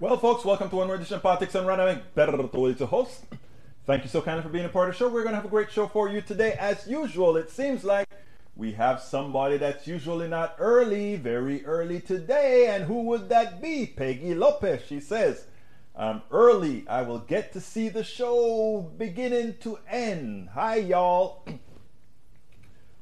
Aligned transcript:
Well, 0.00 0.16
folks, 0.16 0.46
welcome 0.46 0.70
to 0.70 0.76
one 0.76 0.86
more 0.86 0.96
edition 0.96 1.16
of 1.16 1.22
Politics 1.22 1.54
and 1.54 1.66
Running. 1.66 2.00
Berto 2.16 2.72
is 2.74 2.80
a 2.80 2.86
host. 2.86 3.22
Thank 3.84 4.02
you 4.02 4.08
so 4.08 4.22
kindly 4.22 4.42
for 4.42 4.48
being 4.48 4.64
a 4.64 4.70
part 4.70 4.88
of 4.88 4.94
the 4.94 4.98
show. 4.98 5.10
We're 5.10 5.24
going 5.24 5.32
to 5.32 5.36
have 5.36 5.44
a 5.44 5.48
great 5.48 5.70
show 5.70 5.88
for 5.88 6.08
you 6.08 6.22
today. 6.22 6.56
As 6.58 6.86
usual, 6.86 7.36
it 7.36 7.50
seems 7.50 7.84
like 7.84 8.08
we 8.56 8.72
have 8.72 9.02
somebody 9.02 9.58
that's 9.58 9.86
usually 9.86 10.26
not 10.26 10.56
early, 10.58 11.16
very 11.16 11.62
early 11.66 12.00
today. 12.00 12.68
And 12.74 12.84
who 12.84 13.02
would 13.02 13.28
that 13.28 13.60
be? 13.60 13.84
Peggy 13.84 14.34
Lopez. 14.34 14.80
She 14.88 15.00
says, 15.00 15.44
I'm 15.94 16.22
early, 16.30 16.88
I 16.88 17.02
will 17.02 17.18
get 17.18 17.52
to 17.52 17.60
see 17.60 17.90
the 17.90 18.02
show 18.02 18.90
beginning 18.96 19.56
to 19.60 19.80
end. 19.86 20.48
Hi, 20.54 20.76
y'all. 20.76 21.46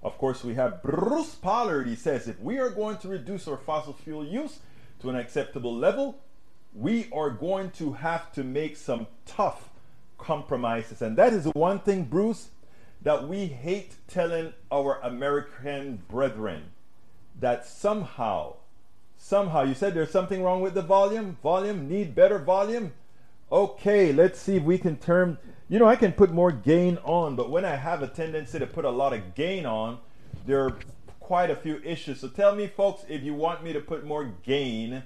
Of 0.00 0.16
course, 0.16 0.44
we 0.44 0.54
have 0.54 0.82
Bruce 0.82 1.34
Pollard. 1.34 1.88
He 1.88 1.96
says 1.96 2.28
if 2.28 2.40
we 2.40 2.58
are 2.58 2.70
going 2.70 2.98
to 2.98 3.08
reduce 3.08 3.48
our 3.48 3.56
fossil 3.56 3.92
fuel 3.92 4.24
use 4.24 4.60
to 5.00 5.10
an 5.10 5.16
acceptable 5.16 5.74
level, 5.74 6.20
we 6.74 7.08
are 7.12 7.30
going 7.30 7.70
to 7.72 7.92
have 7.94 8.32
to 8.32 8.44
make 8.44 8.76
some 8.76 9.06
tough 9.26 9.70
compromises. 10.18 11.02
And 11.02 11.16
that 11.16 11.32
is 11.32 11.46
one 11.54 11.80
thing, 11.80 12.04
Bruce, 12.04 12.48
that 13.02 13.26
we 13.28 13.46
hate 13.46 13.94
telling 14.06 14.52
our 14.70 15.00
American 15.00 16.02
brethren 16.08 16.64
that 17.38 17.66
somehow, 17.66 18.56
somehow, 19.16 19.62
you 19.62 19.74
said 19.74 19.94
there's 19.94 20.10
something 20.10 20.42
wrong 20.42 20.60
with 20.60 20.74
the 20.74 20.82
volume? 20.82 21.36
Volume? 21.42 21.88
Need 21.88 22.14
better 22.14 22.38
volume? 22.38 22.92
Okay, 23.50 24.12
let's 24.12 24.38
see 24.38 24.56
if 24.56 24.62
we 24.62 24.78
can 24.78 24.96
turn 24.96 25.38
you 25.70 25.78
know, 25.78 25.86
I 25.86 25.96
can 25.96 26.12
put 26.12 26.32
more 26.32 26.50
gain 26.50 26.98
on, 27.04 27.36
but 27.36 27.50
when 27.50 27.66
I 27.66 27.76
have 27.76 28.02
a 28.02 28.08
tendency 28.08 28.58
to 28.58 28.66
put 28.66 28.86
a 28.86 28.90
lot 28.90 29.12
of 29.12 29.34
gain 29.34 29.66
on, 29.66 29.98
there 30.46 30.64
are 30.64 30.76
quite 31.20 31.50
a 31.50 31.56
few 31.56 31.78
issues. 31.84 32.20
So 32.20 32.28
tell 32.28 32.54
me, 32.54 32.66
folks, 32.66 33.04
if 33.06 33.22
you 33.22 33.34
want 33.34 33.62
me 33.62 33.74
to 33.74 33.80
put 33.80 34.04
more 34.04 34.32
gain 34.42 35.02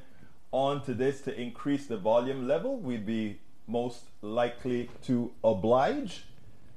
onto 0.52 0.94
this 0.94 1.22
to 1.22 1.40
increase 1.40 1.86
the 1.86 1.96
volume 1.96 2.46
level, 2.46 2.76
we'd 2.76 3.06
be 3.06 3.40
most 3.66 4.04
likely 4.20 4.90
to 5.04 5.32
oblige. 5.42 6.24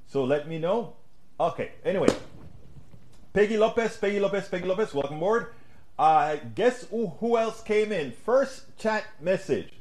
So 0.08 0.24
let 0.24 0.48
me 0.48 0.58
know. 0.58 0.94
Okay, 1.40 1.72
anyway. 1.84 2.08
Peggy 3.34 3.58
Lopez, 3.58 3.98
Peggy 3.98 4.20
Lopez, 4.20 4.48
Peggy 4.48 4.66
Lopez, 4.66 4.94
welcome 4.94 5.18
aboard. 5.18 5.54
Uh, 6.00 6.38
guess 6.56 6.86
who, 6.90 7.38
else 7.38 7.62
came 7.62 7.92
in? 7.92 8.12
First 8.12 8.78
chat 8.78 9.06
message 9.20 9.74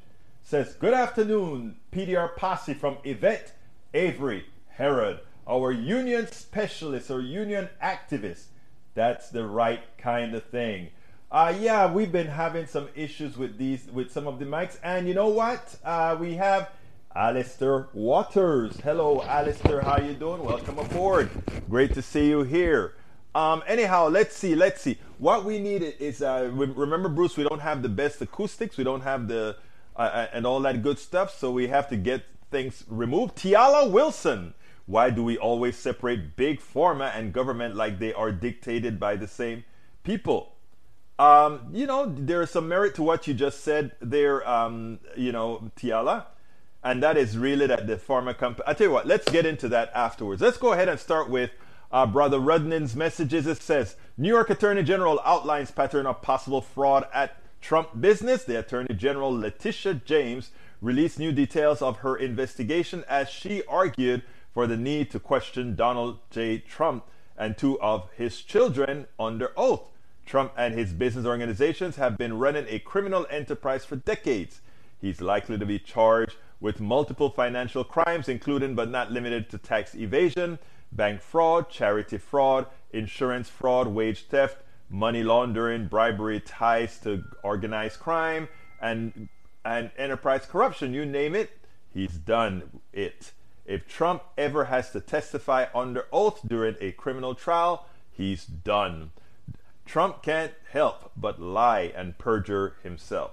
says, 0.42 0.74
Good 0.74 0.94
afternoon, 0.94 1.76
PDR 1.92 2.34
Posse 2.36 2.74
from 2.74 2.98
Yvette 3.04 3.52
Avery 3.94 4.46
Herod, 4.70 5.20
our 5.46 5.70
union 5.70 6.26
specialist 6.26 7.10
or 7.10 7.20
union 7.20 7.68
activist. 7.82 8.46
That's 8.94 9.30
the 9.30 9.46
right 9.46 9.82
kind 9.98 10.34
of 10.34 10.44
thing. 10.44 10.90
Uh, 11.34 11.52
yeah, 11.58 11.92
we've 11.92 12.12
been 12.12 12.28
having 12.28 12.64
some 12.64 12.88
issues 12.94 13.36
with 13.36 13.58
these, 13.58 13.88
with 13.92 14.08
some 14.12 14.28
of 14.28 14.38
the 14.38 14.44
mics, 14.44 14.78
and 14.84 15.08
you 15.08 15.14
know 15.14 15.26
what? 15.26 15.74
Uh, 15.84 16.16
we 16.20 16.34
have 16.34 16.70
Alistair 17.12 17.88
Waters. 17.92 18.76
Hello, 18.84 19.20
Alistair. 19.20 19.80
How 19.80 19.98
you 19.98 20.14
doing? 20.14 20.44
Welcome 20.44 20.78
aboard. 20.78 21.28
Great 21.68 21.92
to 21.94 22.02
see 22.02 22.28
you 22.28 22.44
here. 22.44 22.94
Um, 23.34 23.64
anyhow, 23.66 24.06
let's 24.06 24.36
see. 24.36 24.54
Let's 24.54 24.80
see. 24.80 24.96
What 25.18 25.44
we 25.44 25.58
need 25.58 25.82
is 25.98 26.22
uh, 26.22 26.50
remember, 26.52 27.08
Bruce. 27.08 27.36
We 27.36 27.42
don't 27.42 27.62
have 27.62 27.82
the 27.82 27.88
best 27.88 28.22
acoustics. 28.22 28.76
We 28.76 28.84
don't 28.84 29.02
have 29.02 29.26
the 29.26 29.56
uh, 29.96 29.98
uh, 29.98 30.26
and 30.32 30.46
all 30.46 30.60
that 30.60 30.84
good 30.84 31.00
stuff. 31.00 31.36
So 31.36 31.50
we 31.50 31.66
have 31.66 31.88
to 31.88 31.96
get 31.96 32.22
things 32.52 32.84
removed. 32.86 33.34
Tiala 33.34 33.90
Wilson. 33.90 34.54
Why 34.86 35.10
do 35.10 35.24
we 35.24 35.36
always 35.36 35.76
separate 35.76 36.36
big 36.36 36.60
pharma 36.60 37.10
and 37.12 37.32
government 37.32 37.74
like 37.74 37.98
they 37.98 38.12
are 38.12 38.30
dictated 38.30 39.00
by 39.00 39.16
the 39.16 39.26
same 39.26 39.64
people? 40.04 40.53
Um, 41.18 41.68
you 41.72 41.86
know, 41.86 42.06
there 42.06 42.42
is 42.42 42.50
some 42.50 42.68
merit 42.68 42.96
to 42.96 43.02
what 43.02 43.26
you 43.26 43.34
just 43.34 43.60
said 43.60 43.92
there, 44.00 44.46
um, 44.48 44.98
you 45.16 45.32
know, 45.32 45.70
Tiala. 45.76 46.26
And 46.82 47.02
that 47.02 47.16
is 47.16 47.38
really 47.38 47.66
that 47.66 47.86
the 47.86 47.96
pharma 47.96 48.36
company. 48.36 48.64
I 48.66 48.74
tell 48.74 48.88
you 48.88 48.92
what, 48.92 49.06
let's 49.06 49.30
get 49.30 49.46
into 49.46 49.68
that 49.70 49.90
afterwards. 49.94 50.42
Let's 50.42 50.58
go 50.58 50.72
ahead 50.72 50.88
and 50.88 51.00
start 51.00 51.30
with 51.30 51.50
uh, 51.90 52.04
Brother 52.06 52.38
Rudnin's 52.38 52.94
messages. 52.96 53.46
It 53.46 53.62
says 53.62 53.96
New 54.18 54.28
York 54.28 54.50
Attorney 54.50 54.82
General 54.82 55.20
outlines 55.24 55.70
pattern 55.70 56.06
of 56.06 56.20
possible 56.20 56.60
fraud 56.60 57.06
at 57.14 57.36
Trump 57.60 58.00
business. 58.00 58.44
The 58.44 58.58
Attorney 58.58 58.94
General 58.94 59.30
Letitia 59.30 59.94
James 60.04 60.50
released 60.82 61.18
new 61.18 61.32
details 61.32 61.80
of 61.80 61.98
her 61.98 62.16
investigation 62.16 63.04
as 63.08 63.30
she 63.30 63.64
argued 63.64 64.22
for 64.52 64.66
the 64.66 64.76
need 64.76 65.10
to 65.12 65.20
question 65.20 65.74
Donald 65.74 66.18
J. 66.30 66.58
Trump 66.58 67.04
and 67.36 67.56
two 67.56 67.80
of 67.80 68.10
his 68.16 68.42
children 68.42 69.06
under 69.18 69.52
oath. 69.56 69.84
Trump 70.26 70.52
and 70.56 70.74
his 70.74 70.92
business 70.92 71.26
organizations 71.26 71.96
have 71.96 72.16
been 72.16 72.38
running 72.38 72.66
a 72.68 72.78
criminal 72.78 73.26
enterprise 73.30 73.84
for 73.84 73.96
decades. 73.96 74.60
He's 75.00 75.20
likely 75.20 75.58
to 75.58 75.66
be 75.66 75.78
charged 75.78 76.36
with 76.60 76.80
multiple 76.80 77.28
financial 77.28 77.84
crimes, 77.84 78.28
including 78.28 78.74
but 78.74 78.90
not 78.90 79.12
limited 79.12 79.50
to 79.50 79.58
tax 79.58 79.94
evasion, 79.94 80.58
bank 80.92 81.20
fraud, 81.20 81.68
charity 81.68 82.18
fraud, 82.18 82.66
insurance 82.92 83.48
fraud, 83.48 83.88
wage 83.88 84.26
theft, 84.26 84.62
money 84.88 85.22
laundering, 85.22 85.86
bribery, 85.86 86.40
ties 86.40 86.98
to 87.00 87.22
organized 87.42 88.00
crime, 88.00 88.48
and 88.80 89.28
and 89.64 89.90
enterprise 89.96 90.44
corruption, 90.46 90.92
you 90.92 91.06
name 91.06 91.34
it, 91.34 91.58
he's 91.92 92.12
done 92.12 92.80
it. 92.92 93.32
If 93.64 93.88
Trump 93.88 94.22
ever 94.36 94.66
has 94.66 94.90
to 94.90 95.00
testify 95.00 95.66
under 95.74 96.06
oath 96.12 96.40
during 96.46 96.76
a 96.80 96.92
criminal 96.92 97.34
trial, 97.34 97.86
he's 98.10 98.44
done. 98.44 99.10
Trump 99.86 100.22
can't 100.22 100.52
help 100.70 101.12
but 101.16 101.40
lie 101.40 101.92
and 101.94 102.18
perjure 102.18 102.76
himself. 102.82 103.32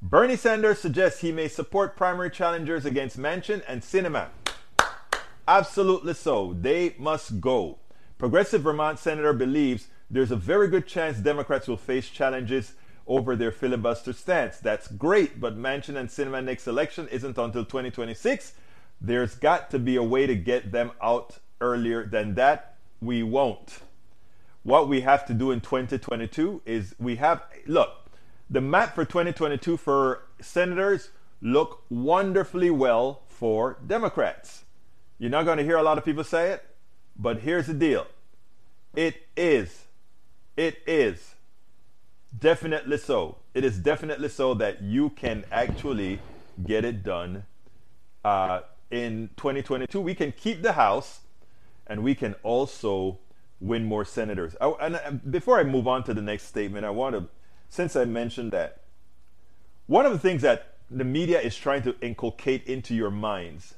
Bernie 0.00 0.36
Sanders 0.36 0.78
suggests 0.78 1.20
he 1.20 1.32
may 1.32 1.48
support 1.48 1.96
primary 1.96 2.30
challengers 2.30 2.84
against 2.84 3.18
Manchin 3.18 3.62
and 3.66 3.82
Sinema. 3.82 4.28
Absolutely 5.48 6.14
so. 6.14 6.52
They 6.52 6.94
must 6.98 7.40
go. 7.40 7.78
Progressive 8.16 8.62
Vermont 8.62 8.98
senator 8.98 9.32
believes 9.32 9.88
there's 10.10 10.30
a 10.30 10.36
very 10.36 10.68
good 10.68 10.86
chance 10.86 11.18
Democrats 11.18 11.66
will 11.66 11.76
face 11.76 12.08
challenges 12.08 12.74
over 13.06 13.34
their 13.34 13.50
filibuster 13.50 14.12
stance. 14.12 14.58
That's 14.58 14.86
great, 14.88 15.40
but 15.40 15.58
Manchin 15.58 15.96
and 15.96 16.08
Sinema 16.08 16.44
next 16.44 16.66
election 16.66 17.08
isn't 17.08 17.38
until 17.38 17.64
2026. 17.64 18.52
There's 19.00 19.34
got 19.34 19.70
to 19.70 19.78
be 19.78 19.96
a 19.96 20.02
way 20.02 20.26
to 20.26 20.34
get 20.34 20.70
them 20.70 20.92
out 21.02 21.38
earlier 21.60 22.06
than 22.06 22.34
that. 22.34 22.76
We 23.00 23.22
won't. 23.22 23.80
What 24.62 24.88
we 24.88 25.00
have 25.02 25.24
to 25.26 25.34
do 25.34 25.50
in 25.50 25.60
2022 25.60 26.62
is 26.66 26.94
we 26.98 27.16
have 27.16 27.42
look, 27.66 28.10
the 28.50 28.60
map 28.60 28.94
for 28.94 29.04
2022 29.04 29.76
for 29.76 30.22
senators 30.40 31.10
look 31.40 31.84
wonderfully 31.88 32.70
well 32.70 33.22
for 33.28 33.78
Democrats. 33.86 34.64
You're 35.18 35.30
not 35.30 35.44
going 35.44 35.58
to 35.58 35.64
hear 35.64 35.76
a 35.76 35.82
lot 35.82 35.98
of 35.98 36.04
people 36.04 36.24
say 36.24 36.52
it, 36.52 36.64
but 37.16 37.40
here's 37.40 37.66
the 37.66 37.74
deal. 37.74 38.06
It 38.94 39.26
is 39.36 39.84
it 40.56 40.78
is 40.86 41.34
Definitely 42.36 42.98
so. 42.98 43.36
It 43.54 43.64
is 43.64 43.78
definitely 43.78 44.28
so 44.28 44.54
that 44.54 44.82
you 44.82 45.10
can 45.10 45.44
actually 45.50 46.20
get 46.64 46.84
it 46.84 47.02
done 47.02 47.44
uh, 48.24 48.60
in 48.90 49.30
2022. 49.36 50.00
We 50.00 50.14
can 50.14 50.32
keep 50.32 50.62
the 50.62 50.72
House 50.72 51.20
and 51.86 52.02
we 52.02 52.14
can 52.14 52.34
also 52.42 53.18
win 53.60 53.84
more 53.84 54.04
senators. 54.04 54.54
I, 54.60 54.68
and 54.80 54.96
uh, 54.96 55.10
before 55.30 55.58
I 55.58 55.64
move 55.64 55.88
on 55.88 56.04
to 56.04 56.14
the 56.14 56.22
next 56.22 56.44
statement, 56.44 56.84
I 56.84 56.90
want 56.90 57.16
to, 57.16 57.26
since 57.68 57.96
I 57.96 58.04
mentioned 58.04 58.52
that, 58.52 58.80
one 59.86 60.06
of 60.06 60.12
the 60.12 60.18
things 60.18 60.42
that 60.42 60.74
the 60.90 61.04
media 61.04 61.40
is 61.40 61.56
trying 61.56 61.82
to 61.82 61.94
inculcate 62.00 62.66
into 62.66 62.94
your 62.94 63.10
minds 63.10 63.74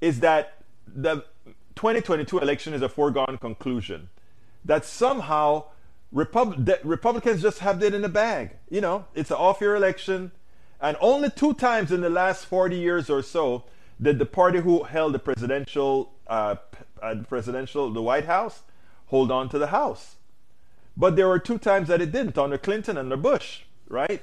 is 0.00 0.20
that 0.20 0.62
the 0.86 1.24
2022 1.76 2.38
election 2.38 2.74
is 2.74 2.82
a 2.82 2.88
foregone 2.88 3.38
conclusion. 3.40 4.08
That 4.64 4.84
somehow 4.84 5.64
Repub- 6.12 6.68
Republicans 6.82 7.42
just 7.42 7.60
have 7.60 7.82
it 7.82 7.94
in 7.94 8.02
the 8.02 8.08
bag. 8.08 8.56
You 8.68 8.80
know, 8.80 9.06
it's 9.14 9.30
an 9.30 9.36
off 9.36 9.60
year 9.60 9.76
election. 9.76 10.32
And 10.80 10.96
only 11.00 11.30
two 11.30 11.54
times 11.54 11.92
in 11.92 12.00
the 12.00 12.10
last 12.10 12.46
40 12.46 12.76
years 12.76 13.10
or 13.10 13.22
so 13.22 13.64
did 14.00 14.18
the 14.18 14.26
party 14.26 14.60
who 14.60 14.84
held 14.84 15.14
the 15.14 15.18
presidential, 15.18 16.12
uh, 16.26 16.56
uh, 17.02 17.16
presidential, 17.28 17.90
the 17.90 18.02
White 18.02 18.24
House, 18.24 18.62
hold 19.10 19.30
on 19.30 19.48
to 19.50 19.58
the 19.58 19.68
House. 19.68 20.16
But 20.96 21.16
there 21.16 21.28
were 21.28 21.38
two 21.38 21.58
times 21.58 21.88
that 21.88 22.00
it 22.00 22.12
didn't, 22.12 22.38
under 22.38 22.58
Clinton 22.58 22.96
and 22.96 23.12
under 23.12 23.16
Bush, 23.16 23.60
right? 23.88 24.22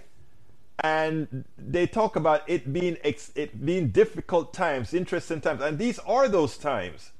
And 0.79 1.45
they 1.57 1.87
talk 1.87 2.15
about 2.15 2.41
it 2.47 2.71
being 2.71 2.97
ex- 3.03 3.31
it 3.35 3.65
being 3.65 3.89
difficult 3.89 4.53
times, 4.53 4.93
interesting 4.93 5.41
times, 5.41 5.61
and 5.61 5.79
these 5.79 5.99
are 5.99 6.27
those 6.27 6.57
times. 6.57 7.11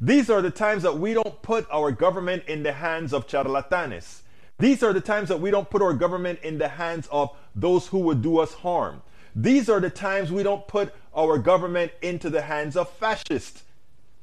These 0.00 0.30
are 0.30 0.40
the 0.40 0.50
times 0.50 0.82
that 0.84 0.98
we 0.98 1.12
don't 1.12 1.42
put 1.42 1.66
our 1.70 1.92
government 1.92 2.44
in 2.46 2.62
the 2.62 2.72
hands 2.72 3.12
of 3.12 3.26
charlatanes. 3.26 4.20
These 4.58 4.82
are 4.82 4.92
the 4.92 5.00
times 5.00 5.28
that 5.28 5.40
we 5.40 5.50
don't 5.50 5.68
put 5.68 5.82
our 5.82 5.92
government 5.92 6.38
in 6.42 6.58
the 6.58 6.68
hands 6.68 7.08
of 7.10 7.36
those 7.54 7.88
who 7.88 7.98
would 7.98 8.22
do 8.22 8.38
us 8.38 8.54
harm. 8.54 9.02
These 9.34 9.68
are 9.68 9.80
the 9.80 9.90
times 9.90 10.30
we 10.30 10.42
don't 10.42 10.66
put 10.68 10.94
our 11.14 11.38
government 11.38 11.92
into 12.00 12.30
the 12.30 12.42
hands 12.42 12.76
of 12.76 12.88
fascists, 12.88 13.64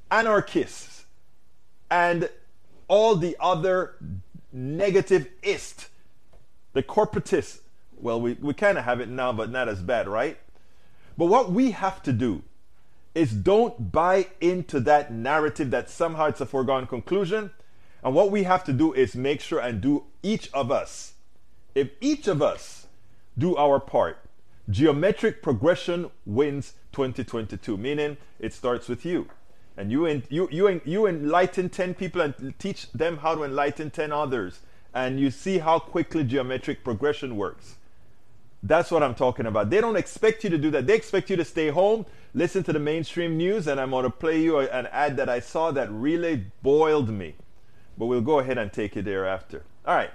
anarchists, 0.09 1.05
and 1.89 2.29
all 2.87 3.15
the 3.15 3.35
other 3.39 3.95
negative 4.51 5.27
ist, 5.41 5.89
the 6.73 6.83
corporatists. 6.83 7.59
Well, 7.99 8.21
we, 8.21 8.33
we 8.33 8.53
kind 8.53 8.77
of 8.77 8.85
have 8.85 8.99
it 8.99 9.09
now, 9.09 9.33
but 9.33 9.49
not 9.49 9.67
as 9.67 9.81
bad, 9.81 10.07
right? 10.07 10.37
But 11.17 11.25
what 11.25 11.51
we 11.51 11.71
have 11.71 12.03
to 12.03 12.13
do 12.13 12.43
is 13.15 13.31
don't 13.31 13.91
buy 13.91 14.27
into 14.39 14.79
that 14.81 15.11
narrative 15.11 15.71
that 15.71 15.89
somehow 15.89 16.25
it's 16.27 16.41
a 16.41 16.45
foregone 16.45 16.85
conclusion. 16.85 17.49
And 18.03 18.13
what 18.13 18.29
we 18.29 18.43
have 18.43 18.63
to 18.65 18.73
do 18.73 18.93
is 18.93 19.15
make 19.15 19.41
sure 19.41 19.59
and 19.59 19.81
do 19.81 20.03
each 20.21 20.51
of 20.53 20.71
us, 20.71 21.13
if 21.73 21.89
each 21.99 22.27
of 22.27 22.41
us 22.41 22.85
do 23.35 23.55
our 23.55 23.79
part, 23.79 24.19
geometric 24.69 25.41
progression 25.41 26.11
wins 26.25 26.73
2022, 26.91 27.77
meaning 27.77 28.17
it 28.39 28.53
starts 28.53 28.87
with 28.87 29.03
you. 29.03 29.27
And 29.77 29.91
you, 29.91 30.07
you, 30.29 30.49
you, 30.51 30.81
you 30.83 31.07
enlighten 31.07 31.69
10 31.69 31.93
people 31.93 32.21
and 32.21 32.53
teach 32.57 32.91
them 32.91 33.17
how 33.17 33.35
to 33.35 33.43
enlighten 33.43 33.91
10 33.91 34.11
others. 34.11 34.61
And 34.93 35.19
you 35.19 35.29
see 35.29 35.59
how 35.59 35.77
quickly 35.77 36.23
geometric 36.23 36.83
progression 36.83 37.37
works. 37.37 37.75
That's 38.63 38.89
what 38.89 39.03
I'm 39.03 39.13
talking 39.13 39.45
about. 39.45 39.69
They 39.69 39.79
don't 39.79 39.95
expect 39.95 40.43
you 40.43 40.49
to 40.49 40.57
do 40.57 40.71
that. 40.71 40.87
They 40.87 40.95
expect 40.95 41.29
you 41.29 41.35
to 41.35 41.45
stay 41.45 41.69
home, 41.69 42.07
listen 42.33 42.63
to 42.63 42.73
the 42.73 42.79
mainstream 42.79 43.37
news, 43.37 43.67
and 43.67 43.79
I'm 43.79 43.91
going 43.91 44.03
to 44.03 44.09
play 44.09 44.41
you 44.41 44.59
an 44.59 44.87
ad 44.87 45.15
that 45.17 45.29
I 45.29 45.39
saw 45.39 45.71
that 45.71 45.91
really 45.91 46.45
boiled 46.63 47.09
me. 47.09 47.35
But 47.97 48.07
we'll 48.07 48.21
go 48.21 48.39
ahead 48.39 48.57
and 48.57 48.73
take 48.73 48.97
it 48.97 49.05
thereafter. 49.05 49.63
All 49.85 49.95
right. 49.95 50.11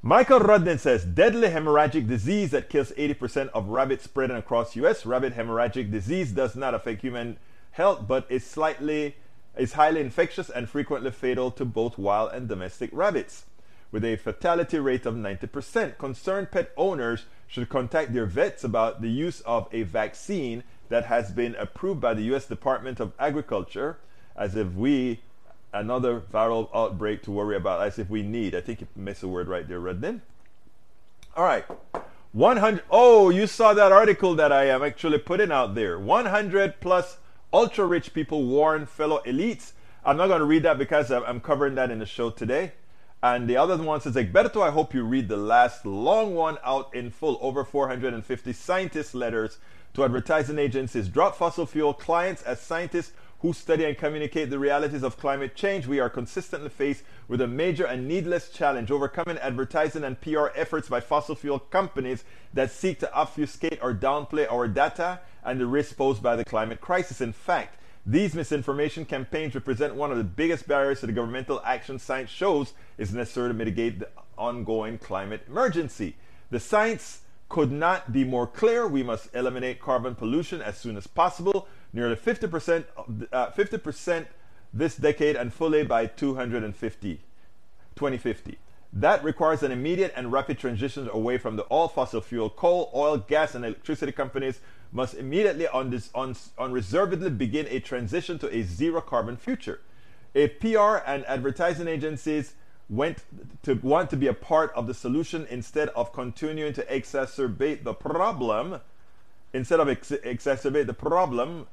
Michael 0.00 0.40
Rudden 0.40 0.78
says 0.78 1.04
deadly 1.04 1.48
hemorrhagic 1.48 2.08
disease 2.08 2.50
that 2.50 2.68
kills 2.68 2.90
80% 2.92 3.50
of 3.50 3.68
rabbits 3.68 4.04
spreading 4.04 4.36
across 4.36 4.74
US. 4.76 5.06
Rabbit 5.06 5.36
hemorrhagic 5.36 5.92
disease 5.92 6.32
does 6.32 6.56
not 6.56 6.74
affect 6.74 7.02
human 7.02 7.38
health, 7.72 8.06
but 8.06 8.26
is 8.28 8.44
slightly 8.44 9.16
is 9.56 9.74
highly 9.74 10.00
infectious 10.00 10.48
and 10.48 10.68
frequently 10.68 11.10
fatal 11.10 11.50
to 11.50 11.64
both 11.64 11.98
wild 11.98 12.32
and 12.32 12.48
domestic 12.48 12.88
rabbits 12.92 13.44
with 13.90 14.04
a 14.04 14.16
fatality 14.16 14.78
rate 14.78 15.04
of 15.04 15.14
90%. 15.14 15.98
Concerned 15.98 16.50
pet 16.50 16.72
owners 16.76 17.26
should 17.46 17.68
contact 17.68 18.14
their 18.14 18.24
vets 18.24 18.64
about 18.64 19.02
the 19.02 19.10
use 19.10 19.42
of 19.42 19.68
a 19.70 19.82
vaccine 19.82 20.64
that 20.88 21.04
has 21.04 21.30
been 21.30 21.54
approved 21.56 22.00
by 22.00 22.14
the 22.14 22.22
US 22.34 22.46
Department 22.46 22.98
of 22.98 23.12
Agriculture 23.18 23.98
as 24.34 24.56
if 24.56 24.72
we 24.72 25.20
another 25.74 26.20
viral 26.20 26.68
outbreak 26.74 27.22
to 27.22 27.30
worry 27.30 27.56
about 27.56 27.82
as 27.82 27.98
if 27.98 28.08
we 28.08 28.22
need. 28.22 28.54
I 28.54 28.60
think 28.60 28.80
you 28.80 28.86
missed 28.96 29.22
a 29.22 29.28
word 29.28 29.48
right 29.48 29.66
there, 29.66 29.80
Redden. 29.80 30.22
All 31.36 31.44
right. 31.44 31.64
100 32.32 32.82
Oh, 32.90 33.30
you 33.30 33.46
saw 33.46 33.74
that 33.74 33.92
article 33.92 34.34
that 34.34 34.52
I 34.52 34.66
am 34.66 34.82
actually 34.82 35.18
putting 35.18 35.52
out 35.52 35.74
there. 35.74 35.98
100 35.98 36.80
plus 36.80 37.18
ultra 37.52 37.86
rich 37.86 38.14
people 38.14 38.44
warn 38.44 38.86
fellow 38.86 39.20
elites. 39.26 39.72
I'm 40.04 40.16
not 40.16 40.28
going 40.28 40.40
to 40.40 40.46
read 40.46 40.64
that 40.64 40.78
because 40.78 41.10
I'm 41.10 41.40
covering 41.40 41.74
that 41.76 41.90
in 41.90 41.98
the 41.98 42.06
show 42.06 42.30
today. 42.30 42.72
And 43.22 43.48
the 43.48 43.56
other 43.56 43.76
one 43.76 44.00
says, 44.00 44.16
Egberto, 44.16 44.62
I 44.62 44.70
hope 44.70 44.94
you 44.94 45.04
read 45.04 45.28
the 45.28 45.36
last 45.36 45.86
long 45.86 46.34
one 46.34 46.58
out 46.64 46.92
in 46.92 47.10
full. 47.10 47.38
Over 47.40 47.62
450 47.62 48.52
scientist 48.52 49.14
letters 49.14 49.58
to 49.94 50.04
advertising 50.04 50.58
agencies 50.58 51.08
drop 51.08 51.36
fossil 51.36 51.66
fuel 51.66 51.94
clients 51.94 52.42
as 52.42 52.60
scientists 52.60 53.12
who 53.42 53.52
study 53.52 53.84
and 53.84 53.98
communicate 53.98 54.50
the 54.50 54.58
realities 54.58 55.02
of 55.02 55.18
climate 55.18 55.56
change. 55.56 55.86
We 55.86 55.98
are 55.98 56.08
consistently 56.08 56.70
faced 56.70 57.02
with 57.26 57.40
a 57.40 57.46
major 57.48 57.84
and 57.84 58.06
needless 58.06 58.48
challenge 58.48 58.90
overcoming 58.92 59.36
advertising 59.38 60.04
and 60.04 60.20
PR 60.20 60.46
efforts 60.54 60.88
by 60.88 61.00
fossil 61.00 61.34
fuel 61.34 61.58
companies 61.58 62.22
that 62.54 62.70
seek 62.70 63.00
to 63.00 63.12
obfuscate 63.12 63.80
or 63.82 63.92
downplay 63.92 64.50
our 64.50 64.68
data 64.68 65.20
and 65.44 65.60
the 65.60 65.66
risks 65.66 65.92
posed 65.92 66.22
by 66.22 66.36
the 66.36 66.44
climate 66.44 66.80
crisis. 66.80 67.20
In 67.20 67.32
fact, 67.32 67.78
these 68.06 68.34
misinformation 68.34 69.04
campaigns 69.04 69.56
represent 69.56 69.96
one 69.96 70.12
of 70.12 70.18
the 70.18 70.24
biggest 70.24 70.68
barriers 70.68 71.00
to 71.00 71.06
the 71.06 71.12
governmental 71.12 71.60
action 71.64 71.98
science 71.98 72.30
shows 72.30 72.74
is 72.96 73.12
necessary 73.12 73.50
to 73.50 73.54
mitigate 73.54 73.98
the 73.98 74.08
ongoing 74.38 74.98
climate 74.98 75.42
emergency. 75.48 76.14
The 76.50 76.60
science 76.60 77.22
could 77.48 77.70
not 77.70 78.12
be 78.12 78.24
more 78.24 78.46
clear. 78.46 78.86
We 78.86 79.02
must 79.02 79.34
eliminate 79.34 79.80
carbon 79.80 80.14
pollution 80.14 80.62
as 80.62 80.78
soon 80.78 80.96
as 80.96 81.06
possible, 81.06 81.68
nearly 81.92 82.16
50%, 82.16 82.84
uh, 83.32 83.50
50% 83.50 84.26
this 84.72 84.96
decade 84.96 85.36
and 85.36 85.52
fully 85.52 85.84
by 85.84 86.06
250, 86.06 87.20
2050. 87.94 88.58
That 88.94 89.24
requires 89.24 89.62
an 89.62 89.72
immediate 89.72 90.12
and 90.14 90.32
rapid 90.32 90.58
transition 90.58 91.08
away 91.10 91.38
from 91.38 91.56
the 91.56 91.62
all 91.64 91.88
fossil 91.88 92.20
fuel, 92.20 92.50
coal, 92.50 92.90
oil, 92.94 93.16
gas, 93.16 93.54
and 93.54 93.64
electricity 93.64 94.12
companies 94.12 94.60
must 94.92 95.14
immediately 95.14 95.66
on 95.68 96.36
unreservedly 96.58 97.30
begin 97.30 97.66
a 97.70 97.80
transition 97.80 98.38
to 98.38 98.54
a 98.54 98.62
zero 98.62 99.00
carbon 99.00 99.36
future. 99.36 99.80
If 100.34 100.60
PR 100.60 100.98
and 101.06 101.24
advertising 101.26 101.88
agencies 101.88 102.54
went 102.90 103.18
to 103.62 103.74
want 103.82 104.10
to 104.10 104.16
be 104.16 104.26
a 104.26 104.34
part 104.34 104.72
of 104.74 104.86
the 104.86 104.94
solution 104.94 105.46
instead 105.48 105.88
of 105.90 106.12
continuing 106.12 106.74
to 106.74 106.82
exacerbate 106.84 107.84
the 107.84 107.94
problem, 107.94 108.80
instead 109.54 109.80
of 109.80 109.88
ex- 109.88 110.10
exacerbate 110.10 110.86
the 110.86 110.94
problem, 110.94 111.66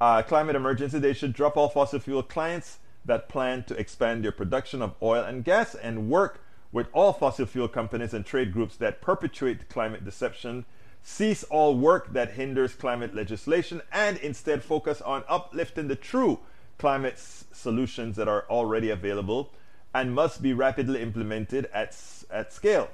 uh, 0.00 0.22
climate 0.22 0.56
emergency, 0.56 0.98
they 0.98 1.12
should 1.12 1.32
drop 1.32 1.56
all 1.56 1.68
fossil 1.68 1.98
fuel 1.98 2.22
clients 2.22 2.78
that 3.04 3.28
plan 3.28 3.64
to 3.64 3.74
expand 3.76 4.24
their 4.24 4.32
production 4.32 4.82
of 4.82 4.94
oil 5.00 5.22
and 5.24 5.44
gas 5.44 5.74
and 5.74 6.10
work 6.10 6.42
with 6.72 6.88
all 6.92 7.12
fossil 7.12 7.46
fuel 7.46 7.68
companies 7.68 8.12
and 8.12 8.26
trade 8.26 8.52
groups 8.52 8.76
that 8.76 9.00
perpetuate 9.00 9.68
climate 9.68 10.04
deception 10.04 10.64
cease 11.02 11.44
all 11.44 11.76
work 11.76 12.12
that 12.12 12.32
hinders 12.32 12.74
climate 12.74 13.14
legislation, 13.14 13.80
and 13.92 14.16
instead 14.18 14.60
focus 14.60 15.00
on 15.00 15.22
uplifting 15.28 15.86
the 15.86 15.94
true 15.94 16.40
climate 16.78 17.14
s- 17.14 17.44
solutions 17.52 18.16
that 18.16 18.26
are 18.26 18.44
already 18.50 18.90
available 18.90 19.52
and 19.94 20.12
must 20.12 20.42
be 20.42 20.52
rapidly 20.52 21.00
implemented 21.00 21.70
at, 21.72 21.96
at 22.28 22.52
scale. 22.52 22.90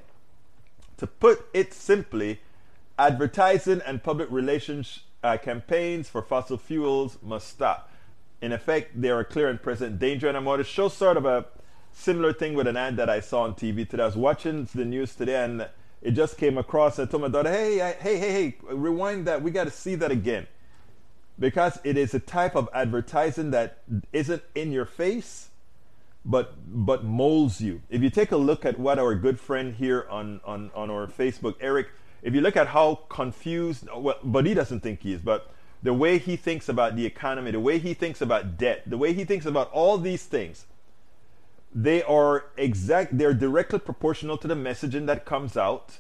To 0.98 1.06
put 1.06 1.46
it 1.55 1.72
simply, 1.72 2.40
advertising 2.98 3.81
and 3.87 4.02
public 4.02 4.31
relations 4.31 5.00
uh, 5.22 5.36
campaigns 5.36 6.08
for 6.08 6.22
fossil 6.22 6.58
fuels 6.58 7.19
must 7.22 7.48
stop. 7.48 7.90
In 8.40 8.52
effect, 8.52 9.00
they 9.00 9.10
are 9.10 9.20
a 9.20 9.24
clear 9.24 9.48
and 9.48 9.62
present 9.62 9.98
danger, 9.98 10.28
and 10.28 10.36
I'm 10.36 10.44
going 10.44 10.58
to 10.58 10.64
show 10.64 10.88
sort 10.88 11.16
of 11.16 11.24
a 11.24 11.46
similar 11.92 12.32
thing 12.32 12.54
with 12.54 12.66
an 12.66 12.76
ad 12.76 12.96
that 12.96 13.08
I 13.08 13.20
saw 13.20 13.42
on 13.42 13.54
TV 13.54 13.88
today. 13.88 14.02
I 14.02 14.06
was 14.06 14.16
watching 14.16 14.69
the 14.74 14.84
news 14.84 15.14
today, 15.14 15.44
and 15.44 15.69
it 16.00 16.12
just 16.12 16.36
came 16.36 16.58
across. 16.58 16.98
I 16.98 17.04
told 17.04 17.22
my 17.22 17.28
daughter, 17.28 17.50
hey, 17.50 17.80
I, 17.80 17.92
hey, 17.92 18.19
hey, 18.19 18.32
hey, 18.32 18.56
rewind 18.62 19.26
that. 19.26 19.42
We 19.42 19.52
got 19.52 19.64
to 19.64 19.70
see 19.70 19.94
that 19.96 20.10
again. 20.10 20.48
Because 21.38 21.78
it 21.84 21.96
is 21.96 22.14
a 22.14 22.20
type 22.20 22.56
of 22.56 22.69
advertising 22.74 23.52
that 23.52 23.78
isn't 24.12 24.42
in 24.54 24.72
your 24.72 24.84
face, 24.84 25.48
but 26.24 26.54
but 26.66 27.04
molds 27.04 27.60
you. 27.60 27.82
If 27.88 28.02
you 28.02 28.10
take 28.10 28.32
a 28.32 28.36
look 28.36 28.64
at 28.64 28.78
what 28.78 28.98
our 28.98 29.14
good 29.14 29.40
friend 29.40 29.74
here 29.74 30.06
on, 30.10 30.40
on, 30.44 30.70
on 30.74 30.90
our 30.90 31.06
Facebook, 31.06 31.56
Eric, 31.60 31.88
if 32.22 32.34
you 32.34 32.40
look 32.40 32.56
at 32.56 32.69
how 32.69 33.00
confused, 33.08 33.88
well, 33.94 34.19
but 34.22 34.46
he 34.46 34.55
doesn't 34.55 34.81
think 34.81 35.02
he 35.02 35.12
is, 35.12 35.20
but 35.20 35.52
the 35.82 35.93
way 35.93 36.19
he 36.19 36.36
thinks 36.36 36.69
about 36.69 36.94
the 36.94 37.05
economy, 37.05 37.50
the 37.50 37.60
way 37.60 37.79
he 37.79 37.94
thinks 37.94 38.20
about 38.20 38.56
debt, 38.56 38.82
the 38.86 38.96
way 38.96 39.12
he 39.12 39.24
thinks 39.24 39.44
about 39.44 39.70
all 39.72 39.98
these 39.98 40.24
things, 40.24 40.67
they 41.74 42.02
are 42.02 42.44
exact 42.56 43.17
they're 43.17 43.34
directly 43.34 43.79
proportional 43.79 44.36
to 44.36 44.46
the 44.46 44.55
messaging 44.55 45.06
that 45.06 45.24
comes 45.24 45.56
out 45.56 45.98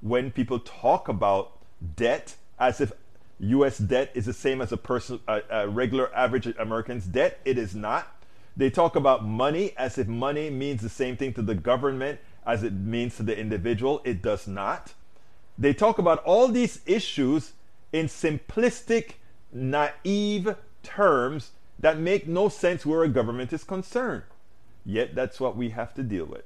when 0.00 0.30
people 0.30 0.58
talk 0.58 1.08
about 1.08 1.52
debt 1.96 2.36
as 2.58 2.80
if 2.80 2.92
US 3.38 3.78
debt 3.78 4.10
is 4.14 4.26
the 4.26 4.32
same 4.32 4.60
as 4.60 4.72
a 4.72 4.76
person 4.76 5.20
a, 5.28 5.42
a 5.50 5.68
regular 5.68 6.14
average 6.14 6.46
American's 6.58 7.04
debt. 7.04 7.38
It 7.44 7.58
is 7.58 7.74
not. 7.74 8.24
They 8.56 8.70
talk 8.70 8.96
about 8.96 9.24
money 9.24 9.74
as 9.76 9.96
if 9.98 10.08
money 10.08 10.50
means 10.50 10.82
the 10.82 10.88
same 10.88 11.16
thing 11.16 11.32
to 11.34 11.42
the 11.42 11.54
government 11.54 12.18
as 12.44 12.62
it 12.62 12.72
means 12.72 13.16
to 13.16 13.22
the 13.22 13.38
individual. 13.38 14.00
It 14.04 14.22
does 14.22 14.48
not 14.48 14.94
they 15.58 15.74
talk 15.74 15.98
about 15.98 16.22
all 16.24 16.48
these 16.48 16.80
issues 16.86 17.52
in 17.92 18.06
simplistic 18.06 19.14
naive 19.52 20.54
terms 20.82 21.52
that 21.78 21.98
make 21.98 22.26
no 22.26 22.48
sense 22.48 22.86
where 22.86 23.02
a 23.02 23.08
government 23.08 23.52
is 23.52 23.64
concerned 23.64 24.22
Yet 24.84 25.14
that's 25.14 25.40
what 25.40 25.56
we 25.56 25.70
have 25.70 25.94
to 25.94 26.02
deal 26.02 26.24
with. 26.24 26.44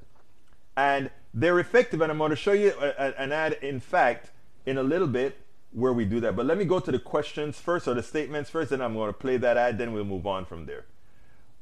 And 0.76 1.10
they're 1.32 1.58
effective, 1.58 2.00
and 2.00 2.10
I'm 2.10 2.18
going 2.18 2.30
to 2.30 2.36
show 2.36 2.52
you 2.52 2.72
an 2.72 3.32
ad, 3.32 3.58
in 3.62 3.80
fact, 3.80 4.30
in 4.66 4.76
a 4.76 4.82
little 4.82 5.06
bit 5.06 5.38
where 5.72 5.92
we 5.92 6.04
do 6.04 6.20
that. 6.20 6.36
But 6.36 6.46
let 6.46 6.58
me 6.58 6.64
go 6.64 6.80
to 6.80 6.90
the 6.90 6.98
questions 6.98 7.60
first, 7.60 7.86
or 7.86 7.94
the 7.94 8.02
statements 8.02 8.50
first, 8.50 8.72
and 8.72 8.82
I'm 8.82 8.94
going 8.94 9.08
to 9.08 9.18
play 9.18 9.36
that 9.36 9.56
ad, 9.56 9.78
then 9.78 9.92
we'll 9.92 10.04
move 10.04 10.26
on 10.26 10.44
from 10.44 10.66
there. 10.66 10.84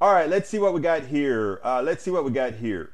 All 0.00 0.12
right, 0.12 0.28
let's 0.28 0.48
see 0.48 0.58
what 0.58 0.74
we 0.74 0.80
got 0.80 1.04
here. 1.04 1.60
Uh, 1.62 1.82
let's 1.82 2.02
see 2.02 2.10
what 2.10 2.24
we 2.24 2.30
got 2.30 2.54
here. 2.54 2.92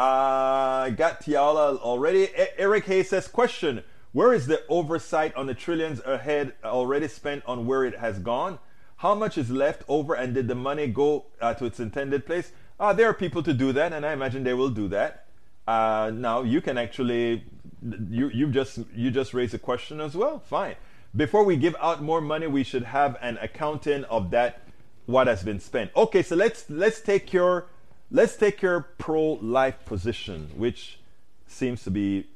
I 0.00 0.90
got 0.96 1.20
Tiala 1.22 1.78
already. 1.78 2.22
E- 2.22 2.46
Eric 2.56 2.86
Hayes 2.86 3.10
says, 3.10 3.28
question, 3.28 3.84
where 4.12 4.32
is 4.32 4.46
the 4.46 4.62
oversight 4.68 5.34
on 5.36 5.46
the 5.46 5.52
trillions 5.54 6.00
ahead 6.06 6.54
already 6.64 7.06
spent 7.06 7.42
on 7.46 7.66
where 7.66 7.84
it 7.84 7.98
has 7.98 8.18
gone? 8.18 8.58
How 8.96 9.14
much 9.14 9.36
is 9.36 9.50
left 9.50 9.82
over 9.88 10.14
and 10.14 10.34
did 10.34 10.48
the 10.48 10.54
money 10.54 10.86
go 10.86 11.26
uh, 11.40 11.52
to 11.54 11.66
its 11.66 11.80
intended 11.80 12.24
place? 12.24 12.52
Uh, 12.78 12.94
there 12.94 13.08
are 13.08 13.14
people 13.14 13.42
to 13.42 13.52
do 13.52 13.72
that, 13.72 13.92
and 13.92 14.06
I 14.06 14.14
imagine 14.14 14.42
they 14.42 14.54
will 14.54 14.70
do 14.70 14.88
that. 14.88 15.26
Uh, 15.68 16.10
now 16.14 16.42
you 16.42 16.62
can 16.62 16.78
actually, 16.78 17.44
you 18.08 18.30
you 18.30 18.48
just 18.48 18.78
you 18.94 19.10
just 19.10 19.34
raise 19.34 19.52
a 19.52 19.58
question 19.58 20.00
as 20.00 20.14
well. 20.14 20.40
Fine. 20.40 20.76
Before 21.14 21.44
we 21.44 21.56
give 21.56 21.76
out 21.78 22.02
more 22.02 22.22
money, 22.22 22.46
we 22.46 22.64
should 22.64 22.84
have 22.84 23.16
an 23.20 23.38
accounting 23.42 24.04
of 24.04 24.30
that 24.30 24.62
what 25.04 25.26
has 25.26 25.42
been 25.42 25.60
spent. 25.60 25.90
Okay, 25.94 26.22
so 26.22 26.36
let's 26.36 26.68
let's 26.70 27.00
take 27.02 27.32
your 27.32 27.66
let's 28.10 28.36
take 28.36 28.62
your 28.62 28.80
pro-life 28.98 29.84
position, 29.84 30.50
which 30.56 30.98
seems 31.46 31.84
to 31.84 31.90
be 31.90 32.26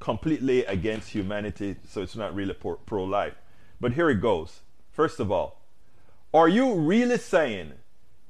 completely 0.00 0.64
against 0.64 1.10
humanity, 1.10 1.76
so 1.88 2.02
it's 2.02 2.16
not 2.16 2.34
really 2.34 2.54
pro 2.54 3.04
life. 3.04 3.34
But 3.80 3.92
here 3.92 4.10
it 4.10 4.20
goes. 4.20 4.60
First 4.90 5.20
of 5.20 5.30
all, 5.30 5.62
are 6.34 6.48
you 6.48 6.74
really 6.74 7.18
saying 7.18 7.72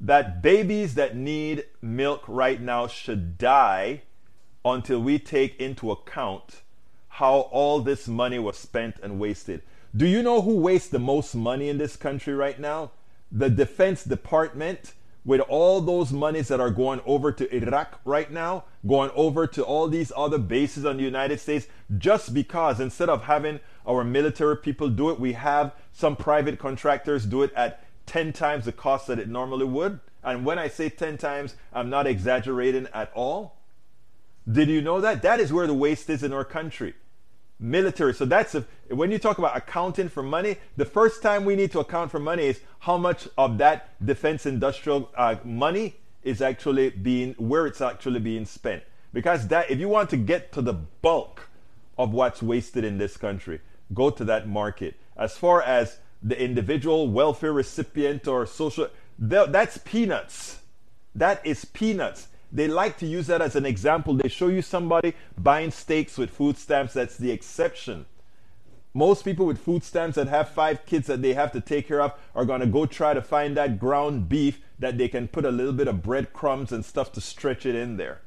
that 0.00 0.42
babies 0.42 0.94
that 0.94 1.16
need 1.16 1.64
milk 1.80 2.24
right 2.26 2.60
now 2.60 2.86
should 2.86 3.38
die 3.38 4.02
until 4.64 5.00
we 5.00 5.18
take 5.18 5.60
into 5.60 5.90
account 5.90 6.62
how 7.08 7.40
all 7.52 7.80
this 7.80 8.08
money 8.08 8.38
was 8.38 8.56
spent 8.56 8.96
and 9.02 9.18
wasted? 9.18 9.62
Do 9.94 10.06
you 10.06 10.22
know 10.22 10.40
who 10.40 10.56
wastes 10.56 10.88
the 10.88 10.98
most 10.98 11.34
money 11.34 11.68
in 11.68 11.78
this 11.78 11.96
country 11.96 12.34
right 12.34 12.58
now? 12.58 12.90
The 13.30 13.50
Defense 13.50 14.04
Department 14.04 14.94
with 15.24 15.40
all 15.42 15.80
those 15.80 16.12
monies 16.12 16.48
that 16.48 16.60
are 16.60 16.70
going 16.70 17.00
over 17.06 17.30
to 17.30 17.54
Iraq 17.54 18.00
right 18.04 18.30
now, 18.30 18.64
going 18.86 19.10
over 19.14 19.46
to 19.46 19.62
all 19.62 19.88
these 19.88 20.12
other 20.16 20.38
bases 20.38 20.84
on 20.84 20.96
the 20.96 21.02
United 21.02 21.38
States, 21.38 21.66
just 21.98 22.34
because 22.34 22.80
instead 22.80 23.08
of 23.08 23.24
having 23.24 23.60
our 23.86 24.02
military 24.02 24.56
people 24.56 24.88
do 24.88 25.10
it, 25.10 25.20
we 25.20 25.34
have 25.34 25.72
some 25.92 26.16
private 26.16 26.58
contractors 26.58 27.24
do 27.24 27.42
it 27.42 27.52
at 27.54 27.84
10 28.06 28.32
times 28.32 28.64
the 28.64 28.72
cost 28.72 29.06
that 29.06 29.18
it 29.18 29.28
normally 29.28 29.64
would. 29.64 30.00
And 30.24 30.44
when 30.44 30.58
I 30.58 30.68
say 30.68 30.88
10 30.88 31.18
times, 31.18 31.54
I'm 31.72 31.90
not 31.90 32.06
exaggerating 32.06 32.88
at 32.92 33.12
all. 33.14 33.56
Did 34.50 34.68
you 34.68 34.80
know 34.80 35.00
that? 35.00 35.22
That 35.22 35.38
is 35.38 35.52
where 35.52 35.68
the 35.68 35.74
waste 35.74 36.10
is 36.10 36.24
in 36.24 36.32
our 36.32 36.44
country 36.44 36.94
military. 37.62 38.12
So 38.12 38.24
that's 38.24 38.54
a, 38.54 38.66
when 38.88 39.10
you 39.10 39.18
talk 39.18 39.38
about 39.38 39.56
accounting 39.56 40.08
for 40.08 40.22
money, 40.22 40.56
the 40.76 40.84
first 40.84 41.22
time 41.22 41.44
we 41.44 41.56
need 41.56 41.72
to 41.72 41.80
account 41.80 42.10
for 42.10 42.18
money 42.18 42.44
is 42.44 42.60
how 42.80 42.98
much 42.98 43.28
of 43.38 43.58
that 43.58 43.94
defense 44.04 44.44
industrial 44.44 45.10
uh, 45.16 45.36
money 45.44 45.94
is 46.22 46.42
actually 46.42 46.90
being 46.90 47.34
where 47.38 47.66
it's 47.66 47.80
actually 47.80 48.20
being 48.20 48.44
spent. 48.44 48.82
Because 49.12 49.48
that 49.48 49.70
if 49.70 49.78
you 49.78 49.88
want 49.88 50.10
to 50.10 50.16
get 50.16 50.52
to 50.52 50.62
the 50.62 50.72
bulk 50.72 51.48
of 51.96 52.12
what's 52.12 52.42
wasted 52.42 52.84
in 52.84 52.98
this 52.98 53.16
country, 53.16 53.60
go 53.94 54.10
to 54.10 54.24
that 54.24 54.48
market. 54.48 54.96
As 55.16 55.36
far 55.36 55.62
as 55.62 55.98
the 56.22 56.40
individual 56.40 57.08
welfare 57.08 57.52
recipient 57.52 58.26
or 58.26 58.46
social, 58.46 58.88
that's 59.18 59.78
peanuts. 59.78 60.60
That 61.14 61.44
is 61.46 61.64
peanuts. 61.64 62.28
They 62.52 62.68
like 62.68 62.98
to 62.98 63.06
use 63.06 63.28
that 63.28 63.40
as 63.40 63.56
an 63.56 63.64
example. 63.64 64.14
They 64.14 64.28
show 64.28 64.48
you 64.48 64.60
somebody 64.60 65.14
buying 65.38 65.70
steaks 65.70 66.18
with 66.18 66.30
food 66.30 66.58
stamps. 66.58 66.92
That's 66.92 67.16
the 67.16 67.30
exception. 67.30 68.04
Most 68.92 69.24
people 69.24 69.46
with 69.46 69.58
food 69.58 69.82
stamps 69.82 70.16
that 70.16 70.28
have 70.28 70.50
five 70.50 70.84
kids 70.84 71.06
that 71.06 71.22
they 71.22 71.32
have 71.32 71.50
to 71.52 71.62
take 71.62 71.88
care 71.88 72.02
of 72.02 72.12
are 72.34 72.44
going 72.44 72.60
to 72.60 72.66
go 72.66 72.84
try 72.84 73.14
to 73.14 73.22
find 73.22 73.56
that 73.56 73.78
ground 73.78 74.28
beef 74.28 74.60
that 74.78 74.98
they 74.98 75.08
can 75.08 75.28
put 75.28 75.46
a 75.46 75.50
little 75.50 75.72
bit 75.72 75.88
of 75.88 76.02
breadcrumbs 76.02 76.72
and 76.72 76.84
stuff 76.84 77.10
to 77.12 77.20
stretch 77.22 77.64
it 77.64 77.74
in 77.74 77.96
there. 77.96 78.20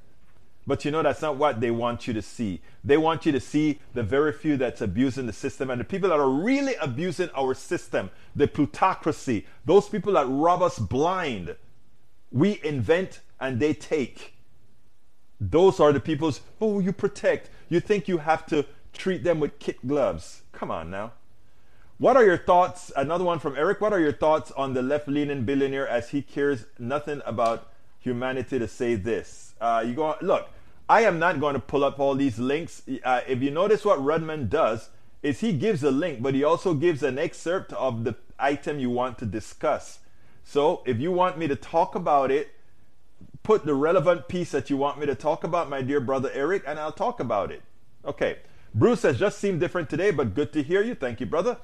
But 0.66 0.84
you 0.84 0.90
know, 0.90 1.04
that's 1.04 1.22
not 1.22 1.38
what 1.38 1.62
they 1.62 1.70
want 1.70 2.08
you 2.08 2.14
to 2.16 2.22
see. 2.24 2.62
They 2.84 2.98
want 2.98 3.28
you 3.28 3.32
to 3.32 3.40
see 3.40 3.80
the 3.94 4.02
very 4.02 4.32
few 4.32 4.58
that's 4.58 4.82
abusing 4.82 5.28
the 5.28 5.34
system 5.34 5.70
and 5.70 5.80
the 5.80 5.86
people 5.86 6.10
that 6.10 6.20
are 6.20 6.30
really 6.30 6.74
abusing 6.82 7.30
our 7.38 7.54
system, 7.54 8.10
the 8.36 8.48
plutocracy, 8.48 9.46
those 9.66 9.88
people 9.88 10.14
that 10.14 10.26
rob 10.26 10.64
us 10.64 10.80
blind. 10.80 11.56
We 12.32 12.60
invent 12.64 13.20
and 13.40 13.60
they 13.60 13.74
take. 13.74 14.34
Those 15.40 15.80
are 15.80 15.92
the 15.92 16.00
people's, 16.00 16.42
who 16.60 16.80
you 16.80 16.94
protect. 16.94 17.50
You 17.70 17.80
think 17.80 18.08
you 18.08 18.20
have 18.20 18.46
to 18.48 18.66
treat 18.94 19.24
them 19.24 19.40
with 19.40 19.60
kit 19.60 19.86
gloves. 19.86 20.42
Come 20.52 20.72
on 20.72 20.90
now. 20.90 21.14
What 21.98 22.18
are 22.18 22.26
your 22.26 22.38
thoughts? 22.38 22.92
Another 22.96 23.24
one 23.24 23.40
from 23.40 23.56
Eric. 23.56 23.80
What 23.82 23.94
are 23.94 24.00
your 24.00 24.14
thoughts 24.14 24.52
on 24.52 24.74
the 24.74 24.82
left 24.82 25.08
leaning 25.08 25.46
billionaire 25.46 25.88
as 25.88 26.10
he 26.10 26.22
cares 26.22 26.66
nothing 26.78 27.22
about 27.26 27.72
humanity 28.00 28.60
to 28.60 28.68
say 28.68 28.96
this? 28.96 29.54
Uh, 29.62 29.84
you 29.86 29.94
go, 29.94 30.16
look, 30.22 30.50
I 30.88 31.02
am 31.02 31.20
not 31.20 31.40
going 31.40 31.54
to 31.54 31.60
pull 31.60 31.84
up 31.84 32.00
all 32.00 32.16
these 32.16 32.38
links. 32.38 32.84
Uh, 33.04 33.22
if 33.28 33.42
you 33.42 33.50
notice 33.50 33.86
what 33.86 34.00
Rudman 34.00 34.50
does, 34.50 34.90
is 35.24 35.40
he 35.40 35.54
gives 35.54 35.84
a 35.84 35.90
link, 35.90 36.22
but 36.22 36.36
he 36.36 36.44
also 36.44 36.74
gives 36.74 37.02
an 37.02 37.18
excerpt 37.18 37.74
of 37.74 38.04
the 38.04 38.16
item 38.38 38.78
you 38.78 38.90
want 38.90 39.18
to 39.18 39.26
discuss. 39.26 40.00
So 40.44 40.84
if 40.86 41.00
you 41.00 41.12
want 41.12 41.38
me 41.38 41.48
to 41.48 41.56
talk 41.56 41.96
about 41.96 42.30
it, 42.30 42.52
put 43.46 43.64
the 43.64 43.76
relevant 43.76 44.28
piece 44.28 44.52
that 44.52 44.70
you 44.70 44.76
want 44.76 45.00
me 45.00 45.06
to 45.06 45.16
talk 45.16 45.44
about, 45.44 45.70
my 45.70 45.82
dear 45.82 46.02
brother 46.02 46.32
Eric, 46.34 46.64
and 46.66 46.80
I'll 46.80 46.92
talk 46.92 47.20
about 47.20 47.52
it. 47.52 47.62
Okay. 48.04 48.40
Bruce 48.74 49.04
has 49.04 49.18
just 49.18 49.40
seemed 49.40 49.62
different 49.62 49.90
today, 49.90 50.12
but 50.12 50.34
good 50.34 50.52
to 50.52 50.64
hear 50.64 50.82
you. 50.82 50.96
Thank 50.96 51.22
you, 51.22 51.26
brother. 51.26 51.58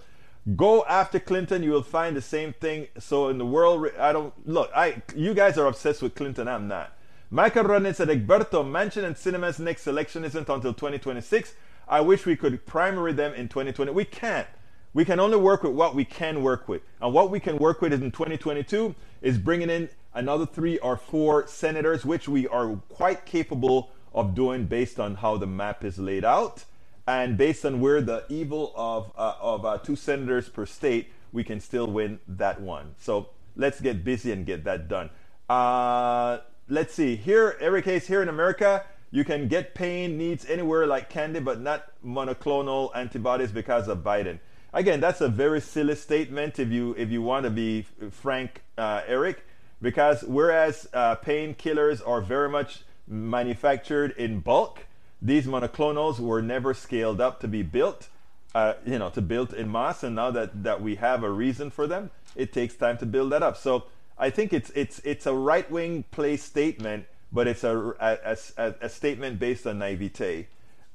Go 0.55 0.85
after 0.85 1.19
Clinton, 1.19 1.61
you 1.61 1.71
will 1.71 1.83
find 1.83 2.15
the 2.15 2.21
same 2.21 2.53
thing. 2.53 2.87
So 2.99 3.27
in 3.27 3.37
the 3.37 3.45
world, 3.45 3.89
I 3.99 4.13
don't 4.13 4.33
look. 4.47 4.71
I 4.75 5.01
you 5.15 5.33
guys 5.33 5.57
are 5.57 5.65
obsessed 5.65 6.01
with 6.01 6.15
Clinton. 6.15 6.47
I'm 6.47 6.67
not. 6.67 6.95
Michael 7.29 7.63
Rodney 7.63 7.93
said, 7.93 8.09
Egberto, 8.09 8.63
Manchin 8.63 9.03
and 9.03 9.15
Sinema's 9.15 9.59
next 9.59 9.87
election 9.87 10.23
isn't 10.23 10.49
until 10.49 10.73
2026. 10.73 11.53
I 11.87 12.01
wish 12.01 12.25
we 12.25 12.35
could 12.35 12.65
primary 12.65 13.13
them 13.13 13.33
in 13.33 13.47
2020. 13.47 13.91
We 13.91 14.05
can't. 14.05 14.47
We 14.93 15.05
can 15.05 15.19
only 15.19 15.37
work 15.37 15.63
with 15.63 15.73
what 15.73 15.95
we 15.95 16.03
can 16.03 16.43
work 16.43 16.67
with. 16.67 16.81
And 17.01 17.13
what 17.13 17.29
we 17.29 17.39
can 17.39 17.57
work 17.57 17.81
with 17.81 17.93
in 17.93 18.11
2022 18.11 18.93
is 19.21 19.37
bringing 19.37 19.69
in 19.69 19.89
another 20.13 20.45
three 20.45 20.77
or 20.79 20.97
four 20.97 21.47
senators, 21.47 22.05
which 22.05 22.27
we 22.27 22.47
are 22.47 22.75
quite 22.89 23.25
capable 23.25 23.91
of 24.13 24.35
doing 24.35 24.65
based 24.65 24.99
on 24.99 25.15
how 25.15 25.37
the 25.37 25.47
map 25.47 25.85
is 25.85 25.97
laid 25.97 26.25
out. 26.25 26.65
And 27.07 27.37
based 27.37 27.65
on 27.65 27.79
where 27.79 28.01
the 28.01 28.25
evil 28.29 28.73
of, 28.75 29.11
uh, 29.17 29.35
of 29.39 29.65
uh, 29.65 29.77
two 29.77 29.95
senators 29.95 30.49
per 30.49 30.65
state, 30.65 31.11
we 31.31 31.43
can 31.43 31.61
still 31.61 31.87
win 31.87 32.19
that 32.27 32.59
one. 32.59 32.95
So 32.99 33.29
let's 33.55 33.79
get 33.79 34.03
busy 34.03 34.31
and 34.33 34.45
get 34.45 34.65
that 34.65 34.89
done. 34.89 35.09
Uh, 35.49 36.39
let's 36.67 36.93
see. 36.93 37.15
Here, 37.15 37.57
every 37.61 37.81
case 37.81 38.07
here 38.07 38.21
in 38.21 38.27
America, 38.27 38.83
you 39.09 39.23
can 39.23 39.47
get 39.47 39.73
pain 39.73 40.17
needs 40.17 40.45
anywhere 40.45 40.85
like 40.85 41.09
candy, 41.09 41.39
but 41.39 41.61
not 41.61 41.87
monoclonal 42.05 42.95
antibodies 42.95 43.51
because 43.51 43.87
of 43.87 43.99
Biden. 43.99 44.39
Again, 44.73 45.01
that's 45.01 45.19
a 45.19 45.27
very 45.27 45.59
silly 45.59 45.95
statement 45.95 46.57
if 46.57 46.69
you 46.69 46.95
if 46.97 47.09
you 47.11 47.21
want 47.21 47.43
to 47.43 47.49
be 47.49 47.85
frank, 48.09 48.61
uh, 48.77 49.01
Eric, 49.05 49.43
because 49.81 50.23
whereas 50.23 50.87
uh, 50.93 51.17
painkillers 51.17 52.01
are 52.07 52.21
very 52.21 52.47
much 52.47 52.83
manufactured 53.05 54.11
in 54.17 54.39
bulk, 54.39 54.85
these 55.21 55.45
monoclonals 55.45 56.19
were 56.19 56.41
never 56.41 56.73
scaled 56.73 57.19
up 57.19 57.41
to 57.41 57.49
be 57.49 57.63
built, 57.63 58.07
uh, 58.55 58.75
you 58.85 58.97
know, 58.97 59.09
to 59.09 59.21
build 59.21 59.53
in 59.53 59.69
mass. 59.69 60.03
And 60.03 60.15
now 60.15 60.31
that 60.31 60.63
that 60.63 60.81
we 60.81 60.95
have 60.95 61.23
a 61.23 61.29
reason 61.29 61.69
for 61.69 61.85
them, 61.85 62.09
it 62.37 62.53
takes 62.53 62.75
time 62.75 62.97
to 62.99 63.05
build 63.05 63.33
that 63.33 63.43
up. 63.43 63.57
So 63.57 63.83
I 64.17 64.29
think 64.29 64.53
it's 64.53 64.69
it's 64.69 64.99
it's 64.99 65.25
a 65.25 65.33
right 65.33 65.69
wing 65.69 66.05
play 66.11 66.37
statement, 66.37 67.07
but 67.33 67.45
it's 67.45 67.65
a, 67.65 67.77
a, 67.99 68.37
a, 68.57 68.75
a 68.83 68.89
statement 68.89 69.37
based 69.37 69.67
on 69.67 69.79
naivete. 69.79 70.47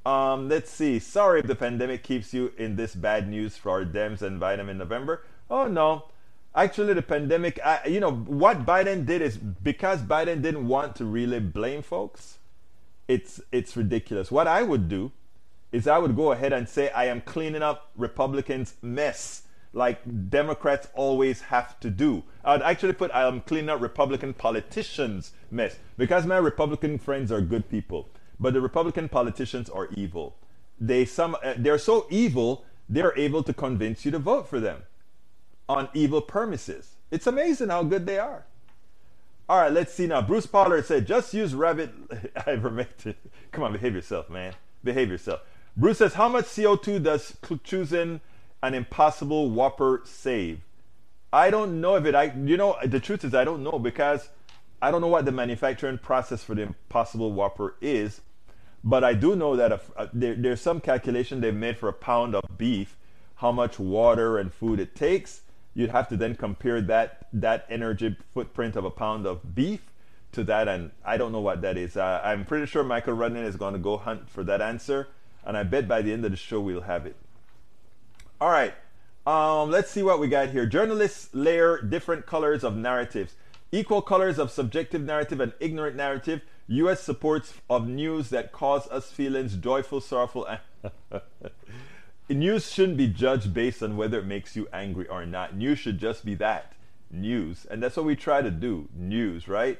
Um, 0.06 0.48
let's 0.48 0.70
see. 0.70 1.00
Sorry 1.00 1.40
if 1.40 1.48
the 1.48 1.56
pandemic 1.56 2.04
keeps 2.04 2.32
you 2.32 2.52
in 2.56 2.76
this 2.76 2.94
bad 2.94 3.28
news 3.28 3.56
for 3.56 3.70
our 3.70 3.84
Dems 3.84 4.22
and 4.22 4.40
Biden 4.40 4.68
in 4.68 4.78
November. 4.78 5.24
Oh 5.50 5.66
no. 5.66 6.04
Actually, 6.54 6.94
the 6.94 7.02
pandemic, 7.02 7.58
I, 7.64 7.80
you 7.88 7.98
know, 7.98 8.12
what 8.12 8.64
Biden 8.64 9.04
did 9.04 9.20
is 9.20 9.36
because 9.36 10.02
Biden 10.02 10.42
didn't 10.42 10.68
want 10.68 10.94
to 10.96 11.04
really 11.04 11.40
blame 11.40 11.82
folks, 11.82 12.38
it's, 13.08 13.40
it's 13.50 13.76
ridiculous. 13.76 14.30
What 14.30 14.46
I 14.46 14.62
would 14.62 14.88
do 14.88 15.10
is 15.72 15.88
I 15.88 15.98
would 15.98 16.14
go 16.14 16.30
ahead 16.30 16.52
and 16.52 16.68
say, 16.68 16.88
I 16.90 17.06
am 17.06 17.20
cleaning 17.20 17.62
up 17.62 17.90
Republicans' 17.96 18.74
mess 18.80 19.42
like 19.72 20.30
Democrats 20.30 20.86
always 20.94 21.40
have 21.42 21.80
to 21.80 21.90
do. 21.90 22.22
I'd 22.44 22.62
actually 22.62 22.92
put, 22.92 23.10
I 23.12 23.26
am 23.26 23.40
cleaning 23.40 23.70
up 23.70 23.80
Republican 23.80 24.34
politicians' 24.34 25.32
mess 25.50 25.76
because 25.98 26.26
my 26.26 26.38
Republican 26.38 26.96
friends 26.98 27.32
are 27.32 27.40
good 27.40 27.68
people. 27.68 28.08
But 28.38 28.54
the 28.54 28.60
Republican 28.60 29.08
politicians 29.08 29.70
are 29.70 29.88
evil. 29.94 30.36
They 30.80 31.04
some 31.04 31.36
uh, 31.42 31.54
they're 31.56 31.78
so 31.78 32.06
evil 32.10 32.64
they're 32.88 33.16
able 33.18 33.42
to 33.42 33.52
convince 33.52 34.04
you 34.04 34.10
to 34.12 34.18
vote 34.18 34.48
for 34.48 34.60
them 34.60 34.82
on 35.68 35.88
evil 35.94 36.20
premises. 36.20 36.92
It's 37.10 37.26
amazing 37.26 37.70
how 37.70 37.82
good 37.82 38.06
they 38.06 38.18
are. 38.18 38.44
All 39.48 39.60
right, 39.60 39.72
let's 39.72 39.92
see 39.92 40.06
now. 40.06 40.22
Bruce 40.22 40.46
Pollard 40.46 40.86
said, 40.86 41.06
"Just 41.06 41.32
use 41.32 41.54
rabbit 41.54 42.08
ivermectin." 42.34 43.14
Come 43.52 43.64
on, 43.64 43.72
behave 43.72 43.94
yourself, 43.94 44.28
man. 44.28 44.54
Behave 44.82 45.08
yourself. 45.08 45.40
Bruce 45.76 45.98
says, 45.98 46.14
"How 46.14 46.28
much 46.28 46.46
CO2 46.46 47.02
does 47.02 47.36
choosing 47.64 48.20
an 48.62 48.74
impossible 48.74 49.50
Whopper 49.50 50.02
save?" 50.04 50.60
I 51.32 51.50
don't 51.50 51.80
know 51.80 51.96
if 51.96 52.04
it. 52.06 52.14
I 52.14 52.32
you 52.34 52.56
know 52.56 52.76
the 52.84 53.00
truth 53.00 53.24
is 53.24 53.34
I 53.34 53.44
don't 53.44 53.62
know 53.62 53.78
because 53.78 54.28
I 54.80 54.90
don't 54.90 55.00
know 55.00 55.08
what 55.08 55.24
the 55.24 55.32
manufacturing 55.32 55.98
process 55.98 56.44
for 56.44 56.54
the 56.54 56.62
Impossible 56.62 57.32
Whopper 57.32 57.76
is, 57.80 58.20
but 58.84 59.02
I 59.02 59.14
do 59.14 59.34
know 59.34 59.56
that 59.56 59.72
a, 59.72 59.80
a, 59.96 60.10
there, 60.12 60.34
there's 60.34 60.60
some 60.60 60.80
calculation 60.80 61.40
they've 61.40 61.54
made 61.54 61.78
for 61.78 61.88
a 61.88 61.94
pound 61.94 62.34
of 62.34 62.42
beef, 62.58 62.96
how 63.36 63.52
much 63.52 63.78
water 63.78 64.38
and 64.38 64.52
food 64.52 64.78
it 64.78 64.94
takes. 64.94 65.40
You'd 65.74 65.90
have 65.90 66.08
to 66.08 66.16
then 66.16 66.34
compare 66.36 66.80
that 66.82 67.26
that 67.32 67.66
energy 67.68 68.16
footprint 68.32 68.76
of 68.76 68.84
a 68.84 68.90
pound 68.90 69.26
of 69.26 69.54
beef 69.54 69.90
to 70.32 70.44
that, 70.44 70.68
and 70.68 70.90
I 71.04 71.16
don't 71.16 71.32
know 71.32 71.40
what 71.40 71.62
that 71.62 71.76
is. 71.76 71.96
Uh, 71.96 72.20
I'm 72.22 72.44
pretty 72.44 72.66
sure 72.66 72.84
Michael 72.84 73.16
Rudnin 73.16 73.44
is 73.44 73.56
going 73.56 73.72
to 73.72 73.78
go 73.78 73.96
hunt 73.96 74.30
for 74.30 74.44
that 74.44 74.60
answer, 74.60 75.08
and 75.44 75.56
I 75.56 75.62
bet 75.62 75.88
by 75.88 76.02
the 76.02 76.12
end 76.12 76.24
of 76.24 76.30
the 76.30 76.36
show 76.36 76.60
we'll 76.60 76.82
have 76.82 77.06
it. 77.06 77.16
All 78.40 78.50
right, 78.50 78.74
um, 79.26 79.70
let's 79.70 79.90
see 79.90 80.02
what 80.02 80.20
we 80.20 80.28
got 80.28 80.50
here. 80.50 80.66
Journalists 80.66 81.30
layer 81.32 81.80
different 81.80 82.26
colors 82.26 82.62
of 82.62 82.76
narratives 82.76 83.34
equal 83.72 84.02
colors 84.02 84.38
of 84.38 84.50
subjective 84.50 85.02
narrative 85.02 85.40
and 85.40 85.52
ignorant 85.60 85.96
narrative 85.96 86.42
U.S. 86.68 87.00
supports 87.00 87.54
of 87.70 87.86
news 87.86 88.30
that 88.30 88.52
cause 88.52 88.88
us 88.88 89.10
feelings 89.10 89.56
joyful, 89.56 90.00
sorrowful. 90.00 90.46
news 92.28 92.72
shouldn't 92.72 92.98
be 92.98 93.06
judged 93.06 93.54
based 93.54 93.82
on 93.82 93.96
whether 93.96 94.18
it 94.18 94.26
makes 94.26 94.56
you 94.56 94.66
angry 94.72 95.06
or 95.08 95.24
not. 95.24 95.56
News 95.56 95.78
should 95.78 95.98
just 95.98 96.24
be 96.24 96.34
that 96.36 96.72
news. 97.10 97.66
And 97.70 97.82
that's 97.82 97.96
what 97.96 98.06
we 98.06 98.16
try 98.16 98.42
to 98.42 98.50
do 98.50 98.88
news, 98.94 99.48
right? 99.48 99.78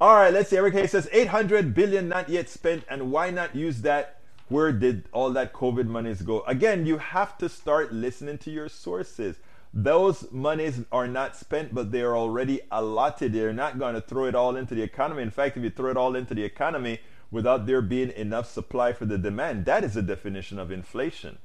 All 0.00 0.14
right, 0.14 0.32
let's 0.32 0.50
see. 0.50 0.56
Eric 0.56 0.74
Hayes 0.74 0.92
says 0.92 1.08
800 1.10 1.74
billion 1.74 2.08
not 2.08 2.28
yet 2.28 2.48
spent, 2.48 2.84
and 2.88 3.10
why 3.10 3.30
not 3.30 3.56
use 3.56 3.82
that? 3.82 4.20
Where 4.48 4.72
did 4.72 5.08
all 5.12 5.30
that 5.30 5.52
COVID 5.52 5.86
monies 5.86 6.22
go? 6.22 6.42
Again, 6.42 6.86
you 6.86 6.98
have 6.98 7.36
to 7.38 7.48
start 7.48 7.92
listening 7.92 8.38
to 8.38 8.50
your 8.50 8.68
sources. 8.68 9.36
Those 9.72 10.30
monies 10.32 10.80
are 10.90 11.06
not 11.06 11.36
spent, 11.36 11.74
but 11.74 11.92
they 11.92 12.00
are 12.00 12.16
already 12.16 12.60
allotted. 12.70 13.32
They're 13.32 13.52
not 13.52 13.78
going 13.78 13.94
to 13.94 14.00
throw 14.00 14.24
it 14.24 14.34
all 14.34 14.56
into 14.56 14.74
the 14.74 14.82
economy. 14.82 15.22
In 15.22 15.30
fact, 15.30 15.56
if 15.56 15.62
you 15.62 15.70
throw 15.70 15.90
it 15.90 15.96
all 15.96 16.16
into 16.16 16.34
the 16.34 16.44
economy 16.44 17.00
without 17.30 17.66
there 17.66 17.82
being 17.82 18.10
enough 18.12 18.50
supply 18.50 18.92
for 18.92 19.04
the 19.04 19.18
demand, 19.18 19.66
that 19.66 19.84
is 19.84 19.94
the 19.94 20.02
definition 20.02 20.58
of 20.58 20.70
inflation. 20.70 21.38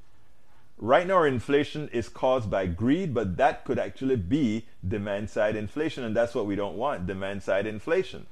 Right 0.77 1.05
now, 1.05 1.23
inflation 1.23 1.89
is 1.89 2.09
caused 2.09 2.49
by 2.49 2.65
greed, 2.65 3.13
but 3.13 3.37
that 3.37 3.65
could 3.65 3.77
actually 3.77 4.15
be 4.15 4.65
demand 4.85 5.29
side 5.29 5.55
inflation, 5.55 6.03
and 6.03 6.15
that's 6.15 6.33
what 6.33 6.45
we 6.45 6.55
don't 6.55 6.77
want 6.77 7.05
demand 7.05 7.43
side 7.43 7.67
inflation. 7.67 8.25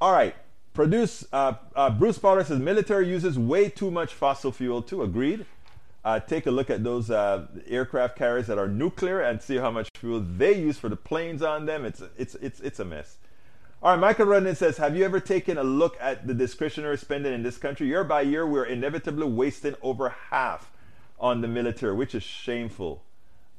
All 0.00 0.12
right, 0.12 0.34
produce. 0.74 1.26
Uh, 1.32 1.54
uh, 1.76 1.90
Bruce 1.90 2.18
Potter 2.18 2.44
says 2.44 2.58
military 2.58 3.08
uses 3.08 3.38
way 3.38 3.68
too 3.68 3.90
much 3.90 4.12
fossil 4.12 4.52
fuel 4.52 4.82
too. 4.82 5.02
Agreed. 5.02 5.46
Uh, 6.04 6.20
take 6.20 6.46
a 6.46 6.50
look 6.50 6.70
at 6.70 6.84
those 6.84 7.10
uh, 7.10 7.46
aircraft 7.66 8.16
carriers 8.16 8.46
that 8.46 8.58
are 8.58 8.68
nuclear 8.68 9.20
and 9.20 9.42
see 9.42 9.56
how 9.56 9.70
much 9.70 9.88
fuel 9.94 10.20
they 10.20 10.58
use 10.58 10.78
for 10.78 10.88
the 10.88 10.96
planes 10.96 11.42
on 11.42 11.66
them. 11.66 11.84
It's 11.84 12.02
it's 12.16 12.34
it's 12.36 12.60
it's 12.60 12.78
a 12.78 12.84
mess. 12.84 13.16
All 13.80 13.92
right, 13.92 14.00
Michael 14.00 14.26
Rudden 14.26 14.56
says, 14.56 14.76
have 14.78 14.96
you 14.96 15.04
ever 15.04 15.20
taken 15.20 15.56
a 15.56 15.62
look 15.62 15.96
at 16.00 16.26
the 16.26 16.34
discretionary 16.34 16.98
spending 16.98 17.32
in 17.32 17.44
this 17.44 17.58
country? 17.58 17.86
Year 17.86 18.02
by 18.02 18.22
year, 18.22 18.44
we're 18.44 18.64
inevitably 18.64 19.28
wasting 19.28 19.76
over 19.82 20.08
half 20.08 20.72
on 21.20 21.42
the 21.42 21.48
military, 21.48 21.94
which 21.94 22.12
is 22.12 22.24
shameful. 22.24 23.04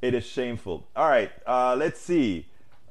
It 0.02 0.14
is 0.14 0.26
shameful. 0.26 0.88
All 0.94 1.08
right, 1.08 1.32
uh, 1.48 1.76
let's 1.78 2.02
see. 2.02 2.48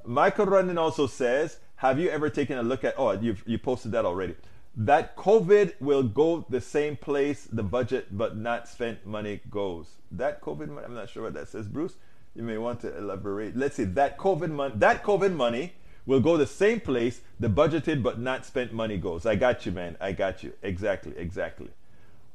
Michael 0.07 0.47
Rundin 0.47 0.79
also 0.79 1.07
says, 1.07 1.59
Have 1.77 1.99
you 1.99 2.09
ever 2.09 2.31
taken 2.31 2.57
a 2.57 2.63
look 2.63 2.83
at? 2.83 2.95
Oh, 2.97 3.13
you've, 3.13 3.43
you 3.47 3.59
posted 3.59 3.93
that 3.93 4.07
already. 4.07 4.35
That 4.79 5.17
COVID 5.17 5.75
will 5.81 6.05
go 6.05 6.47
the 6.49 6.61
same 6.61 6.97
place 6.97 7.49
the 7.51 7.65
budget 7.65 8.17
but 8.17 8.37
not 8.37 8.69
spent 8.69 9.05
money 9.05 9.41
goes. 9.51 9.89
That 10.13 10.41
COVID 10.41 10.69
money, 10.69 10.87
I'm 10.87 10.95
not 10.95 11.11
sure 11.11 11.25
what 11.25 11.35
that 11.35 11.49
says, 11.49 11.67
Bruce. 11.67 11.95
You 12.37 12.45
may 12.45 12.59
want 12.59 12.81
to 12.83 12.97
elaborate. 12.97 13.57
Let's 13.57 13.75
see. 13.75 13.85
That 13.85 14.17
COVID 14.19 14.53
money, 14.53 14.75
that 14.77 15.03
COVID 15.03 15.35
money 15.35 15.73
will 16.07 16.21
go 16.21 16.37
the 16.37 16.47
same 16.47 16.79
place 16.79 17.21
the 17.41 17.49
budgeted 17.49 18.05
but 18.05 18.21
not 18.21 18.47
spent 18.47 18.73
money 18.73 18.97
goes. 18.97 19.27
I 19.27 19.35
got 19.35 19.67
you, 19.67 19.73
man. 19.73 19.97
I 20.01 20.13
got 20.13 20.45
you. 20.45 20.53
Exactly, 20.63 21.13
exactly. 21.17 21.71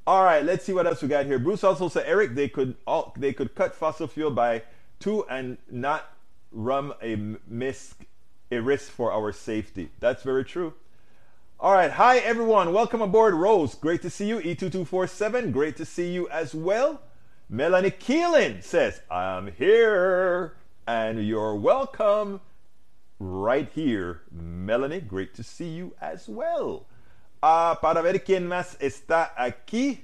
All 0.05 0.25
right, 0.25 0.43
let's 0.43 0.65
see 0.65 0.73
what 0.73 0.85
else 0.85 1.01
we 1.01 1.07
got 1.07 1.25
here. 1.25 1.39
Bruce 1.39 1.63
also 1.63 1.87
said, 1.87 2.03
Eric, 2.05 2.35
they 2.35 2.49
could 2.49 2.75
all, 2.85 3.13
they 3.17 3.31
could 3.31 3.55
cut 3.55 3.73
fossil 3.73 4.05
fuel 4.05 4.31
by 4.31 4.63
two 4.99 5.25
and 5.29 5.57
not 5.71 6.13
run 6.51 6.91
a 7.01 7.15
miss 7.47 7.95
a 8.51 8.59
risk 8.59 8.91
for 8.91 9.13
our 9.13 9.31
safety. 9.31 9.91
That's 10.01 10.23
very 10.23 10.43
true. 10.43 10.73
All 11.63 11.71
right, 11.71 11.91
hi 11.91 12.17
everyone. 12.17 12.73
Welcome 12.73 13.01
aboard, 13.01 13.33
Rose. 13.35 13.73
Great 13.75 14.01
to 14.01 14.09
see 14.09 14.27
you. 14.27 14.39
E2247, 14.39 15.53
great 15.53 15.77
to 15.77 15.85
see 15.85 16.11
you 16.11 16.27
as 16.27 16.53
well. 16.53 16.99
Melanie 17.47 17.89
Keelan 17.89 18.61
says, 18.61 18.99
I'm 19.09 19.49
here 19.53 20.55
and 20.85 21.25
you're 21.25 21.55
welcome 21.55 22.41
right 23.17 23.69
here. 23.73 24.23
Melanie, 24.29 24.99
great 24.99 25.33
to 25.35 25.43
see 25.43 25.69
you 25.69 25.95
as 26.01 26.27
well. 26.27 26.85
Uh, 27.41 27.75
para 27.75 28.01
ver 28.01 28.19
quién 28.19 28.45
más 28.45 28.77
está 28.79 29.29
aquí. 29.39 29.99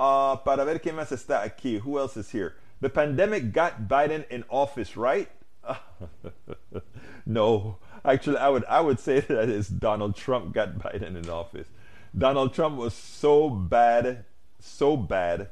Uh, 0.00 0.36
para 0.36 0.64
ver 0.64 0.78
quién 0.78 0.94
más 0.94 1.12
está 1.12 1.44
aquí. 1.44 1.78
Who 1.80 1.98
else 1.98 2.16
is 2.16 2.30
here? 2.30 2.56
The 2.80 2.88
pandemic 2.88 3.52
got 3.52 3.88
Biden 3.88 4.26
in 4.30 4.42
office, 4.48 4.96
right? 4.96 5.28
no. 7.26 7.76
Actually, 8.04 8.38
I 8.38 8.48
would 8.48 8.64
I 8.66 8.80
would 8.80 9.00
say 9.00 9.20
that 9.28 9.48
it's 9.48 9.68
Donald 9.68 10.16
Trump 10.16 10.52
got 10.52 10.78
Biden 10.78 11.16
in 11.16 11.28
office. 11.28 11.68
Donald 12.16 12.54
Trump 12.54 12.76
was 12.76 12.94
so 12.94 13.50
bad, 13.50 14.24
so 14.58 14.96
bad. 14.96 15.48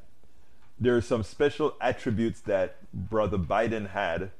There 0.78 0.96
are 0.96 1.02
some 1.02 1.22
special 1.22 1.74
attributes 1.80 2.40
that 2.42 2.76
brother 2.92 3.38
Biden 3.38 3.90
had 3.90 4.30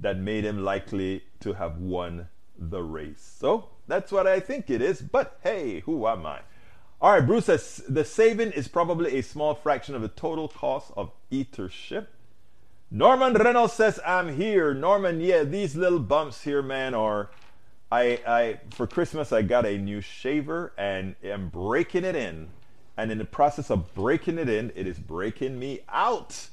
that 0.00 0.18
made 0.18 0.44
him 0.44 0.64
likely 0.64 1.22
to 1.40 1.54
have 1.54 1.78
won 1.78 2.28
the 2.58 2.82
race. 2.82 3.36
So 3.38 3.68
that's 3.86 4.12
what 4.12 4.26
I 4.26 4.40
think 4.40 4.70
it 4.70 4.82
is. 4.82 5.00
But 5.00 5.38
hey, 5.42 5.80
who 5.80 6.06
am 6.06 6.26
I? 6.26 6.40
All 7.00 7.12
right, 7.12 7.26
Bruce 7.26 7.46
says 7.46 7.82
the 7.88 8.04
saving 8.04 8.52
is 8.52 8.68
probably 8.68 9.18
a 9.18 9.22
small 9.22 9.54
fraction 9.54 9.94
of 9.94 10.02
the 10.02 10.08
total 10.08 10.48
cost 10.48 10.92
of 10.96 11.10
ethership. 11.32 12.06
Norman 12.90 13.32
Reynolds 13.32 13.72
says, 13.72 13.98
I'm 14.06 14.36
here. 14.36 14.74
Norman, 14.74 15.20
yeah, 15.20 15.44
these 15.44 15.74
little 15.74 15.98
bumps 15.98 16.42
here, 16.42 16.62
man, 16.62 16.94
are. 16.94 17.30
I, 17.92 18.20
I 18.26 18.60
for 18.70 18.86
Christmas 18.86 19.32
I 19.32 19.42
got 19.42 19.66
a 19.66 19.76
new 19.76 20.00
shaver 20.00 20.72
and 20.78 21.14
I'm 21.22 21.50
breaking 21.50 22.04
it 22.04 22.16
in. 22.16 22.48
And 22.96 23.12
in 23.12 23.18
the 23.18 23.26
process 23.26 23.70
of 23.70 23.94
breaking 23.94 24.38
it 24.38 24.48
in, 24.48 24.72
it 24.74 24.86
is 24.86 24.98
breaking 24.98 25.58
me 25.58 25.80
out. 25.90 26.48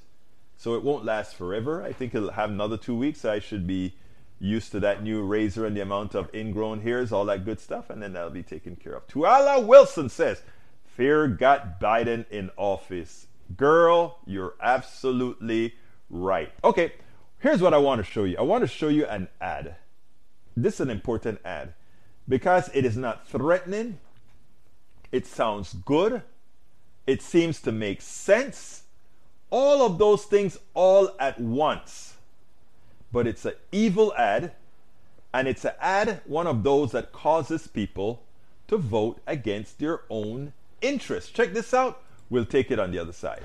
So 0.58 0.75
it 0.75 0.84
won't 0.84 1.06
last 1.06 1.36
forever. 1.36 1.82
I 1.82 1.93
think 1.93 2.13
it'll 2.13 2.32
have 2.32 2.49
another 2.49 2.75
two 2.75 2.95
weeks. 2.95 3.23
I 3.23 3.39
should 3.39 3.65
be 3.65 3.95
used 4.38 4.73
to 4.73 4.82
that 4.82 5.02
new 5.02 5.23
razor 5.23 5.65
and 5.65 5.78
the 5.78 5.82
amount 5.82 6.13
of 6.13 6.34
ingrown 6.36 6.82
hairs, 6.82 7.13
all 7.13 7.23
that 7.25 7.45
good 7.45 7.62
stuff, 7.62 7.89
and 7.89 8.04
then 8.04 8.13
that'll 8.13 8.30
be 8.30 8.43
taken 8.43 8.75
care 8.75 8.93
of. 8.93 9.08
Tiala 9.08 9.65
Wilson 9.65 10.10
says, 10.10 10.41
Fear 10.84 11.30
got 11.30 11.80
Biden 11.80 12.25
in 12.30 12.52
office. 12.58 13.28
Girl, 13.56 14.19
you're 14.25 14.56
absolutely 14.62 15.75
right. 16.10 16.52
Okay, 16.65 16.93
here's 17.39 17.62
what 17.62 17.73
I 17.73 17.78
want 17.78 18.04
to 18.04 18.12
show 18.12 18.25
you. 18.25 18.38
I 18.38 18.41
want 18.41 18.63
to 18.63 18.67
show 18.67 18.89
you 18.89 19.06
an 19.06 19.30
ad. 19.39 19.78
This 20.63 20.76
is 20.76 20.82
an 20.82 20.89
important 20.89 21.39
ad 21.43 21.74
because 22.28 22.69
it 22.74 22.86
is 22.86 22.95
not 22.95 23.28
threatening, 23.28 24.00
it 25.12 25.26
sounds 25.26 25.74
good, 25.74 26.22
it 27.08 27.22
seems 27.22 27.62
to 27.62 27.72
make 27.72 28.02
sense. 28.02 28.84
All 29.50 29.84
of 29.84 29.98
those 29.98 30.26
things 30.26 30.60
all 30.76 31.10
at 31.19 31.39
once 31.39 32.13
but 33.12 33.28
it's 33.28 33.45
an 33.45 33.54
evil 33.72 34.13
ad, 34.15 34.54
and 35.34 35.48
it's 35.48 35.65
an 35.65 35.74
ad, 35.80 36.22
one 36.26 36.48
of 36.48 36.63
those 36.63 36.91
that 36.91 37.12
causes 37.12 37.67
people 37.67 38.24
to 38.67 38.78
vote 38.78 39.19
against 39.26 39.80
their 39.80 40.02
own 40.10 40.54
interests. 40.82 41.32
Check 41.32 41.54
this 41.54 41.74
out. 41.74 42.02
We'll 42.30 42.45
take 42.45 42.72
it 42.72 42.80
on 42.80 42.91
the 42.91 43.00
other 43.00 43.13
side. 43.13 43.41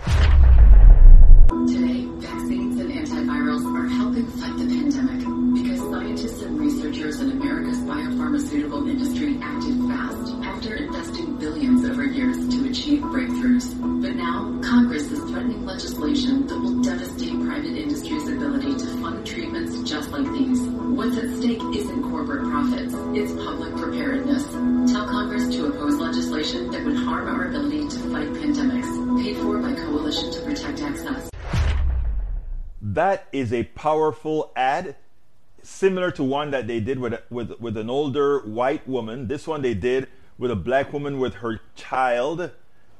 Today, 1.67 2.05
vaccines 2.17 2.81
and 2.81 2.91
antivirals 2.91 3.65
are 3.75 3.89
helping 3.89 4.27
fight 4.27 4.59
the 4.59 4.67
pandemic 4.67 5.14
in 6.95 7.33
America's 7.33 7.79
biopharmaceutical 7.79 8.89
industry 8.89 9.37
acted 9.43 9.77
fast 9.89 10.33
after 10.45 10.77
investing 10.77 11.37
billions 11.39 11.85
over 11.85 12.05
years 12.05 12.37
to 12.49 12.71
achieve 12.71 13.03
breakthroughs. 13.03 13.75
But 14.01 14.15
now, 14.15 14.61
Congress 14.63 15.11
is 15.11 15.19
threatening 15.29 15.67
legislation 15.67 16.47
that 16.47 16.57
will 16.57 16.81
devastate 16.83 17.33
private 17.45 17.77
industry's 17.77 18.29
ability 18.29 18.79
to 18.79 18.87
fund 19.03 19.27
treatments 19.27 19.91
just 19.91 20.11
like 20.11 20.31
these. 20.33 20.61
What's 20.61 21.17
at 21.19 21.31
stake 21.37 21.61
isn't 21.75 22.03
corporate 22.05 22.45
profits, 22.45 22.95
it's 23.19 23.33
public 23.45 23.75
preparedness. 23.75 24.45
Tell 24.93 25.09
Congress 25.09 25.49
to 25.49 25.67
oppose 25.67 25.97
legislation 25.97 26.71
that 26.71 26.85
would 26.85 26.97
harm 26.97 27.27
our 27.29 27.49
ability 27.49 27.89
to 27.89 27.99
fight 28.13 28.29
pandemics. 28.35 29.21
Paid 29.21 29.37
for 29.39 29.59
by 29.59 29.75
Coalition 29.75 30.31
to 30.31 30.41
Protect 30.43 30.81
Access. 30.81 31.29
That 32.81 33.27
is 33.33 33.53
a 33.53 33.65
powerful 33.65 34.53
ad, 34.55 34.95
similar 35.65 36.11
to 36.13 36.23
one 36.23 36.51
that 36.51 36.67
they 36.67 36.81
did 36.81 36.99
with, 36.99 37.21
with, 37.31 37.59
with 37.61 37.77
an 37.77 37.91
older 37.91 38.41
white 38.41 38.87
woman. 38.87 39.29
This 39.29 39.47
one 39.47 39.63
they 39.63 39.75
did 39.75 40.09
with 40.39 40.51
a 40.51 40.57
black 40.57 40.93
woman 40.93 41.19
with 41.19 41.35
her 41.37 41.61
child. 41.75 42.51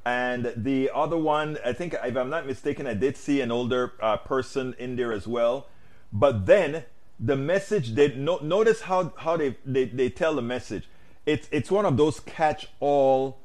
And 0.05 0.53
the 0.57 0.91
other 0.95 1.17
one, 1.17 1.59
I 1.65 1.73
think, 1.73 1.95
if 1.95 2.17
I'm 2.17 2.31
not 2.31 2.47
mistaken, 2.47 2.87
I 2.87 2.95
did 2.95 3.17
see 3.17 3.41
an 3.41 3.51
older 3.51 3.93
uh, 4.01 4.19
person 4.19 4.75
in 4.79 4.97
there 4.97 5.13
as 5.13 5.27
well. 5.27 5.69
But 6.13 6.47
then 6.47 6.85
the 7.19 7.37
message, 7.37 7.95
they 7.95 8.15
no, 8.15 8.39
notice 8.39 8.83
how, 8.83 9.13
how 9.17 9.37
they, 9.37 9.57
they, 9.65 9.87
they 9.87 10.11
tell 10.11 10.35
the 10.35 10.43
message. 10.43 10.89
It's, 11.27 11.49
it's 11.51 11.71
one 11.71 11.87
of 11.87 11.97
those 11.97 12.21
catch 12.21 12.69
all 12.81 13.39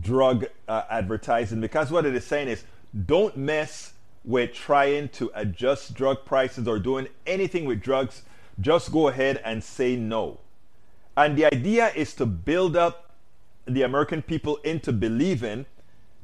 drug 0.00 0.46
uh, 0.66 0.82
advertising 0.90 1.60
because 1.60 1.90
what 1.90 2.04
it 2.04 2.14
is 2.14 2.24
saying 2.24 2.48
is 2.48 2.64
don't 3.06 3.36
mess 3.36 3.92
with 4.24 4.52
trying 4.52 5.08
to 5.08 5.30
adjust 5.34 5.94
drug 5.94 6.24
prices 6.24 6.68
or 6.68 6.78
doing 6.78 7.08
anything 7.26 7.64
with 7.64 7.80
drugs. 7.80 8.22
Just 8.60 8.92
go 8.92 9.08
ahead 9.08 9.40
and 9.44 9.62
say 9.62 9.96
no. 9.96 10.40
And 11.16 11.36
the 11.36 11.46
idea 11.46 11.92
is 11.94 12.14
to 12.14 12.26
build 12.26 12.76
up 12.76 13.14
the 13.66 13.82
American 13.82 14.22
people 14.22 14.56
into 14.58 14.92
believing 14.92 15.66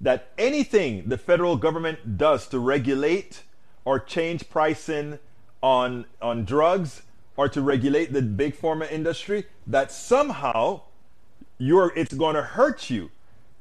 that 0.01 0.33
anything 0.39 1.09
the 1.09 1.19
federal 1.19 1.57
government 1.57 2.17
does 2.19 2.47
to 2.49 2.59
regulate 2.59 3.43
or 3.85 3.99
change 3.99 4.49
pricing 4.49 5.19
on, 5.63 6.07
on 6.21 6.45
drugs 6.45 7.03
or 7.37 7.49
to 7.49 7.61
regulate 7.61 8.13
the 8.13 8.23
big 8.23 8.57
pharma 8.57 8.91
industry, 8.91 9.47
that 9.67 9.91
somehow 9.91 10.81
you're 11.59 11.93
it's 11.97 12.15
going 12.15 12.35
to 12.35 12.43
hurt 12.43 12.91
you. 12.91 13.11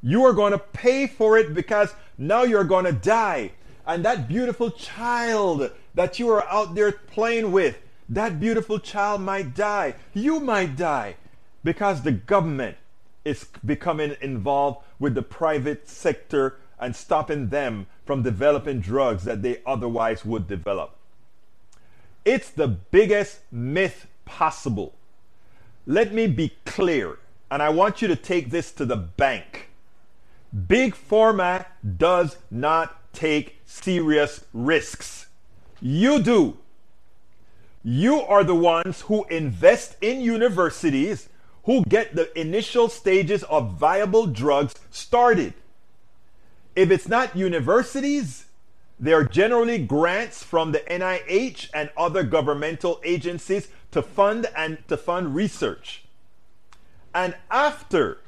You 0.02 0.24
are 0.26 0.34
going 0.34 0.52
to 0.52 0.60
pay 0.60 1.08
for 1.08 1.38
it 1.38 1.54
because 1.54 1.94
now 2.18 2.44
you're 2.44 2.64
going 2.64 2.86
to 2.86 2.92
die. 2.92 3.52
And 3.86 4.04
that 4.06 4.28
beautiful 4.28 4.72
child 4.72 5.72
that 5.96 6.20
you 6.20 6.30
are 6.30 6.48
out 6.50 6.76
there 6.76 6.92
playing 6.92 7.52
with, 7.52 7.78
that 8.15 8.39
beautiful 8.39 8.80
child 8.80 9.21
might 9.21 9.56
die. 9.56 9.95
You 10.13 10.39
might 10.39 10.76
die 10.76 11.15
because 11.63 12.02
the 12.02 12.12
government 12.12 12.78
is 13.26 13.45
becoming 13.65 14.15
involved 14.21 14.80
with 14.99 15.15
the 15.15 15.21
private 15.21 15.88
sector 15.88 16.58
and 16.80 16.95
stopping 16.95 17.49
them 17.49 17.88
from 18.06 18.23
developing 18.23 18.82
drugs 18.82 19.23
that 19.23 19.41
they 19.41 19.62
otherwise 19.65 20.26
would 20.26 20.47
develop. 20.47 20.95
It's 22.26 22.49
the 22.49 22.67
biggest 22.67 23.41
myth 23.52 24.08
possible. 24.26 24.93
Let 25.86 26.13
me 26.13 26.28
be 26.28 26.54
clear, 26.65 27.19
and 27.52 27.62
I 27.62 27.69
want 27.69 28.02
you 28.02 28.08
to 28.08 28.15
take 28.15 28.49
this 28.49 28.71
to 28.73 28.86
the 28.86 28.95
bank. 28.95 29.69
Big 30.67 30.95
Pharma 30.95 31.65
does 31.97 32.38
not 32.52 33.13
take 33.13 33.60
serious 33.65 34.45
risks. 34.54 35.28
You 35.82 36.21
do. 36.21 36.58
You 37.84 38.22
are 38.22 38.46
the 38.46 38.56
ones 38.56 39.02
who 39.02 39.26
invest 39.26 39.98
in 40.02 40.22
universities 40.22 41.28
who 41.65 41.84
get 41.84 42.15
the 42.15 42.38
initial 42.39 42.88
stages 42.88 43.43
of 43.43 43.74
viable 43.74 44.26
drugs 44.26 44.74
started. 44.89 45.54
If 46.76 46.91
it's 46.91 47.08
not 47.08 47.36
universities, 47.36 48.46
they 49.00 49.12
are 49.12 49.26
generally 49.26 49.80
grants 49.80 50.43
from 50.43 50.72
the 50.72 50.80
NIH 50.80 51.69
and 51.74 51.89
other 51.98 52.24
governmental 52.24 53.02
agencies 53.04 53.67
to 53.91 54.02
fund 54.02 54.48
and 54.56 54.78
to 54.88 54.96
fund 54.96 55.36
research. 55.36 56.06
And 57.13 57.36
after 57.52 58.19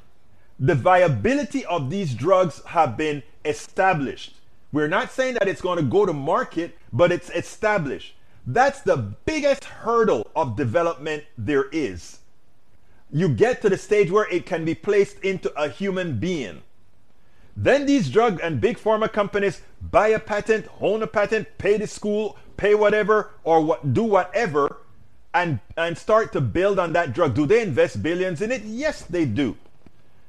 the 0.60 0.74
viability 0.74 1.64
of 1.64 1.88
these 1.88 2.14
drugs 2.14 2.62
have 2.66 2.96
been 2.96 3.22
established, 3.44 4.34
we're 4.70 4.88
not 4.88 5.10
saying 5.10 5.34
that 5.34 5.48
it's 5.48 5.62
going 5.62 5.78
to 5.78 5.84
go 5.84 6.04
to 6.04 6.12
market, 6.12 6.76
but 6.92 7.10
it's 7.10 7.30
established. 7.30 8.14
That's 8.46 8.80
the 8.80 8.96
biggest 8.96 9.64
hurdle 9.64 10.30
of 10.36 10.56
development 10.56 11.24
there 11.36 11.68
is. 11.72 12.20
You 13.10 13.28
get 13.28 13.60
to 13.62 13.68
the 13.68 13.78
stage 13.78 14.10
where 14.10 14.28
it 14.30 14.46
can 14.46 14.64
be 14.64 14.74
placed 14.74 15.18
into 15.20 15.52
a 15.60 15.68
human 15.68 16.18
being. 16.18 16.62
Then 17.56 17.86
these 17.86 18.10
drug 18.10 18.40
and 18.42 18.60
big 18.60 18.78
pharma 18.78 19.10
companies 19.12 19.62
buy 19.80 20.08
a 20.08 20.18
patent, 20.18 20.68
own 20.80 21.02
a 21.02 21.06
patent, 21.06 21.48
pay 21.58 21.78
the 21.78 21.86
school, 21.86 22.36
pay 22.56 22.74
whatever, 22.74 23.30
or 23.44 23.62
what, 23.62 23.94
do 23.94 24.04
whatever, 24.04 24.78
and, 25.32 25.60
and 25.76 25.96
start 25.96 26.32
to 26.32 26.40
build 26.40 26.78
on 26.78 26.92
that 26.92 27.14
drug. 27.14 27.34
Do 27.34 27.46
they 27.46 27.62
invest 27.62 28.02
billions 28.02 28.42
in 28.42 28.52
it? 28.52 28.62
Yes, 28.62 29.02
they 29.02 29.24
do. 29.24 29.56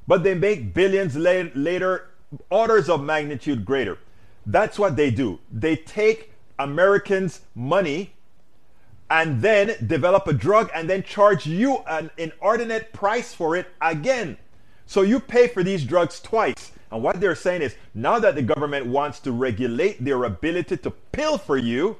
But 0.08 0.24
they 0.24 0.34
make 0.34 0.74
billions 0.74 1.16
la- 1.16 1.50
later, 1.54 2.10
orders 2.50 2.90
of 2.90 3.04
magnitude 3.04 3.66
greater. 3.66 3.98
That's 4.46 4.80
what 4.80 4.96
they 4.96 5.12
do. 5.12 5.40
They 5.52 5.76
take 5.76 6.32
Americans' 6.60 7.42
money 7.56 8.14
and 9.10 9.42
then 9.42 9.76
develop 9.86 10.28
a 10.28 10.34
drug 10.34 10.70
and 10.74 10.90
then 10.90 11.04
charge 11.04 11.46
you 11.46 11.78
an 11.88 12.12
inordinate 12.18 12.92
price 12.94 13.34
for 13.34 13.56
it 13.56 13.68
again. 13.82 14.38
So 14.86 15.02
you 15.02 15.20
pay 15.20 15.48
for 15.48 15.64
these 15.64 15.84
drugs 15.84 16.20
twice. 16.20 16.72
And 16.92 17.04
what 17.04 17.20
they're 17.20 17.36
saying 17.36 17.62
is 17.62 17.76
now 17.94 18.20
that 18.20 18.36
the 18.36 18.42
government 18.42 18.86
wants 18.86 19.20
to 19.22 19.32
regulate 19.32 20.04
their 20.04 20.24
ability 20.24 20.78
to 20.78 20.92
pill 20.92 21.38
for 21.38 21.58
you, 21.58 21.98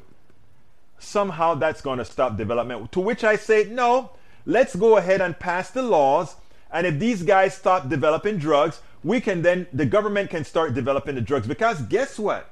somehow 1.00 1.54
that's 1.56 1.82
going 1.82 2.00
to 2.00 2.06
stop 2.06 2.38
development. 2.38 2.92
To 2.94 3.00
which 3.00 3.24
I 3.24 3.36
say, 3.36 3.66
no, 3.66 4.12
let's 4.46 4.76
go 4.76 4.98
ahead 4.98 5.22
and 5.22 5.38
pass 5.38 5.70
the 5.70 5.82
laws. 5.82 6.36
And 6.72 6.88
if 6.88 7.00
these 7.00 7.24
guys 7.24 7.56
stop 7.56 7.90
developing 7.90 8.38
drugs, 8.38 8.82
we 9.04 9.22
can 9.22 9.42
then, 9.42 9.68
the 9.72 9.86
government 9.86 10.30
can 10.30 10.44
start 10.44 10.74
developing 10.74 11.16
the 11.16 11.22
drugs. 11.22 11.48
Because 11.48 11.82
guess 11.84 12.18
what? 12.18 12.50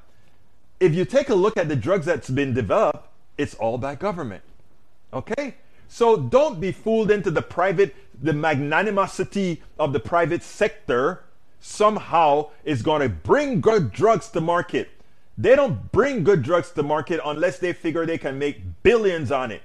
If 0.79 0.93
you 0.93 1.05
take 1.05 1.29
a 1.29 1.35
look 1.35 1.57
at 1.57 1.69
the 1.69 1.75
drugs 1.75 2.05
that's 2.05 2.29
been 2.29 2.53
developed, 2.53 3.07
it's 3.37 3.55
all 3.55 3.77
by 3.77 3.95
government. 3.95 4.43
Okay? 5.13 5.55
So 5.87 6.17
don't 6.17 6.59
be 6.59 6.71
fooled 6.71 7.11
into 7.11 7.31
the 7.31 7.41
private, 7.41 7.95
the 8.21 8.33
magnanimosity 8.33 9.61
of 9.79 9.93
the 9.93 9.99
private 9.99 10.43
sector 10.43 11.23
somehow 11.59 12.49
is 12.63 12.81
going 12.81 13.01
to 13.01 13.09
bring 13.09 13.61
good 13.61 13.91
drugs 13.91 14.29
to 14.29 14.41
market. 14.41 14.89
They 15.37 15.55
don't 15.55 15.91
bring 15.91 16.23
good 16.23 16.43
drugs 16.43 16.71
to 16.71 16.83
market 16.83 17.19
unless 17.25 17.59
they 17.59 17.73
figure 17.73 18.05
they 18.05 18.17
can 18.17 18.37
make 18.37 18.61
billions 18.83 19.31
on 19.31 19.51
it. 19.51 19.61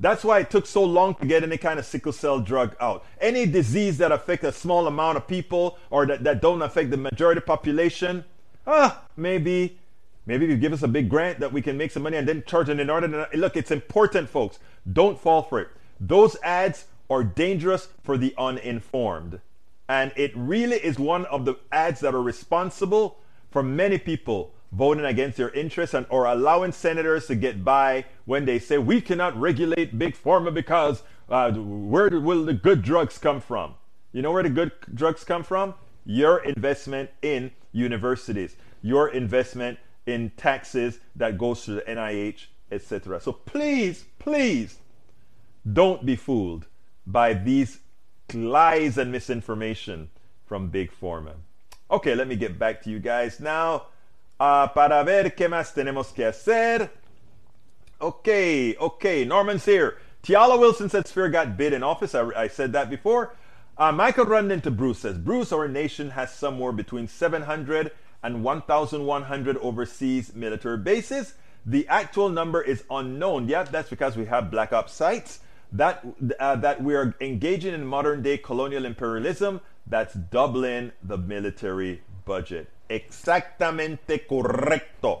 That's 0.00 0.24
why 0.24 0.40
it 0.40 0.50
took 0.50 0.66
so 0.66 0.82
long 0.82 1.14
to 1.16 1.26
get 1.26 1.44
any 1.44 1.56
kind 1.56 1.78
of 1.78 1.86
sickle 1.86 2.12
cell 2.12 2.40
drug 2.40 2.76
out. 2.80 3.04
Any 3.20 3.46
disease 3.46 3.96
that 3.98 4.10
affects 4.10 4.44
a 4.44 4.52
small 4.52 4.86
amount 4.86 5.16
of 5.16 5.26
people 5.26 5.78
or 5.90 6.04
that, 6.06 6.24
that 6.24 6.42
don't 6.42 6.62
affect 6.62 6.90
the 6.90 6.96
majority 6.96 7.40
population, 7.40 8.24
ah, 8.66 9.02
maybe, 9.16 9.78
maybe 10.26 10.44
if 10.44 10.50
you 10.50 10.56
give 10.56 10.72
us 10.72 10.82
a 10.82 10.88
big 10.88 11.08
grant 11.08 11.40
that 11.40 11.52
we 11.52 11.62
can 11.62 11.76
make 11.76 11.90
some 11.90 12.02
money 12.02 12.16
and 12.16 12.28
then 12.28 12.42
charge 12.46 12.68
an 12.68 12.80
inordinate. 12.80 13.34
Look, 13.34 13.56
it's 13.56 13.70
important, 13.70 14.28
folks. 14.28 14.58
Don't 14.90 15.18
fall 15.20 15.42
for 15.42 15.60
it. 15.60 15.68
Those 16.00 16.36
ads 16.42 16.86
are 17.10 17.24
dangerous 17.24 17.88
for 18.02 18.16
the 18.16 18.34
uninformed. 18.38 19.40
And 19.88 20.12
it 20.16 20.32
really 20.34 20.76
is 20.76 20.98
one 20.98 21.26
of 21.26 21.44
the 21.44 21.56
ads 21.70 22.00
that 22.00 22.14
are 22.14 22.22
responsible 22.22 23.18
for 23.50 23.62
many 23.62 23.98
people 23.98 24.54
voting 24.72 25.04
against 25.04 25.36
their 25.36 25.50
interests 25.50 25.94
and 25.94 26.06
or 26.08 26.24
allowing 26.24 26.72
senators 26.72 27.26
to 27.28 27.34
get 27.34 27.64
by 27.64 28.04
when 28.24 28.44
they 28.44 28.58
say 28.58 28.76
we 28.76 29.00
cannot 29.00 29.38
regulate 29.38 29.96
big 29.98 30.16
pharma 30.16 30.52
because 30.52 31.02
uh, 31.28 31.52
where 31.52 32.08
will 32.20 32.44
the 32.44 32.54
good 32.54 32.82
drugs 32.82 33.18
come 33.18 33.40
from? 33.40 33.74
You 34.12 34.22
know 34.22 34.32
where 34.32 34.42
the 34.42 34.50
good 34.50 34.72
drugs 34.92 35.22
come 35.22 35.44
from? 35.44 35.74
Your 36.04 36.38
investment 36.38 37.10
in 37.22 37.52
universities, 37.72 38.56
your 38.82 39.08
investment 39.08 39.78
in 40.06 40.30
taxes 40.36 40.98
that 41.16 41.38
goes 41.38 41.64
to 41.64 41.72
the 41.72 41.80
NIH, 41.82 42.46
etc. 42.70 43.20
So 43.20 43.32
please, 43.32 44.04
please 44.18 44.78
don't 45.70 46.04
be 46.04 46.16
fooled 46.16 46.66
by 47.06 47.34
these 47.34 47.80
lies 48.32 48.98
and 48.98 49.12
misinformation 49.12 50.10
from 50.46 50.68
Big 50.68 50.90
Pharma. 50.92 51.34
Okay, 51.90 52.14
let 52.14 52.28
me 52.28 52.36
get 52.36 52.58
back 52.58 52.82
to 52.82 52.90
you 52.90 52.98
guys 52.98 53.40
now. 53.40 53.84
Uh, 54.40 54.66
para 54.68 55.04
ver 55.04 55.30
qué 55.30 55.48
más 55.48 55.72
tenemos 55.74 56.14
que 56.14 56.24
hacer. 56.24 56.90
Okay, 58.00 58.74
okay, 58.76 59.24
Norman's 59.24 59.64
here. 59.64 59.98
Tiala 60.22 60.58
Wilson 60.58 60.88
said 60.88 61.06
Sphere 61.06 61.28
got 61.28 61.56
Biden 61.56 61.82
office. 61.82 62.14
I, 62.14 62.28
I 62.36 62.48
said 62.48 62.72
that 62.72 62.90
before. 62.90 63.34
Uh, 63.76 63.92
Michael 63.92 64.24
run 64.24 64.50
into 64.50 64.70
Bruce 64.70 65.00
says 65.00 65.18
Bruce, 65.18 65.52
our 65.52 65.68
nation 65.68 66.10
has 66.10 66.32
somewhere 66.32 66.72
between 66.72 67.08
700 67.08 67.90
and 68.24 68.42
1,100 68.42 69.58
overseas 69.58 70.34
military 70.34 70.78
bases. 70.78 71.34
The 71.66 71.86
actual 71.88 72.30
number 72.30 72.62
is 72.62 72.82
unknown. 72.90 73.48
Yeah, 73.48 73.62
that's 73.62 73.90
because 73.90 74.16
we 74.16 74.24
have 74.24 74.50
black 74.50 74.72
ops 74.72 74.94
sites 74.94 75.40
that 75.72 76.04
uh, 76.40 76.56
that 76.56 76.82
we 76.82 76.94
are 76.94 77.14
engaging 77.20 77.74
in 77.74 77.86
modern 77.86 78.22
day 78.22 78.38
colonial 78.38 78.84
imperialism. 78.84 79.60
That's 79.86 80.14
doubling 80.14 80.92
the 81.02 81.18
military 81.18 82.02
budget. 82.24 82.70
Exactamente 82.88 84.26
correcto. 84.26 85.20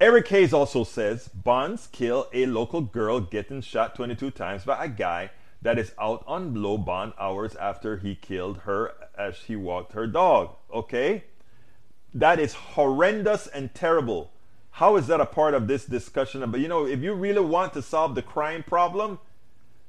Eric 0.00 0.28
hayes 0.28 0.52
also 0.52 0.84
says 0.84 1.28
bonds 1.28 1.88
kill 1.90 2.28
a 2.32 2.46
local 2.46 2.80
girl 2.80 3.20
getting 3.20 3.60
shot 3.60 3.94
22 3.94 4.30
times 4.32 4.64
by 4.64 4.84
a 4.84 4.88
guy 4.88 5.30
that 5.62 5.78
is 5.78 5.92
out 5.98 6.22
on 6.26 6.60
low 6.60 6.76
bond 6.76 7.12
hours 7.18 7.54
after 7.56 7.96
he 7.96 8.14
killed 8.14 8.58
her 8.58 8.92
as 9.16 9.36
she 9.36 9.56
walked 9.56 9.92
her 9.92 10.06
dog. 10.06 10.50
Okay 10.72 11.24
that 12.18 12.38
is 12.38 12.54
horrendous 12.54 13.46
and 13.46 13.74
terrible 13.74 14.30
how 14.76 14.96
is 14.96 15.06
that 15.06 15.22
a 15.22 15.26
part 15.26 15.54
of 15.54 15.68
this 15.68 15.86
discussion? 15.86 16.50
But 16.50 16.60
you 16.60 16.68
know, 16.68 16.86
if 16.86 17.00
you 17.00 17.14
really 17.14 17.40
want 17.40 17.72
to 17.72 17.80
solve 17.80 18.14
the 18.14 18.20
crime 18.20 18.62
problem, 18.62 19.18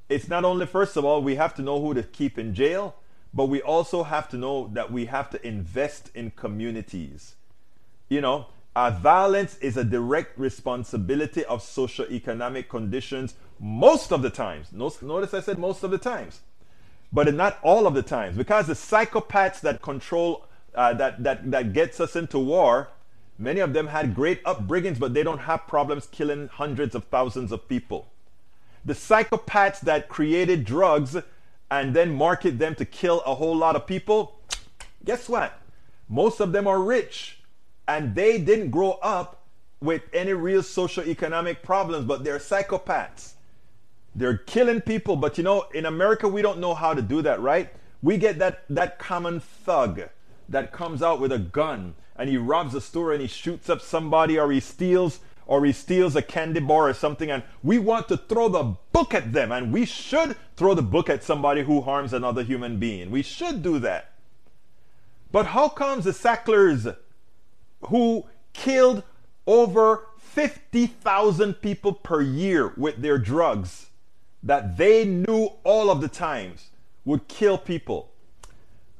it's 0.08 0.30
not 0.30 0.46
only, 0.46 0.66
first 0.66 0.96
of 0.96 1.04
all, 1.04 1.22
we 1.22 1.36
have 1.36 1.54
to 1.56 1.62
know 1.62 1.82
who 1.82 1.94
to 1.94 2.04
keep 2.04 2.40
in 2.40 2.56
jail, 2.56 2.96
but 3.34 3.48
we 3.48 3.62
also 3.62 4.04
have 4.04 4.30
to 4.30 4.38
know 4.38 4.70
that 4.70 4.90
we 4.90 5.08
have 5.08 5.30
to 5.32 5.46
invest 5.46 6.10
in 6.16 6.32
communities. 6.32 7.36
You 8.08 8.22
know, 8.22 8.46
uh, 8.78 8.92
violence 8.92 9.58
is 9.58 9.76
a 9.76 9.84
direct 9.84 10.40
responsibility 10.40 11.44
of 11.44 11.62
socioeconomic 11.62 12.70
conditions 12.70 13.34
most 13.60 14.14
of 14.14 14.22
the 14.22 14.30
times. 14.30 14.72
Notice 14.72 15.34
I 15.34 15.42
said 15.42 15.60
most 15.60 15.84
of 15.84 15.92
the 15.92 15.98
times, 15.98 16.40
but 17.12 17.34
not 17.34 17.60
all 17.62 17.88
of 17.88 17.94
the 17.94 18.04
times, 18.04 18.38
because 18.38 18.68
the 18.68 18.74
psychopaths 18.74 19.60
that 19.60 19.82
control, 19.82 20.46
uh, 20.78 20.94
that, 20.94 21.24
that, 21.24 21.52
that 21.52 21.74
gets 21.74 22.00
us 22.00 22.16
into 22.16 22.40
war, 22.40 22.90
Many 23.40 23.60
of 23.60 23.74
them 23.74 23.88
had 23.88 24.16
great 24.16 24.44
upbringings, 24.44 24.98
but 24.98 25.14
they 25.14 25.22
don't 25.22 25.40
have 25.40 25.68
problems 25.68 26.08
killing 26.08 26.48
hundreds 26.48 26.96
of 26.96 27.06
thousands 27.06 27.52
of 27.52 27.68
people. 27.68 28.08
The 28.84 28.94
psychopaths 28.94 29.82
that 29.82 30.10
created 30.10 30.66
drugs 30.66 31.18
and 31.70 31.96
then 31.96 32.16
market 32.16 32.58
them 32.58 32.74
to 32.76 32.86
kill 32.86 33.22
a 33.26 33.36
whole 33.36 33.56
lot 33.56 33.76
of 33.76 33.86
people, 33.86 34.40
guess 35.06 35.30
what? 35.30 35.60
Most 36.10 36.40
of 36.40 36.52
them 36.52 36.66
are 36.68 36.82
rich 36.82 37.40
and 37.88 38.16
they 38.16 38.40
didn't 38.40 38.72
grow 38.72 38.94
up 39.04 39.44
with 39.82 40.02
any 40.14 40.34
real 40.34 40.62
socioeconomic 40.62 41.62
problems, 41.62 42.06
but 42.06 42.24
they're 42.24 42.40
psychopaths. 42.40 43.34
They're 44.16 44.38
killing 44.38 44.82
people, 44.82 45.16
but 45.16 45.38
you 45.38 45.44
know, 45.44 45.66
in 45.76 45.86
America, 45.86 46.28
we 46.28 46.42
don't 46.42 46.60
know 46.60 46.74
how 46.74 46.96
to 46.96 47.04
do 47.04 47.22
that, 47.22 47.40
right? 47.40 47.72
We 48.02 48.18
get 48.18 48.40
that, 48.40 48.64
that 48.70 48.98
common 48.98 49.42
thug 49.42 50.02
that 50.50 50.72
comes 50.72 51.02
out 51.02 51.20
with 51.20 51.32
a 51.32 51.40
gun 51.40 51.96
and 52.16 52.30
he 52.30 52.38
robs 52.38 52.74
a 52.74 52.82
store 52.82 53.12
and 53.12 53.22
he 53.22 53.28
shoots 53.28 53.70
up 53.70 53.82
somebody 53.82 54.38
or 54.40 54.52
he 54.52 54.60
steals 54.60 55.20
or 55.46 55.66
he 55.66 55.72
steals 55.72 56.16
a 56.16 56.22
candy 56.22 56.60
bar 56.60 56.90
or 56.90 56.94
something 56.94 57.32
and 57.32 57.44
we 57.64 57.78
want 57.78 58.08
to 58.08 58.18
throw 58.18 58.50
the 58.50 58.76
book 58.92 59.14
at 59.14 59.34
them 59.34 59.52
and 59.52 59.72
we 59.72 59.86
should 59.86 60.36
throw 60.56 60.74
the 60.74 60.82
book 60.82 61.10
at 61.10 61.24
somebody 61.24 61.64
who 61.64 61.82
harms 61.82 62.14
another 62.14 62.44
human 62.44 62.80
being. 62.80 63.12
We 63.12 63.22
should 63.22 63.62
do 63.64 63.80
that. 63.80 64.12
But 65.32 65.48
how 65.48 65.70
comes 65.70 66.06
the 66.06 66.14
Sacklers 66.14 66.88
who 67.88 68.26
killed 68.54 69.04
over 69.46 70.08
50,000 70.18 71.56
people 71.56 71.94
per 71.94 72.22
year 72.22 72.74
with 72.76 73.02
their 73.02 73.18
drugs 73.18 73.88
that 74.44 74.78
they 74.78 75.06
knew 75.06 75.50
all 75.64 75.90
of 75.90 76.02
the 76.02 76.08
times 76.08 76.70
would 77.06 77.28
kill 77.28 77.58
people. 77.58 78.12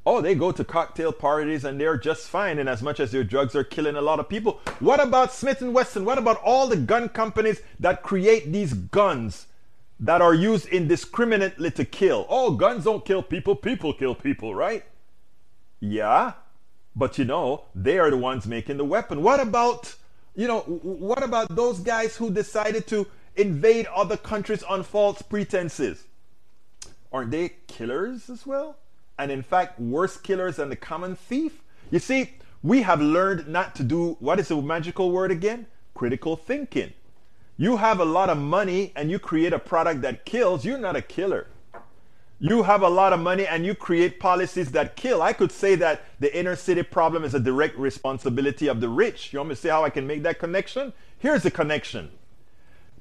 Oh, 0.10 0.22
they 0.22 0.36
go 0.36 0.54
to 0.54 0.64
cocktail 0.64 1.12
parties 1.12 1.66
and 1.66 1.82
they're 1.82 1.98
just 1.98 2.30
fine 2.30 2.60
in 2.60 2.70
as 2.70 2.82
much 2.82 3.02
as 3.02 3.12
their 3.12 3.26
drugs 3.26 3.58
are 3.58 3.66
killing 3.66 3.98
a 3.98 4.02
lot 4.02 4.22
of 4.22 4.30
people. 4.30 4.62
What 4.80 5.02
about 5.02 5.34
Smith 5.34 5.62
and 5.62 5.74
Wesson? 5.74 6.06
What 6.06 6.18
about 6.18 6.42
all 6.46 6.66
the 6.66 6.78
gun 6.78 7.10
companies 7.10 7.60
that 7.82 8.04
create 8.04 8.54
these 8.54 8.74
guns 8.74 9.48
that 10.00 10.22
are 10.22 10.34
used 10.34 10.68
indiscriminately 10.68 11.72
to 11.72 11.84
kill? 11.84 12.26
Oh, 12.30 12.52
guns 12.52 12.86
don't 12.86 13.04
kill 13.04 13.22
people, 13.22 13.54
people 13.58 13.92
kill 13.92 14.16
people, 14.16 14.56
right? 14.56 14.86
Yeah, 15.82 16.36
but 16.96 17.18
you 17.18 17.26
know, 17.26 17.66
they 17.76 18.00
are 18.00 18.10
the 18.10 18.16
ones 18.16 18.48
making 18.48 18.78
the 18.78 18.86
weapon. 18.86 19.22
What 19.22 19.42
about 19.42 19.94
you 20.36 20.48
know, 20.48 20.62
what 20.62 21.22
about 21.22 21.54
those 21.54 21.80
guys 21.80 22.16
who 22.16 22.32
decided 22.32 22.88
to 22.88 23.08
invade 23.36 23.88
other 23.88 24.16
countries 24.16 24.64
on 24.64 24.84
false 24.84 25.22
pretenses? 25.22 26.06
Aren't 27.12 27.32
they 27.32 27.56
killers 27.68 28.30
as 28.30 28.48
well? 28.48 28.78
And 29.18 29.32
in 29.32 29.44
fact, 29.44 29.80
worse 29.80 30.18
killers 30.18 30.58
than 30.58 30.70
the 30.70 30.76
common 30.76 31.16
thief? 31.16 31.62
You 31.92 32.00
see, 32.00 32.34
we 32.64 32.82
have 32.82 33.02
learned 33.02 33.48
not 33.48 33.76
to 33.76 33.84
do 33.84 34.18
what 34.20 34.40
is 34.40 34.50
the 34.50 34.62
magical 34.62 35.12
word 35.12 35.32
again? 35.32 35.68
Critical 35.94 36.36
thinking. 36.36 36.94
You 37.58 37.78
have 37.78 38.00
a 38.00 38.06
lot 38.06 38.30
of 38.30 38.38
money 38.38 38.92
and 38.96 39.10
you 39.10 39.20
create 39.20 39.54
a 39.54 39.60
product 39.60 40.02
that 40.02 40.26
kills, 40.26 40.64
you're 40.64 40.78
not 40.78 40.96
a 40.96 41.02
killer 41.02 41.48
you 42.40 42.64
have 42.64 42.84
a 42.84 42.90
lot 42.90 43.14
of 43.14 43.20
money 43.20 43.48
and 43.48 43.66
you 43.66 43.74
create 43.74 44.20
policies 44.20 44.72
that 44.72 44.96
kill. 44.96 45.22
I 45.22 45.34
could 45.34 45.52
say 45.52 45.76
that 45.76 46.04
the 46.20 46.36
inner 46.38 46.56
city 46.56 46.84
problem 46.84 47.24
is 47.24 47.34
a 47.34 47.40
direct 47.40 47.78
responsibility 47.78 48.68
of 48.68 48.80
the 48.80 48.90
rich. 48.90 49.34
You 49.34 49.40
want 49.40 49.50
me 49.50 49.56
to 49.56 49.62
see 49.62 49.70
how 49.70 49.84
I 49.84 49.90
can 49.90 50.06
make 50.06 50.24
that 50.24 50.38
connection? 50.38 50.94
Here's 51.18 51.44
the 51.44 51.52
connection. 51.52 52.12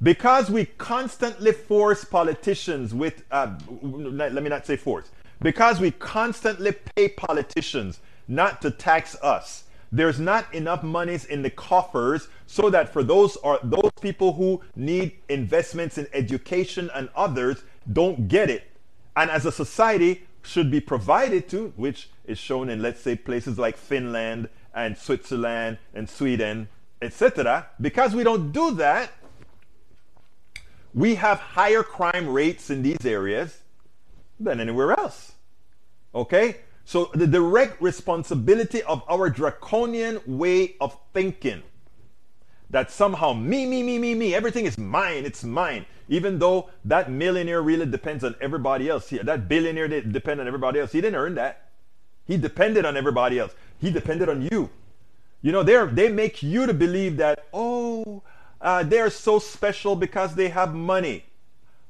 Because 0.02 0.50
we 0.50 0.66
constantly 0.66 1.52
force 1.52 2.04
politicians 2.04 2.94
with, 2.94 3.24
uh, 3.30 3.58
let 3.82 4.32
me 4.34 4.48
not 4.48 4.66
say 4.66 4.76
force, 4.76 5.10
because 5.40 5.80
we 5.80 5.90
constantly 5.90 6.72
pay 6.72 7.08
politicians 7.08 8.00
not 8.28 8.62
to 8.62 8.70
tax 8.70 9.16
us, 9.22 9.64
there's 9.92 10.18
not 10.18 10.52
enough 10.52 10.82
monies 10.82 11.24
in 11.24 11.42
the 11.42 11.50
coffers 11.50 12.28
so 12.46 12.70
that 12.70 12.92
for 12.92 13.02
those 13.02 13.36
are 13.38 13.60
those 13.62 13.92
people 14.00 14.32
who 14.32 14.60
need 14.74 15.12
investments 15.28 15.96
in 15.96 16.08
education 16.12 16.90
and 16.94 17.08
others 17.14 17.62
don't 17.92 18.26
get 18.28 18.50
it 18.50 18.64
and 19.16 19.30
as 19.30 19.46
a 19.46 19.50
society 19.52 20.22
should 20.42 20.70
be 20.70 20.80
provided 20.80 21.48
to, 21.48 21.72
which 21.76 22.10
is 22.26 22.38
shown 22.38 22.68
in, 22.68 22.80
let's 22.80 23.00
say, 23.00 23.16
places 23.16 23.58
like 23.58 23.76
Finland 23.76 24.48
and 24.74 24.96
Switzerland 24.96 25.78
and 25.94 26.08
Sweden, 26.08 26.68
etc. 27.02 27.66
Because 27.80 28.14
we 28.14 28.22
don't 28.22 28.52
do 28.52 28.72
that, 28.72 29.10
we 30.94 31.16
have 31.16 31.38
higher 31.38 31.82
crime 31.82 32.28
rates 32.28 32.70
in 32.70 32.82
these 32.82 33.04
areas 33.04 33.58
than 34.38 34.60
anywhere 34.60 34.92
else. 34.92 35.32
Okay? 36.14 36.56
So 36.84 37.10
the 37.14 37.26
direct 37.26 37.82
responsibility 37.82 38.82
of 38.82 39.02
our 39.08 39.28
draconian 39.28 40.20
way 40.26 40.76
of 40.80 40.96
thinking 41.12 41.62
that 42.70 42.90
somehow 42.90 43.32
me, 43.32 43.66
me, 43.66 43.82
me, 43.82 43.98
me, 43.98 44.14
me, 44.14 44.34
everything 44.34 44.66
is 44.66 44.78
mine, 44.78 45.24
it's 45.24 45.44
mine. 45.44 45.86
Even 46.08 46.38
though 46.38 46.70
that 46.84 47.10
millionaire 47.10 47.62
really 47.62 47.86
depends 47.86 48.22
on 48.22 48.34
everybody 48.40 48.88
else. 48.88 49.10
That 49.10 49.48
billionaire 49.48 49.88
didn't 49.88 50.12
depend 50.12 50.40
on 50.40 50.46
everybody 50.46 50.78
else. 50.78 50.92
He 50.92 51.00
didn't 51.00 51.16
earn 51.16 51.34
that. 51.34 51.70
He 52.24 52.36
depended 52.36 52.84
on 52.84 52.96
everybody 52.96 53.38
else. 53.38 53.54
He 53.78 53.90
depended 53.90 54.28
on 54.28 54.42
you. 54.42 54.70
You 55.42 55.52
know, 55.52 55.62
they 55.62 55.84
they 55.86 56.08
make 56.08 56.42
you 56.42 56.66
to 56.66 56.74
believe 56.74 57.18
that, 57.18 57.46
oh, 57.52 58.22
uh, 58.60 58.82
they're 58.82 59.10
so 59.10 59.38
special 59.38 59.94
because 59.94 60.34
they 60.34 60.48
have 60.48 60.74
money. 60.74 61.24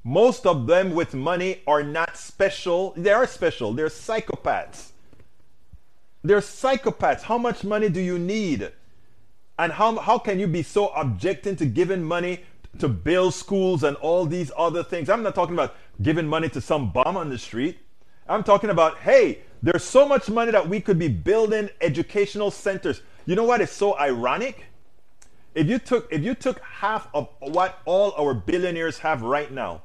Most 0.06 0.46
of 0.46 0.68
them 0.68 0.94
with 0.94 1.14
money 1.14 1.62
are 1.66 1.82
not 1.82 2.16
special. 2.16 2.94
They 2.96 3.10
are 3.10 3.26
special. 3.26 3.72
They're 3.72 3.88
psychopaths. 3.88 4.92
They're 6.22 6.38
psychopaths. 6.38 7.22
How 7.22 7.38
much 7.38 7.64
money 7.64 7.88
do 7.88 8.00
you 8.00 8.16
need? 8.16 8.70
And 9.58 9.72
how, 9.72 9.96
how 9.96 10.18
can 10.18 10.38
you 10.38 10.46
be 10.46 10.62
so 10.62 10.90
objecting 10.90 11.56
to 11.56 11.66
giving 11.66 12.04
money 12.04 12.44
to 12.78 12.88
build 12.88 13.34
schools 13.34 13.82
and 13.82 13.96
all 13.96 14.26
these 14.26 14.52
other 14.56 14.84
things? 14.84 15.10
I'm 15.10 15.24
not 15.24 15.34
talking 15.34 15.56
about 15.56 15.74
giving 16.00 16.28
money 16.28 16.48
to 16.50 16.60
some 16.60 16.92
bum 16.92 17.16
on 17.16 17.28
the 17.28 17.38
street. 17.38 17.80
I'm 18.28 18.44
talking 18.44 18.70
about, 18.70 18.98
hey, 18.98 19.40
there's 19.60 19.82
so 19.82 20.06
much 20.06 20.28
money 20.28 20.52
that 20.52 20.68
we 20.68 20.80
could 20.80 21.00
be 21.00 21.08
building 21.08 21.68
educational 21.80 22.52
centers. 22.52 23.00
You 23.24 23.34
know 23.34 23.42
what 23.42 23.60
is 23.60 23.72
so 23.72 23.98
ironic? 23.98 24.66
If 25.56 25.66
you 25.66 25.80
took 25.80 26.06
if 26.12 26.22
you 26.22 26.34
took 26.34 26.60
half 26.60 27.08
of 27.12 27.28
what 27.40 27.80
all 27.86 28.12
our 28.16 28.34
billionaires 28.34 28.98
have 28.98 29.22
right 29.22 29.50
now, 29.50 29.82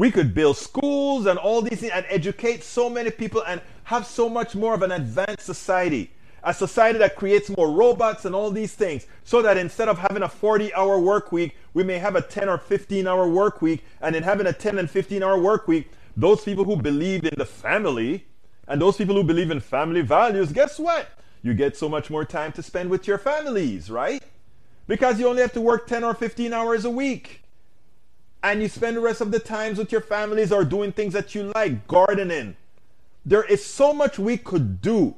we 0.00 0.10
could 0.10 0.32
build 0.32 0.56
schools 0.56 1.26
and 1.26 1.38
all 1.38 1.60
these 1.60 1.80
things 1.80 1.92
and 1.94 2.06
educate 2.08 2.64
so 2.64 2.88
many 2.88 3.10
people 3.10 3.44
and 3.46 3.60
have 3.84 4.06
so 4.06 4.30
much 4.30 4.54
more 4.54 4.72
of 4.72 4.82
an 4.82 4.92
advanced 4.92 5.44
society 5.44 6.10
a 6.42 6.54
society 6.54 6.98
that 6.98 7.16
creates 7.16 7.50
more 7.54 7.70
robots 7.70 8.24
and 8.24 8.34
all 8.34 8.50
these 8.50 8.74
things, 8.74 9.06
so 9.24 9.42
that 9.42 9.58
instead 9.58 9.90
of 9.90 9.98
having 9.98 10.22
a 10.22 10.28
40 10.28 10.72
hour 10.72 10.98
work 10.98 11.32
week, 11.32 11.54
we 11.74 11.84
may 11.84 11.98
have 11.98 12.16
a 12.16 12.22
10 12.22 12.48
or 12.48 12.56
15 12.56 13.06
hour 13.06 13.28
work 13.28 13.60
week. 13.60 13.84
And 14.00 14.16
in 14.16 14.22
having 14.22 14.46
a 14.46 14.52
10 14.54 14.78
and 14.78 14.90
15 14.90 15.22
hour 15.22 15.38
work 15.38 15.68
week, 15.68 15.90
those 16.16 16.42
people 16.42 16.64
who 16.64 16.76
believe 16.76 17.24
in 17.24 17.34
the 17.36 17.44
family 17.44 18.24
and 18.68 18.80
those 18.80 18.96
people 18.96 19.14
who 19.14 19.22
believe 19.22 19.50
in 19.50 19.60
family 19.60 20.00
values, 20.00 20.50
guess 20.50 20.78
what? 20.78 21.08
You 21.42 21.52
get 21.52 21.76
so 21.76 21.90
much 21.90 22.08
more 22.08 22.24
time 22.24 22.52
to 22.52 22.62
spend 22.62 22.88
with 22.88 23.06
your 23.06 23.18
families, 23.18 23.90
right? 23.90 24.22
Because 24.86 25.20
you 25.20 25.28
only 25.28 25.42
have 25.42 25.52
to 25.52 25.60
work 25.60 25.86
10 25.86 26.04
or 26.04 26.14
15 26.14 26.54
hours 26.54 26.86
a 26.86 26.90
week. 26.90 27.42
And 28.42 28.62
you 28.62 28.68
spend 28.68 28.96
the 28.96 29.00
rest 29.00 29.20
of 29.20 29.30
the 29.30 29.38
times 29.38 29.78
with 29.78 29.92
your 29.92 30.00
families 30.00 30.50
or 30.50 30.64
doing 30.64 30.92
things 30.92 31.12
that 31.12 31.34
you 31.34 31.52
like, 31.54 31.86
gardening. 31.86 32.56
There 33.26 33.44
is 33.44 33.64
so 33.64 33.92
much 33.92 34.18
we 34.18 34.38
could 34.38 34.80
do 34.80 35.14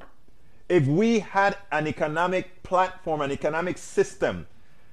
if 0.69 0.87
we 0.87 1.21
had 1.21 1.57
an 1.71 1.87
economic 1.87 2.63
platform, 2.63 3.21
an 3.21 3.31
economic 3.31 3.79
system 3.79 4.47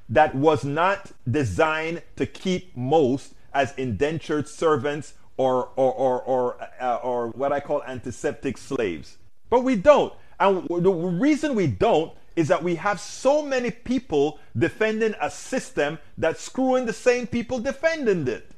that 0.10 0.36
was 0.36 0.64
not 0.64 1.12
designed 1.30 2.04
to 2.18 2.26
keep 2.26 2.76
most 2.76 3.34
as 3.54 3.74
indentured 3.78 4.48
servants 4.48 5.14
or, 5.38 5.70
or, 5.76 5.94
or, 5.94 6.22
or, 6.22 6.70
uh, 6.82 6.96
or 6.98 7.30
what 7.30 7.52
I 7.54 7.60
call 7.60 7.82
antiseptic 7.84 8.58
slaves. 8.58 9.18
But 9.50 9.62
we 9.62 9.76
don't. 9.76 10.14
And 10.40 10.68
the 10.68 10.92
reason 10.92 11.56
we 11.56 11.68
don't 11.68 12.12
is 12.40 12.48
that 12.48 12.64
we 12.64 12.76
have 12.76 13.00
so 13.00 13.42
many 13.42 13.70
people 13.70 14.40
defending 14.58 15.14
a 15.22 15.30
system 15.30 16.00
that's 16.18 16.42
screwing 16.42 16.86
the 16.86 16.94
same 16.94 17.28
people 17.28 17.60
defending 17.60 18.28
it. 18.28 18.50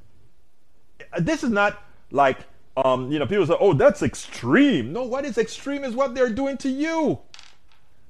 This 1.18 1.44
is 1.44 1.50
not 1.50 1.82
like 2.12 2.38
um, 2.78 3.12
you 3.12 3.20
know, 3.20 3.26
people 3.26 3.46
say, 3.46 3.58
oh, 3.60 3.74
that's 3.74 4.02
extreme. 4.02 4.94
No, 4.94 5.04
what 5.04 5.26
is 5.26 5.38
extreme 5.38 5.84
is 5.84 5.94
what 5.94 6.16
they're 6.16 6.30
doing 6.30 6.58
to 6.58 6.70
you. 6.70 7.20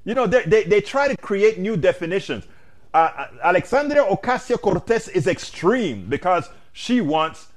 You 0.06 0.14
know, 0.14 0.28
they, 0.28 0.44
they, 0.44 0.64
they 0.64 0.82
try 0.82 1.08
to 1.08 1.18
create 1.18 1.58
new 1.58 1.78
definitions. 1.78 2.46
Uh, 2.94 2.98
uh 2.98 3.28
Alexandria 3.44 4.04
Ocasio 4.04 4.62
Cortez 4.62 5.08
is 5.08 5.26
extreme 5.26 6.08
because 6.10 6.50
she 6.74 7.02
wants 7.02 7.48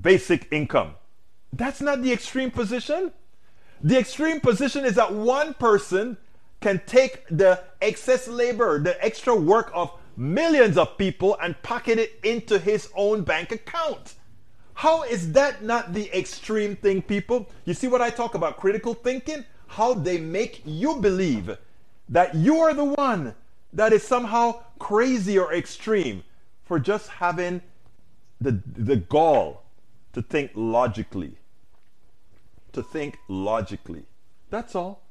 basic 0.00 0.46
income. 0.52 0.94
That's 1.52 1.80
not 1.80 2.02
the 2.02 2.12
extreme 2.12 2.50
position. 2.50 3.12
The 3.82 3.98
extreme 3.98 4.40
position 4.40 4.84
is 4.84 4.94
that 4.94 5.12
one 5.12 5.54
person 5.54 6.16
can 6.64 6.80
take 6.86 7.26
the 7.28 7.62
excess 7.82 8.26
labor, 8.26 8.78
the 8.78 8.96
extra 9.04 9.36
work 9.36 9.70
of 9.74 9.92
millions 10.16 10.78
of 10.78 10.96
people 10.96 11.36
and 11.42 11.62
pocket 11.62 11.98
it 11.98 12.18
into 12.22 12.58
his 12.58 12.88
own 12.96 13.20
bank 13.20 13.52
account. 13.52 14.14
How 14.72 15.02
is 15.02 15.32
that 15.32 15.62
not 15.62 15.92
the 15.92 16.10
extreme 16.18 16.74
thing, 16.74 17.02
people? 17.02 17.50
You 17.66 17.74
see 17.74 17.86
what 17.86 18.00
I 18.00 18.08
talk 18.08 18.34
about 18.34 18.56
critical 18.56 18.94
thinking? 18.94 19.44
How 19.66 19.92
they 19.92 20.16
make 20.16 20.62
you 20.64 20.96
believe 21.02 21.54
that 22.08 22.34
you 22.34 22.56
are 22.60 22.72
the 22.72 22.94
one 22.96 23.34
that 23.74 23.92
is 23.92 24.02
somehow 24.02 24.62
crazy 24.78 25.38
or 25.38 25.52
extreme 25.52 26.24
for 26.64 26.78
just 26.78 27.10
having 27.10 27.60
the, 28.40 28.58
the 28.74 28.96
gall 28.96 29.64
to 30.14 30.22
think 30.22 30.50
logically. 30.54 31.34
To 32.72 32.82
think 32.82 33.18
logically. 33.28 34.04
That's 34.48 34.74
all. 34.74 35.03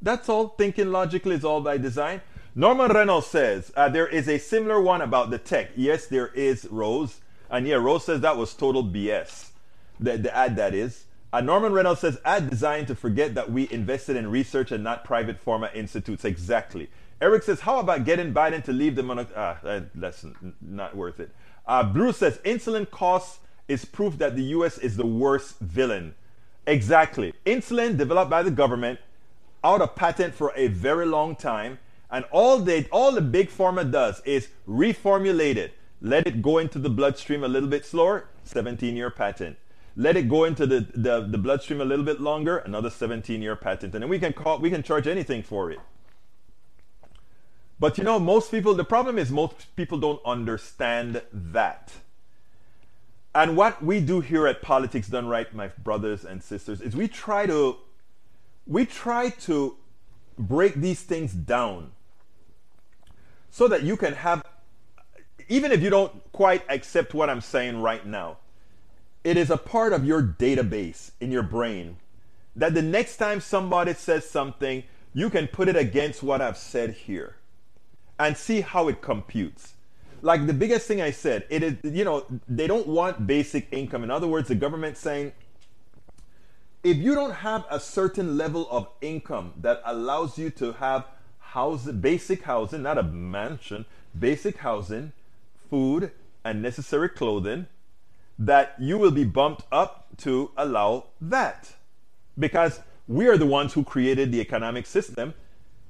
That's 0.00 0.28
all. 0.28 0.48
Thinking 0.48 0.92
logically 0.92 1.34
is 1.34 1.44
all 1.44 1.60
by 1.60 1.78
design. 1.78 2.20
Norman 2.54 2.90
Reynolds 2.90 3.26
says 3.26 3.72
uh, 3.76 3.88
there 3.88 4.06
is 4.06 4.28
a 4.28 4.38
similar 4.38 4.80
one 4.80 5.02
about 5.02 5.30
the 5.30 5.38
tech. 5.38 5.70
Yes, 5.76 6.06
there 6.06 6.28
is, 6.28 6.66
Rose. 6.70 7.20
And 7.50 7.66
yeah, 7.66 7.76
Rose 7.76 8.04
says 8.04 8.20
that 8.20 8.36
was 8.36 8.54
total 8.54 8.84
BS. 8.84 9.50
The, 10.00 10.16
the 10.16 10.34
ad 10.36 10.56
that 10.56 10.74
is. 10.74 11.04
Uh, 11.32 11.40
Norman 11.40 11.72
Reynolds 11.72 12.00
says, 12.00 12.18
ad 12.24 12.48
design 12.48 12.86
to 12.86 12.94
forget 12.94 13.34
that 13.34 13.50
we 13.50 13.70
invested 13.70 14.16
in 14.16 14.30
research 14.30 14.72
and 14.72 14.82
not 14.82 15.04
private 15.04 15.44
pharma 15.44 15.74
institutes. 15.74 16.24
Exactly. 16.24 16.88
Eric 17.20 17.42
says, 17.42 17.60
how 17.60 17.80
about 17.80 18.04
getting 18.04 18.32
Biden 18.32 18.64
to 18.64 18.72
leave 18.72 18.96
the 18.96 19.02
monarch? 19.02 19.28
Ah, 19.36 19.58
that's 19.94 20.24
not 20.62 20.96
worth 20.96 21.20
it. 21.20 21.30
Uh, 21.66 21.84
Bruce 21.84 22.18
says, 22.18 22.38
insulin 22.38 22.90
costs 22.90 23.40
is 23.66 23.84
proof 23.84 24.16
that 24.18 24.36
the 24.36 24.42
US 24.44 24.78
is 24.78 24.96
the 24.96 25.06
worst 25.06 25.58
villain. 25.58 26.14
Exactly. 26.66 27.34
Insulin 27.44 27.98
developed 27.98 28.30
by 28.30 28.42
the 28.42 28.50
government 28.50 28.98
out 29.62 29.82
of 29.82 29.94
patent 29.94 30.34
for 30.34 30.52
a 30.56 30.68
very 30.68 31.06
long 31.06 31.36
time. 31.36 31.78
And 32.10 32.24
all 32.30 32.58
they 32.58 32.84
all 32.86 33.12
the 33.12 33.20
big 33.20 33.50
pharma 33.50 33.90
does 33.90 34.22
is 34.24 34.48
reformulate 34.66 35.56
it, 35.56 35.74
let 36.00 36.26
it 36.26 36.40
go 36.40 36.58
into 36.58 36.78
the 36.78 36.88
bloodstream 36.88 37.44
a 37.44 37.48
little 37.48 37.68
bit 37.68 37.84
slower, 37.84 38.28
17 38.44 38.96
year 38.96 39.10
patent. 39.10 39.58
Let 39.94 40.16
it 40.16 40.28
go 40.28 40.44
into 40.44 40.64
the, 40.64 40.86
the, 40.94 41.26
the 41.28 41.38
bloodstream 41.38 41.80
a 41.80 41.84
little 41.84 42.04
bit 42.04 42.20
longer, 42.20 42.58
another 42.58 42.88
17 42.88 43.42
year 43.42 43.56
patent. 43.56 43.94
And 43.94 44.02
then 44.02 44.08
we 44.08 44.18
can 44.18 44.32
call 44.32 44.58
we 44.58 44.70
can 44.70 44.82
charge 44.82 45.06
anything 45.06 45.42
for 45.42 45.70
it. 45.70 45.80
But 47.80 47.98
you 47.98 48.04
know, 48.04 48.18
most 48.18 48.50
people 48.50 48.74
the 48.74 48.84
problem 48.84 49.18
is 49.18 49.30
most 49.30 49.74
people 49.76 49.98
don't 49.98 50.20
understand 50.24 51.20
that. 51.32 51.92
And 53.34 53.56
what 53.56 53.84
we 53.84 54.00
do 54.00 54.20
here 54.20 54.46
at 54.46 54.62
Politics 54.62 55.08
Done 55.08 55.28
Right, 55.28 55.52
my 55.54 55.68
brothers 55.68 56.24
and 56.24 56.42
sisters, 56.42 56.80
is 56.80 56.96
we 56.96 57.06
try 57.06 57.46
to 57.46 57.76
we 58.68 58.84
try 58.84 59.30
to 59.30 59.76
break 60.38 60.74
these 60.74 61.00
things 61.00 61.32
down 61.32 61.90
so 63.50 63.66
that 63.66 63.82
you 63.82 63.96
can 63.96 64.12
have, 64.12 64.44
even 65.48 65.72
if 65.72 65.82
you 65.82 65.90
don't 65.90 66.12
quite 66.32 66.62
accept 66.68 67.14
what 67.14 67.30
I'm 67.30 67.40
saying 67.40 67.80
right 67.80 68.06
now, 68.06 68.36
it 69.24 69.36
is 69.36 69.50
a 69.50 69.56
part 69.56 69.92
of 69.92 70.04
your 70.04 70.22
database 70.22 71.10
in 71.20 71.32
your 71.32 71.42
brain 71.42 71.96
that 72.54 72.74
the 72.74 72.82
next 72.82 73.16
time 73.16 73.40
somebody 73.40 73.94
says 73.94 74.28
something, 74.28 74.84
you 75.14 75.30
can 75.30 75.48
put 75.48 75.68
it 75.68 75.76
against 75.76 76.22
what 76.22 76.40
I've 76.40 76.58
said 76.58 76.90
here 76.90 77.36
and 78.18 78.36
see 78.36 78.60
how 78.60 78.88
it 78.88 79.00
computes. 79.00 79.74
Like 80.20 80.46
the 80.46 80.52
biggest 80.52 80.86
thing 80.86 81.00
I 81.00 81.12
said, 81.12 81.46
it 81.48 81.62
is, 81.62 81.74
you 81.84 82.04
know, 82.04 82.26
they 82.48 82.66
don't 82.66 82.86
want 82.86 83.26
basic 83.26 83.68
income. 83.72 84.02
In 84.02 84.10
other 84.10 84.26
words, 84.26 84.48
the 84.48 84.54
government 84.54 84.96
saying, 84.96 85.32
if 86.90 86.96
you 86.96 87.14
don't 87.14 87.32
have 87.32 87.64
a 87.70 87.78
certain 87.78 88.36
level 88.36 88.66
of 88.70 88.88
income 89.00 89.52
that 89.60 89.82
allows 89.84 90.38
you 90.38 90.50
to 90.50 90.72
have 90.74 91.06
housing, 91.38 92.00
basic 92.00 92.42
housing, 92.42 92.82
not 92.82 92.98
a 92.98 93.02
mansion, 93.02 93.84
basic 94.18 94.58
housing, 94.58 95.12
food, 95.68 96.10
and 96.44 96.62
necessary 96.62 97.08
clothing, 97.08 97.66
that 98.38 98.74
you 98.78 98.96
will 98.96 99.10
be 99.10 99.24
bumped 99.24 99.64
up 99.70 100.08
to 100.18 100.50
allow 100.56 101.04
that. 101.20 101.74
Because 102.38 102.80
we 103.06 103.26
are 103.26 103.36
the 103.36 103.46
ones 103.46 103.74
who 103.74 103.84
created 103.84 104.32
the 104.32 104.40
economic 104.40 104.86
system. 104.86 105.34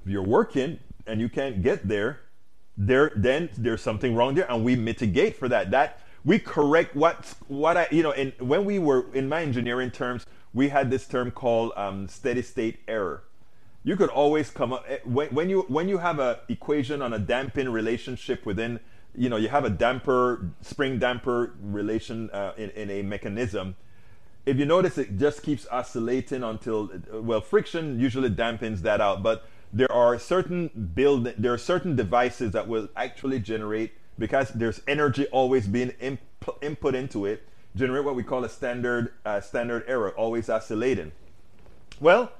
If 0.04 0.10
you're 0.10 0.22
working 0.22 0.78
and 1.06 1.20
you 1.20 1.28
can't 1.28 1.62
get 1.62 1.86
there, 1.86 2.20
there 2.76 3.12
then 3.14 3.50
there's 3.56 3.82
something 3.82 4.14
wrong 4.14 4.34
there, 4.34 4.50
and 4.50 4.64
we 4.64 4.76
mitigate 4.76 5.36
for 5.36 5.48
that. 5.48 5.70
That 5.72 6.00
we 6.24 6.38
correct 6.38 6.94
what 6.94 7.34
what 7.48 7.76
I 7.76 7.88
you 7.90 8.02
know. 8.02 8.12
And 8.12 8.32
when 8.38 8.64
we 8.64 8.78
were 8.78 9.06
in 9.14 9.28
my 9.28 9.42
engineering 9.42 9.90
terms, 9.90 10.26
we 10.52 10.68
had 10.68 10.90
this 10.90 11.06
term 11.06 11.30
called 11.30 11.72
um, 11.76 12.08
steady 12.08 12.42
state 12.42 12.80
error. 12.88 13.24
You 13.84 13.96
could 13.96 14.10
always 14.10 14.50
come 14.50 14.72
up 14.72 14.84
eh, 14.88 14.98
when, 15.04 15.28
when 15.28 15.50
you 15.50 15.62
when 15.68 15.88
you 15.88 15.98
have 15.98 16.18
a 16.18 16.40
equation 16.48 17.00
on 17.02 17.12
a 17.12 17.18
damping 17.18 17.68
relationship 17.68 18.44
within 18.44 18.80
you 19.14 19.28
know 19.28 19.36
you 19.36 19.48
have 19.48 19.64
a 19.64 19.70
damper 19.70 20.50
spring 20.60 20.98
damper 20.98 21.54
relation 21.60 22.30
uh, 22.30 22.52
in, 22.56 22.70
in 22.70 22.90
a 22.90 23.02
mechanism. 23.02 23.76
If 24.46 24.56
you 24.56 24.64
notice, 24.64 24.96
it 24.96 25.18
just 25.18 25.42
keeps 25.42 25.66
oscillating 25.70 26.42
until 26.42 26.90
well 27.12 27.40
friction 27.40 28.00
usually 28.00 28.30
dampens 28.30 28.80
that 28.80 29.00
out, 29.00 29.22
but 29.22 29.46
there 29.72 29.92
are 29.92 30.18
certain 30.18 30.68
build 30.94 31.32
there 31.36 31.52
are 31.52 31.58
certain 31.58 31.94
devices 31.96 32.52
that 32.52 32.66
will 32.66 32.88
actually 32.96 33.38
generate 33.38 33.92
because 34.18 34.50
there's 34.50 34.80
energy 34.86 35.26
always 35.26 35.66
being 35.66 35.90
imp- 36.00 36.20
input 36.60 36.94
into 36.94 37.26
it 37.26 37.48
generate 37.76 38.04
what 38.04 38.14
we 38.14 38.22
call 38.22 38.44
a 38.44 38.48
standard 38.48 39.12
uh, 39.24 39.40
standard 39.40 39.84
error, 39.86 40.10
always 40.10 40.50
oscillating. 40.50 41.12
Well, 42.00 42.32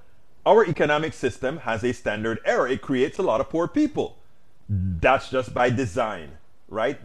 our 0.44 0.66
economic 0.66 1.12
system 1.12 1.58
has 1.58 1.84
a 1.84 1.92
standard 1.92 2.40
error. 2.44 2.66
It 2.68 2.82
creates 2.82 3.18
a 3.18 3.22
lot 3.22 3.40
of 3.40 3.48
poor 3.48 3.68
people. 3.68 4.18
That's 4.68 5.30
just 5.30 5.54
by 5.54 5.70
design, 5.70 6.32
right? 6.68 6.98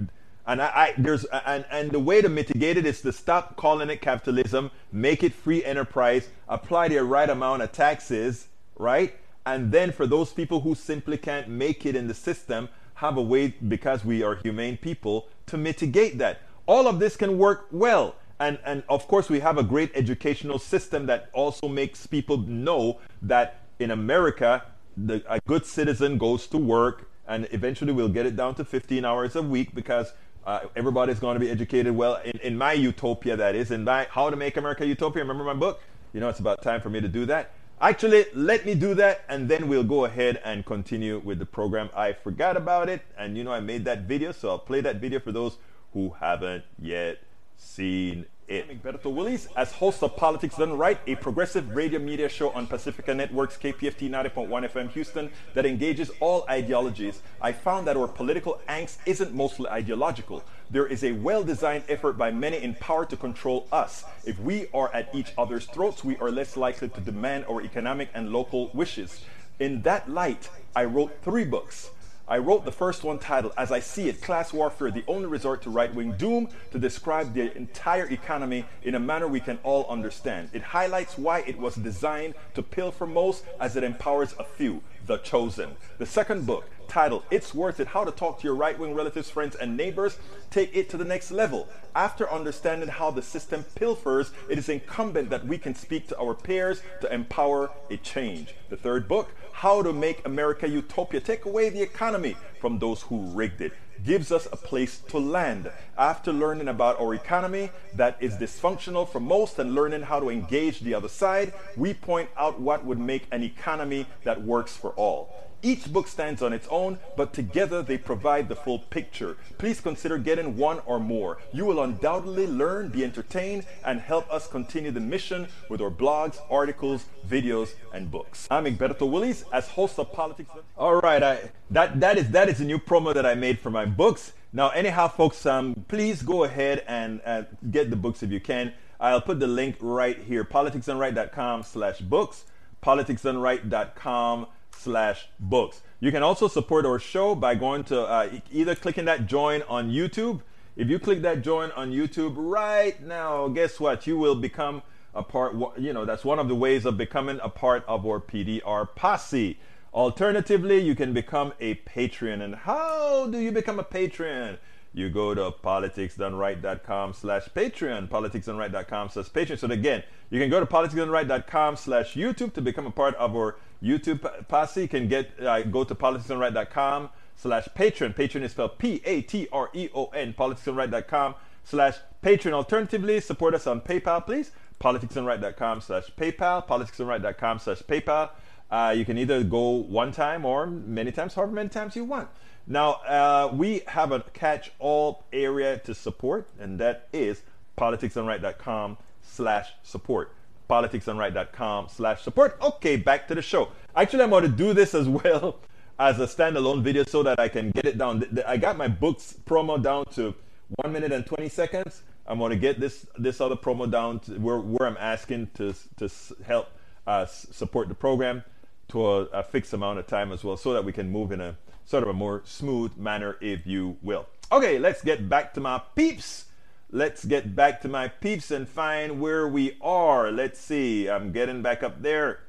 And 0.45 0.61
I, 0.61 0.65
I, 0.65 0.93
there's 0.97 1.23
and, 1.25 1.65
and 1.71 1.91
the 1.91 1.99
way 1.99 2.21
to 2.21 2.29
mitigate 2.29 2.77
it 2.77 2.85
is 2.85 3.01
to 3.01 3.13
stop 3.13 3.55
calling 3.55 3.89
it 3.89 4.01
capitalism, 4.01 4.71
make 4.91 5.23
it 5.23 5.33
free 5.33 5.63
enterprise, 5.63 6.27
apply 6.49 6.89
the 6.89 7.03
right 7.03 7.29
amount 7.29 7.61
of 7.61 7.71
taxes, 7.71 8.47
right? 8.77 9.15
And 9.45 9.71
then 9.71 9.91
for 9.91 10.07
those 10.07 10.31
people 10.31 10.61
who 10.61 10.75
simply 10.75 11.17
can't 11.17 11.47
make 11.47 11.85
it 11.85 11.95
in 11.95 12.07
the 12.07 12.13
system, 12.13 12.69
have 13.03 13.17
a 13.17 13.21
way 13.21 13.53
because 13.67 14.05
we 14.05 14.23
are 14.23 14.35
humane 14.35 14.77
people 14.77 15.27
to 15.45 15.57
mitigate 15.57 16.17
that. 16.19 16.39
All 16.65 16.87
of 16.87 16.99
this 16.99 17.17
can 17.17 17.37
work 17.37 17.67
well. 17.69 18.15
And 18.39 18.57
and 18.65 18.83
of 18.87 19.07
course 19.07 19.29
we 19.29 19.41
have 19.41 19.57
a 19.57 19.63
great 19.63 19.91
educational 19.93 20.57
system 20.57 21.05
that 21.07 21.29
also 21.33 21.67
makes 21.67 22.07
people 22.07 22.37
know 22.37 22.99
that 23.21 23.59
in 23.79 23.91
America 23.91 24.63
the, 24.95 25.21
a 25.27 25.39
good 25.41 25.65
citizen 25.65 26.17
goes 26.17 26.47
to 26.47 26.57
work 26.57 27.09
and 27.27 27.47
eventually 27.51 27.91
we'll 27.91 28.15
get 28.19 28.25
it 28.25 28.35
down 28.35 28.55
to 28.55 28.63
15 28.63 29.05
hours 29.05 29.35
a 29.35 29.41
week 29.41 29.73
because 29.75 30.13
uh, 30.45 30.59
everybody's 30.75 31.19
going 31.19 31.35
to 31.35 31.39
be 31.39 31.49
educated 31.49 31.95
well. 31.95 32.15
In, 32.23 32.37
in 32.49 32.57
my 32.57 32.73
utopia 32.73 33.35
that 33.35 33.55
is 33.55 33.71
in 33.71 33.83
my 33.83 34.07
how 34.09 34.29
to 34.29 34.37
make 34.37 34.55
america 34.55 34.85
utopia 34.85 35.23
remember 35.23 35.43
my 35.43 35.59
book? 35.65 35.81
You 36.13 36.21
know 36.21 36.29
it's 36.29 36.39
about 36.39 36.61
time 36.61 36.79
for 36.79 36.89
me 36.89 37.01
to 37.01 37.09
do 37.19 37.25
that 37.25 37.51
actually 37.83 38.25
let 38.33 38.65
me 38.65 38.73
do 38.75 38.93
that 38.93 39.25
and 39.27 39.49
then 39.49 39.67
we'll 39.67 39.83
go 39.83 40.05
ahead 40.05 40.41
and 40.45 40.65
continue 40.65 41.19
with 41.19 41.37
the 41.37 41.45
program. 41.45 41.89
I 41.93 42.13
forgot 42.13 42.55
about 42.55 42.87
it 42.87 43.01
and 43.17 43.37
you 43.37 43.43
know 43.43 43.51
i 43.51 43.59
made 43.59 43.83
that 43.85 44.03
video 44.03 44.31
so 44.31 44.49
i'll 44.49 44.59
play 44.59 44.79
that 44.81 44.97
video 44.97 45.19
for 45.19 45.31
those 45.33 45.57
who 45.91 46.15
haven't 46.19 46.63
yet 46.79 47.19
seen 47.57 48.25
it. 48.47 48.65
I'm 48.69 49.15
Willies, 49.15 49.47
as 49.55 49.71
host 49.71 50.03
of 50.03 50.15
Politics 50.15 50.57
Done 50.57 50.77
Right, 50.77 50.99
a 51.07 51.15
progressive 51.15 51.75
radio 51.75 51.99
media 51.99 52.27
show 52.27 52.49
on 52.51 52.67
Pacifica 52.67 53.13
Network's 53.13 53.57
KPFT 53.57 54.09
90.1 54.09 54.49
FM 54.71 54.89
Houston 54.91 55.31
that 55.53 55.65
engages 55.65 56.11
all 56.19 56.45
ideologies. 56.49 57.21
I 57.41 57.51
found 57.51 57.87
that 57.87 57.97
our 57.97 58.07
political 58.07 58.59
angst 58.67 58.97
isn't 59.05 59.33
mostly 59.33 59.69
ideological. 59.69 60.43
There 60.69 60.85
is 60.85 61.03
a 61.03 61.13
well 61.13 61.43
designed 61.43 61.85
effort 61.87 62.17
by 62.17 62.31
many 62.31 62.57
in 62.57 62.75
power 62.75 63.05
to 63.05 63.17
control 63.17 63.67
us. 63.71 64.03
If 64.25 64.39
we 64.39 64.67
are 64.73 64.93
at 64.93 65.13
each 65.13 65.33
other's 65.37 65.65
throats, 65.65 66.03
we 66.03 66.17
are 66.17 66.31
less 66.31 66.57
likely 66.57 66.89
to 66.89 67.01
demand 67.01 67.45
our 67.49 67.61
economic 67.61 68.09
and 68.13 68.31
local 68.31 68.69
wishes. 68.73 69.21
In 69.59 69.81
that 69.83 70.09
light, 70.09 70.49
I 70.75 70.85
wrote 70.85 71.11
three 71.21 71.45
books. 71.45 71.91
I 72.25 72.37
wrote 72.37 72.63
the 72.63 72.71
first 72.71 73.03
one 73.03 73.19
titled, 73.19 73.53
As 73.57 73.69
I 73.69 73.81
See 73.81 74.07
It 74.07 74.21
Class 74.21 74.53
Warfare, 74.53 74.91
the 74.91 75.03
Only 75.09 75.27
Resort 75.27 75.61
to 75.63 75.69
Right 75.69 75.93
Wing 75.93 76.13
Doom, 76.13 76.47
to 76.71 76.79
describe 76.79 77.33
the 77.33 77.55
entire 77.57 78.05
economy 78.09 78.63
in 78.83 78.95
a 78.95 78.99
manner 78.99 79.27
we 79.27 79.41
can 79.41 79.59
all 79.63 79.85
understand. 79.89 80.49
It 80.53 80.61
highlights 80.61 81.17
why 81.17 81.39
it 81.41 81.59
was 81.59 81.75
designed 81.75 82.35
to 82.53 82.63
pilfer 82.63 83.05
most 83.05 83.43
as 83.59 83.75
it 83.75 83.83
empowers 83.83 84.35
a 84.39 84.45
few, 84.45 84.81
the 85.05 85.17
chosen. 85.17 85.75
The 85.97 86.05
second 86.05 86.45
book, 86.45 86.63
titled 86.87 87.23
It's 87.31 87.53
Worth 87.53 87.79
It 87.79 87.87
How 87.87 88.03
to 88.03 88.11
Talk 88.11 88.39
to 88.39 88.47
Your 88.47 88.55
Right 88.55 88.77
Wing 88.77 88.93
Relatives, 88.93 89.29
Friends, 89.29 89.55
and 89.55 89.75
Neighbors, 89.75 90.17
take 90.49 90.75
it 90.75 90.89
to 90.89 90.97
the 90.97 91.05
next 91.05 91.31
level. 91.31 91.67
After 91.95 92.29
understanding 92.31 92.89
how 92.89 93.11
the 93.11 93.21
system 93.21 93.65
pilfers, 93.75 94.31
it 94.49 94.57
is 94.57 94.69
incumbent 94.69 95.29
that 95.29 95.45
we 95.45 95.57
can 95.57 95.75
speak 95.75 96.07
to 96.07 96.17
our 96.17 96.33
peers 96.33 96.81
to 97.01 97.13
empower 97.13 97.71
a 97.89 97.97
change. 97.97 98.55
The 98.69 98.77
third 98.77 99.07
book, 99.07 99.31
How 99.51 99.81
to 99.81 99.93
Make 99.93 100.25
America 100.25 100.67
Utopia, 100.67 101.19
take 101.19 101.45
away 101.45 101.69
the 101.69 101.81
economy 101.81 102.35
from 102.59 102.79
those 102.79 103.01
who 103.03 103.21
rigged 103.31 103.61
it 103.61 103.73
gives 104.03 104.31
us 104.31 104.47
a 104.51 104.57
place 104.57 104.99
to 104.99 105.17
land. 105.17 105.71
After 105.97 106.33
learning 106.33 106.67
about 106.67 106.99
our 106.99 107.13
economy 107.13 107.71
that 107.95 108.17
is 108.19 108.35
dysfunctional 108.35 109.07
for 109.07 109.19
most 109.19 109.59
and 109.59 109.75
learning 109.75 110.01
how 110.01 110.19
to 110.19 110.29
engage 110.29 110.79
the 110.79 110.93
other 110.93 111.07
side, 111.07 111.53
we 111.77 111.93
point 111.93 112.29
out 112.37 112.59
what 112.59 112.85
would 112.85 112.99
make 112.99 113.27
an 113.31 113.43
economy 113.43 114.05
that 114.23 114.41
works 114.41 114.75
for 114.75 114.91
all. 114.91 115.52
Each 115.65 115.91
book 115.91 116.09
stands 116.09 116.41
on 116.41 116.51
its 116.51 116.67
own, 116.69 116.99
but 117.15 117.31
together 117.31 117.81
they 117.81 117.97
provide 117.97 118.49
the 118.49 118.55
full 118.55 118.79
picture. 118.79 119.37
Please 119.57 119.79
consider 119.79 120.17
getting 120.17 120.57
one 120.57 120.81
or 120.85 120.99
more. 120.99 121.37
You 121.53 121.63
will 121.63 121.81
undoubtedly 121.81 122.47
learn, 122.47 122.89
be 122.89 123.01
entertained, 123.05 123.65
and 123.85 124.01
help 124.01 124.29
us 124.29 124.45
continue 124.45 124.91
the 124.91 124.99
mission 124.99 125.47
with 125.69 125.79
our 125.79 125.89
blogs, 125.89 126.37
articles, 126.51 127.05
videos, 127.25 127.75
and 127.93 128.11
books. 128.11 128.45
I'm 128.51 128.65
Egberto 128.65 129.09
Willies, 129.09 129.45
as 129.53 129.69
host 129.69 129.97
of 129.99 130.11
Politics. 130.11 130.49
All 130.77 130.95
right, 130.95 131.23
I, 131.23 131.51
that, 131.71 131.97
that, 132.01 132.17
is, 132.17 132.29
that 132.31 132.49
is 132.49 132.59
a 132.59 132.65
new 132.65 132.77
promo 132.77 133.13
that 133.13 133.25
I 133.25 133.33
made 133.33 133.57
for 133.57 133.69
my 133.69 133.85
books. 133.85 134.33
Now, 134.51 134.69
anyhow, 134.71 135.07
folks, 135.07 135.45
um, 135.45 135.85
please 135.87 136.23
go 136.23 136.43
ahead 136.43 136.83
and 136.89 137.21
uh, 137.25 137.43
get 137.71 137.89
the 137.89 137.95
books 137.95 138.21
if 138.21 138.31
you 138.31 138.41
can. 138.41 138.73
I'll 138.99 139.21
put 139.21 139.39
the 139.39 139.47
link 139.47 139.77
right 139.79 140.19
here, 140.19 140.43
politicsdoneright.com 140.43 141.63
slash 141.63 141.99
books, 141.99 142.43
politicsdoneright.com 142.83 144.47
slash 144.83 145.27
books. 145.39 145.81
You 145.99 146.11
can 146.11 146.21
also 146.21 146.47
support 146.47 146.85
our 146.85 146.99
show 146.99 147.33
by 147.33 147.55
going 147.55 147.83
to 147.85 148.01
uh, 148.01 148.29
either 148.51 148.75
clicking 148.75 149.05
that 149.05 149.25
join 149.25 149.61
on 149.63 149.89
YouTube. 149.89 150.41
If 150.75 150.89
you 150.89 150.99
click 150.99 151.21
that 151.21 151.41
join 151.41 151.71
on 151.71 151.91
YouTube 151.91 152.33
right 152.35 153.01
now, 153.01 153.47
guess 153.47 153.79
what? 153.79 154.05
You 154.05 154.17
will 154.17 154.35
become 154.35 154.81
a 155.15 155.23
part, 155.23 155.55
you 155.77 155.93
know, 155.93 156.05
that's 156.05 156.25
one 156.25 156.39
of 156.39 156.47
the 156.47 156.55
ways 156.55 156.85
of 156.85 156.97
becoming 156.97 157.39
a 157.41 157.49
part 157.49 157.85
of 157.87 158.05
our 158.05 158.19
PDR 158.19 158.87
posse. 158.95 159.59
Alternatively, 159.93 160.79
you 160.79 160.95
can 160.95 161.13
become 161.13 161.53
a 161.59 161.75
patron. 161.75 162.41
And 162.41 162.55
how 162.55 163.27
do 163.27 163.37
you 163.39 163.51
become 163.51 163.79
a 163.79 163.83
patron? 163.83 164.57
You 164.93 165.09
go 165.09 165.33
to 165.33 165.51
politicsdoneright.com 165.51 167.13
slash 167.13 167.45
Patreon, 167.45 168.09
politicsdoneright.com 168.09 169.09
slash 169.09 169.29
Patreon. 169.29 169.57
So 169.57 169.67
again, 169.67 170.03
you 170.29 170.39
can 170.39 170.51
go 170.51 170.59
to 170.59 170.65
politicsdoneright.com 170.67 171.75
slash 171.77 172.13
YouTube 172.13 172.53
to 172.53 172.61
become 172.61 172.85
a 172.85 172.91
part 172.91 173.15
of 173.15 173.35
our 173.35 173.57
YouTube 173.81 174.47
posse. 174.47 174.83
You 174.83 174.87
can 174.87 175.07
get 175.07 175.31
uh, 175.43 175.63
go 175.63 175.83
to 175.83 175.95
politicsdoneright.com 175.95 177.09
slash 177.35 177.67
Patreon. 177.75 178.15
Patreon 178.15 178.43
is 178.43 178.51
spelled 178.51 178.77
P-A-T-R-E-O-N, 178.77 180.33
politicsdoneright.com 180.37 181.35
slash 181.63 181.95
Patreon. 182.21 182.53
Alternatively, 182.53 183.19
support 183.19 183.55
us 183.55 183.65
on 183.65 183.81
PayPal, 183.81 184.23
please. 184.23 184.51
politicsdoneright.com 184.79 185.81
slash 185.81 186.11
PayPal, 186.15 186.67
politicsdoneright.com 186.67 187.59
slash 187.59 187.81
PayPal. 187.81 188.29
Uh, 188.69 188.93
you 188.95 189.05
can 189.05 189.17
either 189.17 189.43
go 189.43 189.69
one 189.69 190.11
time 190.11 190.45
or 190.45 190.65
many 190.65 191.11
times, 191.11 191.33
however 191.35 191.51
many 191.51 191.69
times 191.69 191.95
you 191.95 192.03
want. 192.03 192.27
Now, 192.65 192.91
uh, 192.91 193.49
we 193.53 193.81
have 193.87 194.11
a 194.11 194.21
catch 194.21 194.71
all 194.79 195.25
area 195.33 195.79
to 195.79 195.93
support, 195.93 196.47
and 196.59 196.79
that 196.79 197.09
is 197.11 197.41
politicsdoneright.com 197.77 198.97
slash 199.21 199.73
support. 199.83 200.33
politicsdoneright.com 200.69 201.89
slash 201.89 202.21
support. 202.21 202.57
Okay, 202.61 202.95
back 202.95 203.27
to 203.27 203.35
the 203.35 203.41
show. 203.41 203.69
Actually, 203.95 204.23
I'm 204.23 204.29
going 204.29 204.43
to 204.43 204.49
do 204.49 204.73
this 204.73 204.95
as 204.95 205.09
well 205.09 205.59
as 205.99 206.19
a 206.19 206.25
standalone 206.25 206.81
video 206.81 207.03
so 207.03 207.21
that 207.23 207.39
I 207.39 207.49
can 207.49 207.71
get 207.71 207.85
it 207.85 207.97
down. 207.97 208.39
I 208.47 208.57
got 208.57 208.77
my 208.77 208.87
books 208.87 209.35
promo 209.45 209.81
down 209.81 210.05
to 210.13 210.33
one 210.77 210.93
minute 210.93 211.11
and 211.11 211.25
20 211.25 211.49
seconds. 211.49 212.01
I'm 212.25 212.39
going 212.39 212.51
to 212.51 212.57
get 212.57 212.79
this 212.79 213.05
this 213.17 213.41
other 213.41 213.57
promo 213.57 213.91
down 213.91 214.19
where, 214.41 214.59
where 214.59 214.87
I'm 214.87 214.97
asking 214.97 215.49
to, 215.55 215.75
to 215.97 216.09
help 216.45 216.69
uh, 217.05 217.25
support 217.25 217.89
the 217.89 217.95
program 217.95 218.43
to 218.89 219.05
a, 219.05 219.21
a 219.25 219.43
fixed 219.43 219.73
amount 219.73 219.99
of 219.99 220.07
time 220.07 220.31
as 220.31 220.43
well 220.43 220.55
so 220.55 220.71
that 220.73 220.85
we 220.85 220.93
can 220.93 221.11
move 221.11 221.33
in 221.33 221.41
a 221.41 221.57
sort 221.85 222.03
of 222.03 222.09
a 222.09 222.13
more 222.13 222.41
smooth 222.45 222.97
manner, 222.97 223.37
if 223.41 223.65
you 223.65 223.97
will. 224.01 224.27
Okay, 224.51 224.79
let's 224.79 225.01
get 225.01 225.29
back 225.29 225.53
to 225.55 225.59
my 225.59 225.81
peeps. 225.95 226.45
Let's 226.91 227.25
get 227.25 227.55
back 227.55 227.81
to 227.81 227.87
my 227.87 228.07
peeps 228.07 228.51
and 228.51 228.67
find 228.67 229.19
where 229.19 229.47
we 229.47 229.77
are. 229.81 230.31
Let's 230.31 230.59
see. 230.59 231.09
I'm 231.09 231.31
getting 231.31 231.61
back 231.61 231.81
up 231.81 232.01
there. 232.01 232.41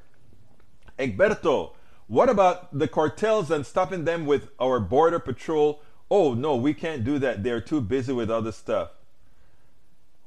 Egberto, 0.99 1.71
what 2.07 2.29
about 2.29 2.77
the 2.77 2.87
cartels 2.87 3.49
and 3.49 3.65
stopping 3.65 4.05
them 4.05 4.25
with 4.25 4.49
our 4.59 4.79
border 4.79 5.19
patrol? 5.19 5.81
Oh, 6.11 6.35
no, 6.35 6.55
we 6.55 6.73
can't 6.73 7.03
do 7.03 7.17
that. 7.19 7.43
They're 7.43 7.61
too 7.61 7.81
busy 7.81 8.13
with 8.13 8.29
other 8.29 8.51
stuff. 8.51 8.91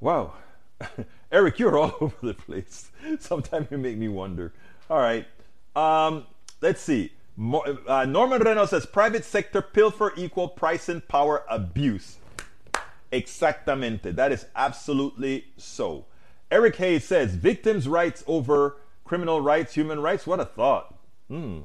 Wow. 0.00 0.34
Eric, 1.32 1.58
you're 1.58 1.78
all 1.78 1.94
over 2.00 2.16
the 2.22 2.34
place. 2.34 2.90
Sometimes 3.20 3.68
you 3.70 3.78
make 3.78 3.96
me 3.96 4.08
wonder. 4.08 4.52
All 4.90 4.98
right. 4.98 5.26
Um, 5.76 6.26
let's 6.60 6.80
see. 6.80 7.12
Uh, 7.40 8.04
Norman 8.04 8.42
Reynolds 8.42 8.70
says 8.70 8.84
private 8.84 9.24
sector 9.24 9.62
pilfer 9.62 10.12
equal 10.16 10.48
pricing 10.48 11.00
power 11.02 11.44
abuse. 11.48 12.16
Exactamente. 13.12 14.14
That 14.16 14.32
is 14.32 14.46
absolutely 14.56 15.46
so. 15.56 16.06
Eric 16.50 16.76
Hayes 16.76 17.04
says 17.04 17.34
victims' 17.34 17.86
rights 17.86 18.24
over 18.26 18.76
criminal 19.04 19.40
rights, 19.40 19.74
human 19.74 20.00
rights. 20.00 20.26
What 20.26 20.40
a 20.40 20.44
thought. 20.44 20.94
Hmm. 21.28 21.60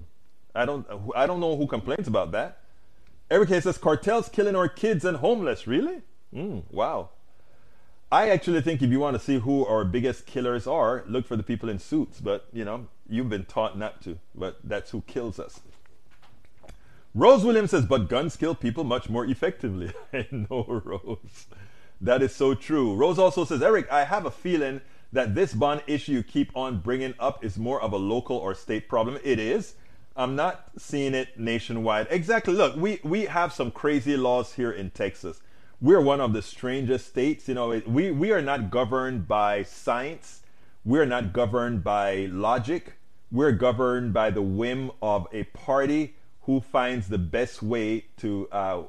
I 0.53 0.65
don't. 0.65 0.86
I 1.15 1.26
don't 1.26 1.39
know 1.39 1.55
who 1.57 1.65
complains 1.65 2.07
about 2.07 2.32
that. 2.34 2.59
Eric 3.32 3.49
Hayes 3.49 3.63
says 3.63 3.78
cartels 3.80 4.30
killing 4.30 4.55
our 4.55 4.69
kids 4.69 5.03
and 5.03 5.17
homeless. 5.17 5.65
Really? 5.65 6.01
Hmm. 6.32 6.59
Wow. 6.71 7.09
I 8.14 8.30
actually 8.30 8.61
think 8.61 8.84
if 8.84 8.91
you 8.91 8.99
want 8.99 9.18
to 9.18 9.20
see 9.20 9.39
who 9.39 9.66
our 9.66 9.84
biggest 9.84 10.28
killers 10.28 10.68
are, 10.68 11.03
look 11.07 11.26
for 11.26 11.36
the 11.36 11.41
people 11.41 11.68
in 11.68 11.80
suits. 11.80 12.22
But 12.22 12.45
you 12.53 12.64
know, 12.64 12.86
you've 13.09 13.28
been 13.28 13.45
taught 13.45 13.76
not 13.76 14.03
to. 14.03 14.20
But 14.36 14.59
that's 14.64 14.91
who 14.91 15.01
kills 15.07 15.39
us. 15.39 15.61
Rose 17.16 17.43
Williams 17.43 17.72
says, 17.72 17.88
but 17.88 18.09
guns 18.09 18.36
kill 18.36 18.53
people 18.53 18.84
much 18.84 19.09
more 19.09 19.26
effectively. 19.26 19.91
I 20.14 20.28
know, 20.30 20.64
Rose. 20.86 21.47
That 21.99 22.22
is 22.22 22.36
so 22.36 22.53
true. 22.53 22.93
Rose 22.93 23.18
also 23.18 23.45
says, 23.45 23.64
Eric, 23.64 23.91
I 23.91 24.03
have 24.03 24.28
a 24.28 24.32
feeling 24.32 24.82
that 25.11 25.34
this 25.34 25.55
bond 25.55 25.82
issue 25.88 26.11
you 26.11 26.24
keep 26.24 26.55
on 26.55 26.82
bringing 26.82 27.16
up 27.20 27.43
is 27.43 27.57
more 27.57 27.82
of 27.82 27.93
a 27.93 27.97
local 27.97 28.38
or 28.38 28.53
state 28.53 28.88
problem. 28.88 29.18
It 29.24 29.39
is. 29.39 29.74
I'm 30.16 30.36
not 30.36 30.70
seeing 30.78 31.16
it 31.16 31.39
nationwide. 31.39 32.07
Exactly. 32.11 32.53
Look, 32.53 32.76
we, 32.76 32.99
we 33.03 33.26
have 33.26 33.53
some 33.53 33.72
crazy 33.72 34.16
laws 34.16 34.53
here 34.53 34.72
in 34.72 34.91
Texas 34.91 35.41
we're 35.84 36.01
one 36.01 36.21
of 36.21 36.31
the 36.31 36.41
strangest 36.41 37.07
states. 37.07 37.49
You 37.49 37.55
know, 37.55 37.81
we, 37.86 38.09
we 38.09 38.31
are 38.31 38.41
not 38.41 38.71
governed 38.71 39.27
by 39.27 39.63
science. 39.63 40.41
We're 40.86 41.05
not 41.05 41.34
governed 41.34 41.84
by 41.84 42.29
logic. 42.31 42.93
We're 43.29 43.51
governed 43.51 44.13
by 44.13 44.31
the 44.31 44.41
whim 44.41 44.91
of 45.01 45.27
a 45.34 45.43
party 45.43 46.15
who 46.43 46.61
finds 46.61 47.09
the 47.09 47.17
best 47.17 47.61
way 47.61 48.05
to, 48.17 48.47
uh, 48.53 48.84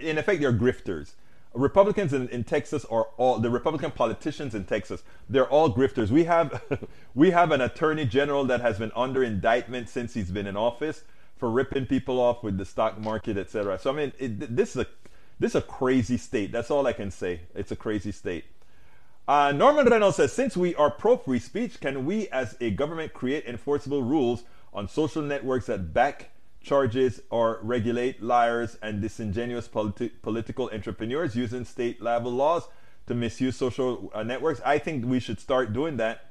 in 0.00 0.18
effect, 0.18 0.42
they're 0.42 0.52
grifters. 0.52 1.14
Republicans 1.54 2.12
in, 2.12 2.28
in 2.28 2.44
Texas 2.44 2.84
are 2.86 3.08
all 3.16 3.38
the 3.38 3.48
Republican 3.48 3.90
politicians 3.90 4.54
in 4.54 4.64
Texas. 4.64 5.02
They're 5.30 5.48
all 5.48 5.72
grifters. 5.72 6.10
We 6.10 6.24
have 6.24 6.62
we 7.14 7.30
have 7.30 7.50
an 7.50 7.62
attorney 7.62 8.04
general 8.04 8.44
that 8.44 8.60
has 8.60 8.78
been 8.78 8.92
under 8.94 9.24
indictment 9.24 9.88
since 9.88 10.12
he's 10.12 10.30
been 10.30 10.46
in 10.46 10.54
office 10.54 11.02
for 11.38 11.50
ripping 11.50 11.86
people 11.86 12.20
off 12.20 12.42
with 12.42 12.58
the 12.58 12.66
stock 12.66 12.98
market, 12.98 13.38
etc. 13.38 13.78
So 13.78 13.90
I 13.90 13.94
mean, 13.94 14.12
it, 14.18 14.54
this 14.54 14.76
is 14.76 14.82
a 14.82 14.86
this 15.38 15.52
is 15.52 15.56
a 15.56 15.62
crazy 15.62 16.16
state. 16.16 16.52
That's 16.52 16.70
all 16.70 16.86
I 16.86 16.92
can 16.92 17.10
say. 17.10 17.40
It's 17.54 17.70
a 17.70 17.76
crazy 17.76 18.12
state. 18.12 18.44
Uh, 19.28 19.52
Norman 19.52 19.86
Reynolds 19.86 20.16
says, 20.16 20.32
since 20.32 20.56
we 20.56 20.74
are 20.76 20.90
pro 20.90 21.16
free 21.16 21.40
speech, 21.40 21.80
can 21.80 22.06
we 22.06 22.28
as 22.28 22.56
a 22.60 22.70
government 22.70 23.12
create 23.12 23.44
enforceable 23.44 24.02
rules 24.02 24.44
on 24.72 24.88
social 24.88 25.22
networks 25.22 25.66
that 25.66 25.92
back 25.92 26.30
charges 26.62 27.20
or 27.30 27.58
regulate 27.62 28.22
liars 28.22 28.78
and 28.82 29.02
disingenuous 29.02 29.68
politi- 29.68 30.12
political 30.22 30.70
entrepreneurs 30.72 31.34
using 31.34 31.64
state 31.64 32.00
level 32.00 32.30
laws 32.30 32.68
to 33.06 33.14
misuse 33.14 33.56
social 33.56 34.10
uh, 34.14 34.22
networks? 34.22 34.60
I 34.64 34.78
think 34.78 35.04
we 35.04 35.18
should 35.18 35.40
start 35.40 35.72
doing 35.72 35.96
that. 35.96 36.26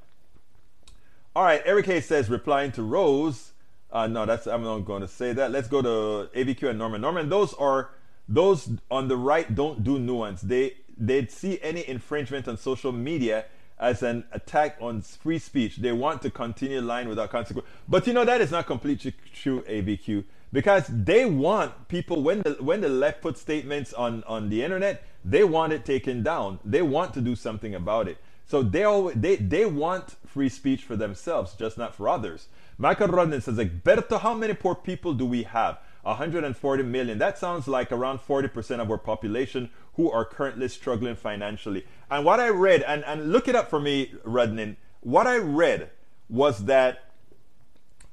All 1.35 1.43
right, 1.43 1.61
Eric 1.65 1.87
Hayes 1.87 2.05
says, 2.05 2.29
replying 2.29 2.71
to 2.73 2.83
Rose. 2.83 3.51
Uh, 3.91 4.07
no, 4.07 4.25
that's 4.25 4.47
I'm 4.47 4.63
not 4.63 4.79
going 4.79 5.01
to 5.01 5.07
say 5.07 5.33
that. 5.33 5.51
Let's 5.51 5.67
go 5.67 5.81
to 5.81 6.29
ABQ 6.33 6.69
and 6.69 6.79
Norman. 6.79 7.01
Norman, 7.01 7.27
those 7.27 7.53
are 7.55 7.89
those 8.27 8.69
on 8.89 9.07
the 9.07 9.17
right 9.17 9.53
don't 9.53 9.83
do 9.83 9.99
nuance. 9.99 10.41
They 10.41 10.77
they'd 10.97 11.31
see 11.31 11.59
any 11.61 11.87
infringement 11.87 12.47
on 12.47 12.57
social 12.57 12.91
media 12.91 13.45
as 13.77 14.01
an 14.03 14.23
attack 14.31 14.77
on 14.79 15.01
free 15.01 15.39
speech. 15.39 15.77
They 15.77 15.91
want 15.91 16.21
to 16.21 16.31
continue 16.31 16.81
lying 16.81 17.09
without 17.09 17.29
consequence. 17.29 17.67
But 17.87 18.07
you 18.07 18.13
know 18.13 18.25
that 18.25 18.41
is 18.41 18.51
not 18.51 18.65
completely 18.65 19.13
true, 19.33 19.61
ABQ, 19.63 20.23
because 20.53 20.85
they 20.87 21.25
want 21.25 21.87
people 21.87 22.21
when 22.23 22.41
the 22.41 22.57
when 22.59 22.81
the 22.81 22.89
left 22.89 23.21
put 23.21 23.37
statements 23.37 23.93
on 23.93 24.23
on 24.23 24.49
the 24.49 24.63
internet, 24.63 25.03
they 25.23 25.43
want 25.43 25.73
it 25.73 25.85
taken 25.85 26.23
down. 26.23 26.59
They 26.63 26.81
want 26.81 27.13
to 27.15 27.21
do 27.21 27.35
something 27.35 27.75
about 27.75 28.07
it. 28.07 28.17
So 28.47 28.61
they 28.61 28.83
always, 28.83 29.15
they 29.15 29.35
they 29.37 29.65
want 29.65 30.15
free 30.25 30.49
speech 30.49 30.83
for 30.83 30.95
themselves, 30.95 31.55
just 31.55 31.77
not 31.77 31.95
for 31.95 32.07
others. 32.07 32.47
Michael 32.77 33.07
Rudnin 33.07 33.41
says, 33.41 33.57
like 33.57 33.83
Berto, 33.83 34.19
how 34.19 34.33
many 34.33 34.53
poor 34.53 34.75
people 34.75 35.13
do 35.13 35.25
we 35.25 35.43
have? 35.43 35.79
140 36.05 36.83
million. 36.83 37.17
That 37.17 37.37
sounds 37.37 37.67
like 37.67 37.91
around 37.91 38.19
40% 38.19 38.79
of 38.79 38.91
our 38.91 38.97
population 38.97 39.71
who 39.95 40.11
are 40.11 40.23
currently 40.23 40.67
struggling 40.67 41.15
financially. 41.15 41.85
And 42.09 42.23
what 42.23 42.39
I 42.39 42.49
read, 42.49 42.83
and, 42.83 43.03
and 43.05 43.31
look 43.31 43.47
it 43.47 43.55
up 43.55 43.69
for 43.69 43.79
me, 43.79 44.13
Rudnin, 44.23 44.75
what 45.01 45.25
I 45.25 45.37
read 45.37 45.89
was 46.29 46.65
that 46.65 47.11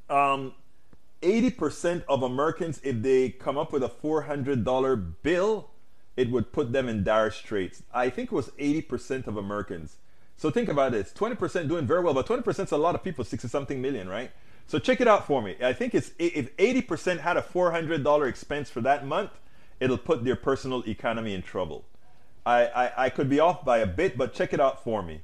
um, 0.09 0.55
80% 1.21 2.05
of 2.09 2.23
Americans, 2.23 2.81
if 2.83 3.03
they 3.03 3.31
come 3.31 3.59
up 3.59 3.73
with 3.73 3.83
a 3.83 3.89
$400 3.89 5.15
bill, 5.23 5.71
it 6.17 6.31
would 6.31 6.53
put 6.53 6.73
them 6.73 6.89
in 6.89 7.05
dire 7.05 7.31
straits. 7.31 7.83
I 7.93 8.11
think 8.11 8.33
it 8.33 8.35
was 8.35 8.49
80% 8.51 9.27
of 9.27 9.37
Americans. 9.37 9.97
So 10.37 10.51
think 10.51 10.69
about 10.69 10.93
this 10.93 11.13
20% 11.13 11.69
doing 11.69 11.87
very 11.87 12.03
well, 12.03 12.15
but 12.15 12.27
20% 12.27 12.65
is 12.65 12.73
a 12.73 12.77
lot 12.77 12.95
of 12.95 13.05
people, 13.05 13.25
60 13.25 13.49
something 13.49 13.81
million, 13.81 14.09
right? 14.09 14.31
So 14.73 14.79
check 14.79 15.03
it 15.03 15.07
out 15.07 15.27
for 15.27 15.43
me. 15.43 15.55
I 15.63 15.75
think 15.75 15.95
it's 15.95 16.13
if 16.19 16.57
80% 16.57 17.21
had 17.21 17.37
a 17.37 17.43
$400 17.43 18.27
expense 18.27 18.71
for 18.71 18.81
that 18.81 19.07
month, 19.07 19.33
it'll 19.81 19.99
put 19.99 20.25
their 20.25 20.35
personal 20.35 20.83
economy 20.89 21.35
in 21.35 21.43
trouble. 21.43 21.85
I, 22.47 22.69
I, 22.69 23.05
I 23.05 23.11
could 23.11 23.29
be 23.29 23.39
off 23.39 23.67
by 23.67 23.81
a 23.81 23.87
bit, 23.87 24.17
but 24.17 24.33
check 24.33 24.55
it 24.55 24.61
out 24.61 24.83
for 24.83 25.03
me. 25.03 25.21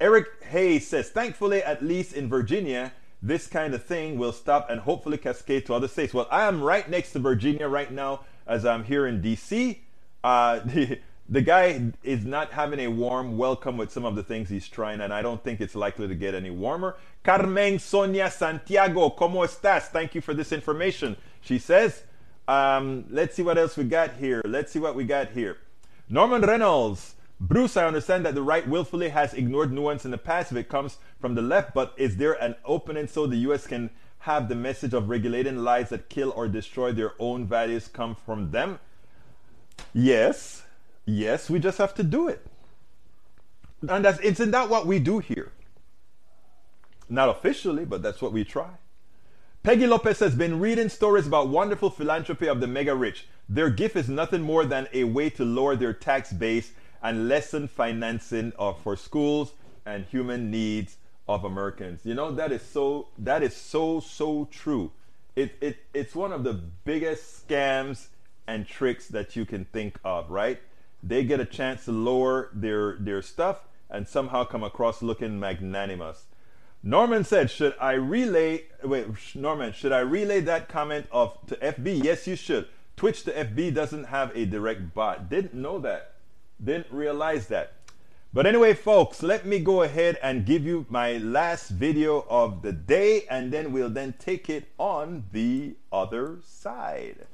Eric 0.00 0.42
Hayes 0.46 0.88
says, 0.88 1.10
thankfully, 1.10 1.62
at 1.62 1.80
least 1.80 2.12
in 2.12 2.28
Virginia, 2.28 2.92
this 3.22 3.46
kind 3.46 3.72
of 3.72 3.84
thing 3.84 4.18
will 4.18 4.32
stop 4.32 4.68
and 4.68 4.80
hopefully 4.80 5.16
cascade 5.16 5.64
to 5.66 5.74
other 5.74 5.86
states. 5.86 6.12
Well, 6.12 6.26
I 6.28 6.48
am 6.48 6.60
right 6.60 6.90
next 6.90 7.12
to 7.12 7.20
Virginia 7.20 7.68
right 7.68 7.92
now 7.92 8.22
as 8.48 8.66
I'm 8.66 8.82
here 8.82 9.06
in 9.06 9.22
DC. 9.22 9.78
Uh, 10.24 10.58
the 11.28 11.42
guy 11.42 11.92
is 12.02 12.24
not 12.24 12.52
having 12.52 12.80
a 12.80 12.88
warm 12.88 13.36
welcome 13.36 13.76
with 13.76 13.92
some 13.92 14.04
of 14.04 14.16
the 14.16 14.22
things 14.22 14.48
he's 14.48 14.66
trying, 14.66 15.00
and 15.00 15.12
I 15.12 15.20
don't 15.20 15.44
think 15.44 15.60
it's 15.60 15.74
likely 15.74 16.08
to 16.08 16.14
get 16.14 16.34
any 16.34 16.50
warmer. 16.50 16.96
Carmen 17.28 17.78
Sonia 17.78 18.30
Santiago, 18.30 19.14
¿cómo 19.14 19.44
estás? 19.44 19.92
Thank 19.92 20.14
you 20.14 20.22
for 20.22 20.32
this 20.32 20.50
information. 20.50 21.14
She 21.42 21.58
says, 21.58 22.04
um, 22.48 23.04
let's 23.10 23.34
see 23.34 23.42
what 23.42 23.58
else 23.58 23.76
we 23.76 23.84
got 23.84 24.12
here. 24.18 24.40
Let's 24.46 24.72
see 24.72 24.78
what 24.78 24.94
we 24.94 25.04
got 25.04 25.32
here. 25.32 25.58
Norman 26.08 26.40
Reynolds, 26.40 27.16
Bruce, 27.38 27.76
I 27.76 27.86
understand 27.86 28.24
that 28.24 28.34
the 28.34 28.40
right 28.40 28.66
willfully 28.66 29.10
has 29.10 29.34
ignored 29.34 29.70
nuance 29.70 30.06
in 30.06 30.10
the 30.10 30.16
past 30.16 30.52
if 30.52 30.56
it 30.56 30.70
comes 30.70 30.96
from 31.20 31.34
the 31.34 31.42
left, 31.42 31.74
but 31.74 31.92
is 31.98 32.16
there 32.16 32.32
an 32.42 32.54
opening 32.64 33.06
so 33.06 33.26
the 33.26 33.36
US 33.48 33.66
can 33.66 33.90
have 34.20 34.48
the 34.48 34.54
message 34.54 34.94
of 34.94 35.10
regulating 35.10 35.58
lies 35.58 35.90
that 35.90 36.08
kill 36.08 36.32
or 36.34 36.48
destroy 36.48 36.92
their 36.92 37.12
own 37.18 37.44
values 37.44 37.88
come 37.88 38.14
from 38.14 38.52
them? 38.52 38.78
Yes. 39.92 40.62
Yes, 41.04 41.50
we 41.50 41.58
just 41.58 41.76
have 41.76 41.94
to 41.96 42.02
do 42.02 42.28
it. 42.28 42.46
And 43.86 44.02
that's 44.02 44.18
isn't 44.20 44.50
that 44.52 44.70
what 44.70 44.86
we 44.86 44.98
do 44.98 45.18
here? 45.18 45.52
Not 47.08 47.28
officially, 47.28 47.84
but 47.84 48.02
that's 48.02 48.20
what 48.20 48.32
we 48.32 48.44
try. 48.44 48.70
Peggy 49.62 49.86
Lopez 49.86 50.20
has 50.20 50.34
been 50.34 50.60
reading 50.60 50.88
stories 50.88 51.26
about 51.26 51.48
wonderful 51.48 51.90
philanthropy 51.90 52.46
of 52.48 52.60
the 52.60 52.66
mega 52.66 52.94
rich. 52.94 53.26
Their 53.48 53.70
gift 53.70 53.96
is 53.96 54.08
nothing 54.08 54.42
more 54.42 54.64
than 54.64 54.88
a 54.92 55.04
way 55.04 55.30
to 55.30 55.44
lower 55.44 55.74
their 55.74 55.92
tax 55.92 56.32
base 56.32 56.72
and 57.02 57.28
lessen 57.28 57.68
financing 57.68 58.52
of, 58.58 58.80
for 58.82 58.96
schools 58.96 59.52
and 59.84 60.04
human 60.04 60.50
needs 60.50 60.96
of 61.26 61.44
Americans. 61.44 62.00
You 62.04 62.14
know 62.14 62.30
that 62.32 62.52
is 62.52 62.62
so 62.62 63.08
that 63.18 63.42
is 63.42 63.54
so 63.54 64.00
so 64.00 64.48
true. 64.50 64.92
It, 65.36 65.56
it 65.60 65.78
it's 65.92 66.14
one 66.14 66.32
of 66.32 66.44
the 66.44 66.54
biggest 66.54 67.46
scams 67.46 68.06
and 68.46 68.66
tricks 68.66 69.08
that 69.08 69.36
you 69.36 69.44
can 69.44 69.66
think 69.66 69.98
of, 70.04 70.30
right? 70.30 70.60
They 71.02 71.24
get 71.24 71.40
a 71.40 71.44
chance 71.44 71.84
to 71.84 71.92
lower 71.92 72.50
their 72.52 72.96
their 72.96 73.22
stuff 73.22 73.60
and 73.90 74.08
somehow 74.08 74.44
come 74.44 74.62
across 74.62 75.02
looking 75.02 75.38
magnanimous. 75.38 76.24
Norman 76.82 77.24
said, 77.24 77.50
"Should 77.50 77.74
I 77.80 77.92
relay? 77.92 78.64
Wait, 78.82 79.06
Norman, 79.34 79.72
should 79.72 79.92
I 79.92 80.00
relay 80.00 80.40
that 80.42 80.68
comment 80.68 81.06
of 81.10 81.36
to 81.48 81.56
FB? 81.56 82.04
Yes, 82.04 82.26
you 82.26 82.36
should. 82.36 82.68
Twitch 82.96 83.24
to 83.24 83.32
FB 83.32 83.70
doesn't 83.74 84.04
have 84.04 84.36
a 84.36 84.44
direct 84.44 84.94
bot. 84.94 85.28
Didn't 85.28 85.54
know 85.54 85.78
that. 85.80 86.14
Didn't 86.62 86.86
realize 86.90 87.48
that. 87.48 87.72
But 88.32 88.46
anyway, 88.46 88.74
folks, 88.74 89.22
let 89.22 89.46
me 89.46 89.58
go 89.58 89.82
ahead 89.82 90.18
and 90.22 90.44
give 90.44 90.64
you 90.64 90.84
my 90.88 91.16
last 91.16 91.70
video 91.70 92.26
of 92.28 92.62
the 92.62 92.72
day, 92.72 93.24
and 93.30 93.50
then 93.50 93.72
we'll 93.72 93.88
then 93.88 94.14
take 94.18 94.50
it 94.50 94.68
on 94.78 95.24
the 95.32 95.76
other 95.90 96.38
side. 96.44 97.26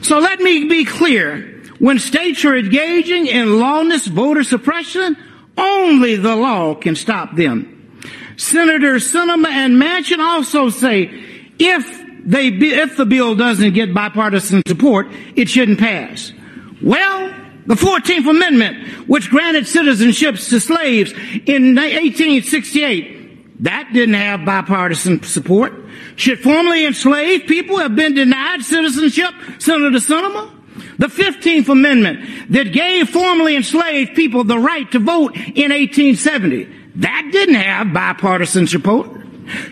So 0.00 0.18
let 0.18 0.40
me 0.40 0.64
be 0.68 0.84
clear. 0.84 1.62
When 1.78 1.98
states 1.98 2.44
are 2.44 2.56
engaging 2.56 3.26
in 3.26 3.60
lawless 3.60 4.06
voter 4.06 4.44
suppression, 4.44 5.16
only 5.58 6.16
the 6.16 6.36
law 6.36 6.74
can 6.74 6.94
stop 6.96 7.34
them. 7.34 8.00
Senators 8.36 9.12
Sinema 9.12 9.48
and 9.48 9.74
Manchin 9.74 10.20
also 10.20 10.70
say 10.70 11.10
if 11.58 12.04
they, 12.24 12.48
if 12.48 12.96
the 12.96 13.06
bill 13.06 13.34
doesn't 13.34 13.74
get 13.74 13.92
bipartisan 13.92 14.62
support, 14.66 15.08
it 15.34 15.48
shouldn't 15.48 15.78
pass. 15.78 16.32
Well, 16.82 17.34
the 17.66 17.74
14th 17.74 18.28
Amendment, 18.30 19.08
which 19.08 19.30
granted 19.30 19.64
citizenships 19.64 20.48
to 20.50 20.60
slaves 20.60 21.12
in 21.46 21.74
1868, 21.74 23.62
that 23.64 23.90
didn't 23.92 24.14
have 24.14 24.44
bipartisan 24.44 25.22
support. 25.22 25.72
Should 26.16 26.40
formerly 26.40 26.86
enslaved 26.86 27.48
people 27.48 27.78
have 27.78 27.96
been 27.96 28.14
denied 28.14 28.62
citizenship, 28.62 29.34
Senator 29.58 29.98
Sinema? 29.98 30.57
The 30.98 31.06
15th 31.06 31.68
Amendment 31.68 32.52
that 32.52 32.72
gave 32.72 33.08
formerly 33.10 33.54
enslaved 33.54 34.16
people 34.16 34.42
the 34.42 34.58
right 34.58 34.90
to 34.90 34.98
vote 34.98 35.36
in 35.36 35.70
1870, 35.70 36.64
that 36.96 37.28
didn't 37.30 37.54
have 37.54 37.92
bipartisan 37.92 38.66
support. 38.66 39.08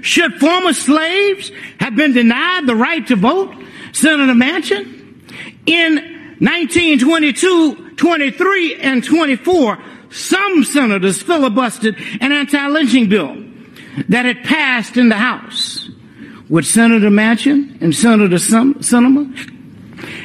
Should 0.02 0.34
former 0.38 0.72
slaves 0.72 1.50
have 1.80 1.96
been 1.96 2.12
denied 2.12 2.66
the 2.66 2.76
right 2.76 3.04
to 3.08 3.16
vote, 3.16 3.54
Senator 3.92 4.32
Manchin? 4.32 4.86
In 5.66 5.96
1922, 6.38 7.96
23, 7.96 8.76
and 8.76 9.02
24, 9.02 9.78
some 10.10 10.64
senators 10.64 11.22
filibustered 11.22 11.98
an 12.20 12.30
anti-lynching 12.30 13.08
bill 13.08 13.36
that 14.08 14.26
had 14.26 14.44
passed 14.44 14.96
in 14.96 15.08
the 15.08 15.16
House. 15.16 15.90
Would 16.48 16.64
Senator 16.64 17.10
Manchin 17.10 17.82
and 17.82 17.92
Senator 17.92 18.36
Sinema 18.36 19.55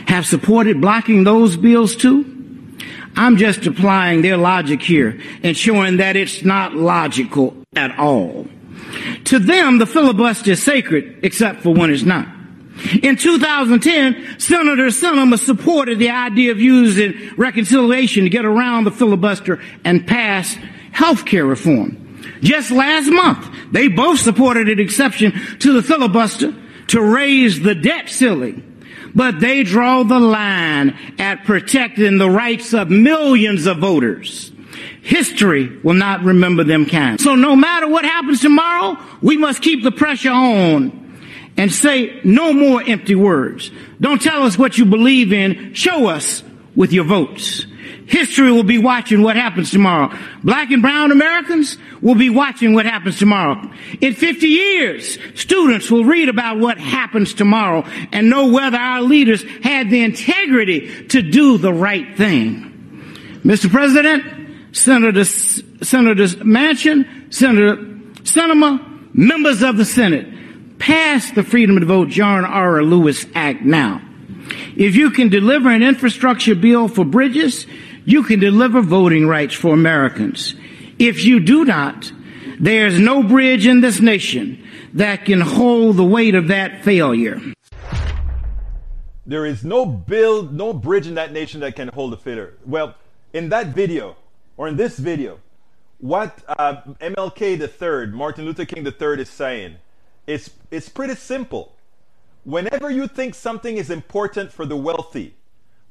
have 0.08 0.26
supported 0.26 0.82
blocking 0.82 1.24
those 1.24 1.58
bills 1.58 1.96
too? 1.96 2.26
I'm 3.16 3.38
just 3.38 3.66
applying 3.68 4.22
their 4.22 4.38
logic 4.38 4.82
here 4.82 5.20
and 5.44 5.56
showing 5.56 5.98
that 5.98 6.16
it's 6.16 6.44
not 6.44 6.76
logical 6.76 7.56
at 7.76 7.98
all. 8.00 8.48
To 9.26 9.40
them, 9.40 9.78
the 9.78 9.86
filibuster 9.86 10.52
is 10.52 10.64
sacred, 10.64 11.20
except 11.24 11.62
for 11.62 11.74
when 11.74 11.92
it's 11.92 12.04
not. 12.04 12.28
In 13.04 13.16
2010, 13.16 14.40
Senator 14.40 14.88
Sinema 14.88 15.38
supported 15.38 16.00
the 16.00 16.10
idea 16.10 16.52
of 16.52 16.60
using 16.60 17.32
reconciliation 17.38 18.24
to 18.24 18.30
get 18.30 18.46
around 18.46 18.86
the 18.86 18.92
filibuster 18.92 19.62
and 19.84 20.08
pass 20.08 20.58
health 20.92 21.26
care 21.26 21.46
reform. 21.46 21.98
Just 22.42 22.72
last 22.72 23.10
month, 23.10 23.48
they 23.72 23.88
both 23.88 24.20
supported 24.20 24.68
an 24.68 24.80
exception 24.80 25.34
to 25.60 25.74
the 25.74 25.84
filibuster 25.84 26.56
to 26.88 27.02
raise 27.02 27.62
the 27.62 27.76
debt 27.76 28.10
ceiling. 28.10 28.71
But 29.14 29.40
they 29.40 29.64
draw 29.64 30.04
the 30.04 30.20
line 30.20 30.98
at 31.20 31.44
protecting 31.44 32.18
the 32.18 32.30
rights 32.30 32.74
of 32.74 32.90
millions 32.90 33.66
of 33.66 33.80
voters. 33.80 34.52
History 35.02 35.78
will 35.80 35.96
not 35.96 36.24
remember 36.24 36.64
them 36.64 36.86
kind. 36.86 37.20
So 37.20 37.36
no 37.36 37.56
matter 37.56 37.88
what 37.88 38.06
happens 38.06 38.42
tomorrow, 38.42 38.98
we 39.22 39.38
must 39.38 39.62
keep 39.62 39.84
the 39.84 39.92
pressure 39.92 40.32
on 40.32 41.02
and 41.58 41.72
say 41.72 42.20
no 42.24 42.54
more 42.54 42.82
empty 42.82 43.16
words. 43.16 43.72
Don't 44.00 44.22
tell 44.22 44.44
us 44.44 44.58
what 44.58 44.78
you 44.78 44.86
believe 44.86 45.34
in. 45.34 45.74
Show 45.74 46.08
us 46.08 46.44
with 46.76 46.94
your 46.94 47.04
votes. 47.04 47.66
History 48.12 48.52
will 48.52 48.64
be 48.64 48.78
watching 48.78 49.22
what 49.22 49.38
happens 49.38 49.72
tomorrow. 49.72 50.14
Black 50.44 50.70
and 50.72 50.82
brown 50.82 51.14
Americans 51.14 51.78
will 52.02 52.16
be 52.16 52.30
watching 52.30 52.74
what 52.74 52.86
happens 52.86 53.18
tomorrow. 53.18 53.72
In 54.02 54.14
50 54.14 54.48
years, 54.48 55.18
students 55.40 55.90
will 55.90 56.04
read 56.04 56.28
about 56.28 56.60
what 56.60 56.78
happens 56.78 57.34
tomorrow 57.34 57.86
and 58.12 58.30
know 58.30 58.52
whether 58.52 58.78
our 58.78 59.02
leaders 59.02 59.46
had 59.64 59.90
the 59.90 60.04
integrity 60.04 61.08
to 61.08 61.22
do 61.22 61.58
the 61.58 61.72
right 61.72 62.18
thing. 62.18 63.40
Mr. 63.46 63.70
President, 63.72 64.76
Senator, 64.76 65.24
Senator 65.24 66.26
Manchin, 66.44 67.34
Senator 67.34 67.78
Sinema, 68.24 69.16
members 69.16 69.64
of 69.64 69.78
the 69.78 69.86
Senate, 69.86 70.80
pass 70.80 71.32
the 71.32 71.44
Freedom 71.44 71.80
to 71.80 71.86
Vote 71.86 72.10
John 72.10 72.44
R. 72.44 72.84
Lewis 72.84 73.26
Act 73.36 73.62
now. 73.62 74.02
If 74.76 74.98
you 74.98 75.12
can 75.12 75.30
deliver 75.30 75.70
an 75.70 75.82
infrastructure 75.82 76.56
bill 76.56 76.90
for 76.90 77.06
bridges, 77.06 77.66
you 78.06 78.24
can 78.24 78.40
deliver 78.40 78.82
voting 78.82 79.28
rights 79.28 79.54
for 79.54 79.74
Americans. 79.74 80.56
If 80.98 81.24
you 81.24 81.40
do 81.40 81.66
not, 81.66 82.12
there's 82.60 83.00
no 83.00 83.24
bridge 83.24 83.66
in 83.66 83.82
this 83.82 84.00
nation 84.00 84.64
that 84.94 85.26
can 85.26 85.42
hold 85.42 85.98
the 85.98 86.04
weight 86.04 86.36
of 86.36 86.48
that 86.50 86.84
failure. 86.84 87.42
There 89.26 89.46
is 89.46 89.64
no 89.64 89.86
bill, 89.86 90.44
no 90.44 90.74
bridge 90.74 91.08
in 91.08 91.16
that 91.16 91.32
nation 91.32 91.62
that 91.62 91.76
can 91.76 91.88
hold 91.90 92.12
the 92.12 92.18
failure. 92.18 92.54
Well, 92.66 92.96
in 93.34 93.50
that 93.50 93.68
video, 93.68 94.16
or 94.58 94.68
in 94.68 94.76
this 94.76 94.98
video, 94.98 95.40
what 96.00 96.40
uh, 96.48 96.82
MLK 97.00 97.60
III, 97.60 98.12
Martin 98.12 98.46
Luther 98.46 98.66
King 98.66 98.86
III, 98.86 99.22
is 99.22 99.30
saying 99.30 99.76
it's, 100.28 100.50
it's 100.70 100.90
pretty 100.90 101.16
simple. 101.16 101.76
Whenever 102.44 102.90
you 102.90 103.08
think 103.08 103.36
something 103.36 103.78
is 103.78 103.90
important 103.90 104.52
for 104.52 104.66
the 104.66 104.76
wealthy, 104.76 105.36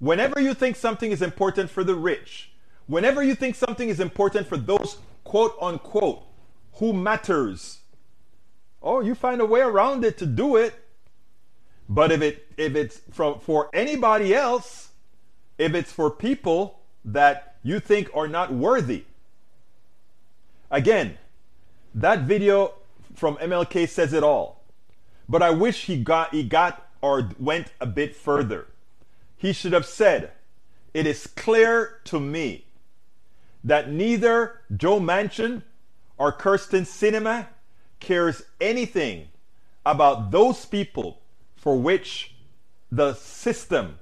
whenever 0.01 0.41
you 0.41 0.55
think 0.55 0.75
something 0.75 1.13
is 1.13 1.23
important 1.23 1.71
for 1.71 1.85
the 1.85 1.95
rich, 1.95 2.51
whenever 2.87 3.23
you 3.23 3.37
think 3.37 3.55
something 3.55 3.89
is 3.89 4.01
important 4.01 4.49
for 4.49 4.57
those 4.57 4.99
quote 5.23 5.55
unquote 5.61 6.25
who 6.75 6.93
matters, 6.93 7.81
oh, 8.83 9.01
you 9.01 9.15
find 9.15 9.41
a 9.41 9.47
way 9.47 9.61
around 9.61 10.05
it 10.05 10.19
to 10.19 10.27
do 10.27 10.57
it. 10.57 10.75
But 11.89 12.11
if 12.11 12.23
it 12.23 12.47
if 12.57 12.75
it's 12.75 13.01
from 13.13 13.39
for 13.41 13.69
anybody 13.73 14.35
else, 14.35 14.91
if 15.59 15.75
it's 15.75 15.93
for 15.93 16.11
people 16.11 16.81
that 17.05 17.57
you 17.63 17.81
think 17.81 18.11
are 18.15 18.29
not 18.29 18.53
worthy, 18.53 19.05
again, 20.71 21.19
that 21.95 22.21
video 22.21 22.75
from 23.15 23.37
MLK 23.37 23.89
says 23.89 24.13
it 24.13 24.23
all. 24.23 24.63
But 25.29 25.43
I 25.43 25.51
wish 25.51 25.87
he 25.87 25.97
got 25.97 26.33
he 26.33 26.45
got 26.45 26.89
or 27.03 27.31
went 27.39 27.73
a 27.81 27.87
bit 27.87 28.15
further. 28.15 28.69
He 29.41 29.53
should 29.55 29.73
have 29.73 29.87
said, 29.87 30.33
"It 30.93 31.07
is 31.07 31.27
clear 31.27 32.01
to 32.05 32.21
me 32.21 32.67
that 33.65 33.91
neither 33.91 34.61
Joe 34.77 35.01
Manchin 35.01 35.63
or 36.19 36.31
Kyrsten 36.33 36.85
Sinema 36.85 37.49
cares 38.01 38.43
anything 38.61 39.29
about 39.87 40.31
those 40.31 40.67
people 40.67 41.23
for 41.57 41.79
which 41.79 42.35
the 42.93 43.15
system 43.15 43.99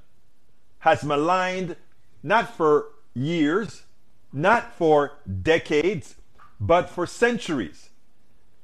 has 0.80 1.04
maligned 1.04 1.76
not 2.22 2.56
for 2.56 2.86
years, 3.14 3.84
not 4.32 4.74
for 4.74 5.18
decades, 5.42 6.16
but 6.58 6.90
for 6.90 7.06
centuries 7.06 7.90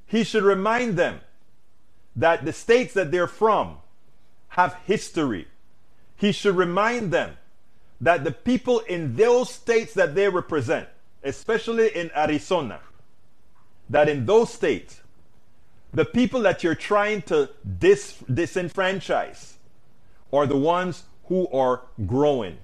he 0.07 0.23
should 0.23 0.45
remind 0.45 0.97
them 0.97 1.21
that 2.15 2.45
the 2.45 2.53
states 2.53 2.95
that 2.95 3.11
they're 3.11 3.27
from 3.27 3.79
have 4.51 4.75
history. 4.87 5.49
He 6.17 6.33
should 6.33 6.57
remind 6.57 7.13
them 7.13 7.37
that 8.01 8.25
the 8.25 8.31
people 8.31 8.81
in 8.81 9.17
those 9.17 9.51
states 9.51 9.95
that 9.95 10.15
they 10.15 10.29
represent, 10.29 10.89
especially 11.23 11.89
in 11.89 12.11
Arizona, 12.17 12.81
that 13.89 14.09
in 14.09 14.27
those 14.27 14.53
states, 14.53 15.01
the 15.93 16.05
people 16.05 16.41
that 16.43 16.63
you're 16.65 16.75
trying 16.75 17.23
to 17.23 17.51
dis- 17.79 18.19
disenfranchise 18.29 19.55
are 20.33 20.47
the 20.47 20.57
ones 20.57 21.05
who 21.27 21.49
are 21.49 21.83
growing. 22.07 22.59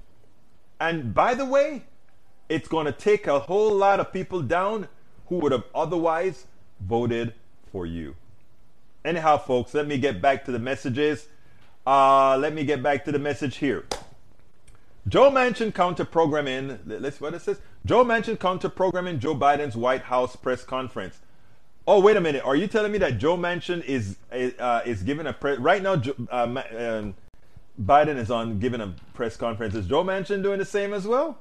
And 0.81 1.15
by 1.15 1.35
the 1.35 1.45
way, 1.45 1.85
it's 2.49 2.67
going 2.67 2.87
to 2.87 2.93
take 2.93 3.27
a 3.27 3.39
whole 3.39 3.73
lot 3.73 4.01
of 4.01 4.13
people 4.13 4.43
down 4.43 4.89
who 5.29 5.37
would 5.37 5.53
have 5.53 5.65
otherwise 5.75 6.47
voted 6.81 7.35
for 7.71 7.87
you. 7.87 8.17
Anyhow, 9.05 9.39
folks, 9.39 9.73
let 9.73 9.87
me 9.87 9.97
get 9.99 10.21
back 10.21 10.45
to 10.47 10.53
the 10.53 10.59
messages. 10.59 11.29
Uh, 11.87 12.37
let 12.37 12.53
me 12.53 12.65
get 12.65 12.83
back 12.83 13.05
to 13.05 13.13
the 13.13 13.19
message 13.19 13.57
here. 13.57 13.87
Joe 15.09 15.31
Manchin 15.31 15.75
counter 15.75 16.05
programming. 16.05 16.79
Let's 16.87 17.21
what 17.21 17.35
it 17.35 17.43
says. 17.43 17.61
Joe 17.87 18.05
Manchin 18.05 18.39
counter 18.39 18.69
programming 18.69 19.19
Joe 19.19 19.35
Biden's 19.35 19.77
White 19.77 20.03
House 20.03 20.37
press 20.37 20.63
conference. 20.63 21.19
Oh, 21.87 22.01
wait 22.01 22.17
a 22.17 22.21
minute. 22.21 22.45
Are 22.45 22.55
you 22.55 22.67
telling 22.67 22.93
me 22.93 22.99
that 22.99 23.19
Joe 23.19 23.37
Manchin 23.37 23.83
is 23.85 24.17
uh, 24.31 24.83
is 24.85 25.03
giving 25.03 25.27
a 25.27 25.33
press 25.33 25.59
right 25.59 25.83
now? 25.83 26.01
Uh, 26.31 26.63
um, 26.71 27.15
Biden 27.83 28.17
is 28.17 28.31
on 28.31 28.59
giving 28.59 28.81
a 28.83 28.95
press 29.15 29.37
conference. 29.37 29.75
Is 29.75 29.87
Joe 29.87 30.05
Manchin 30.05 30.43
doing 30.43 30.59
the 30.59 30.67
same 30.67 30.93
as 30.93 31.07
well? 31.07 31.39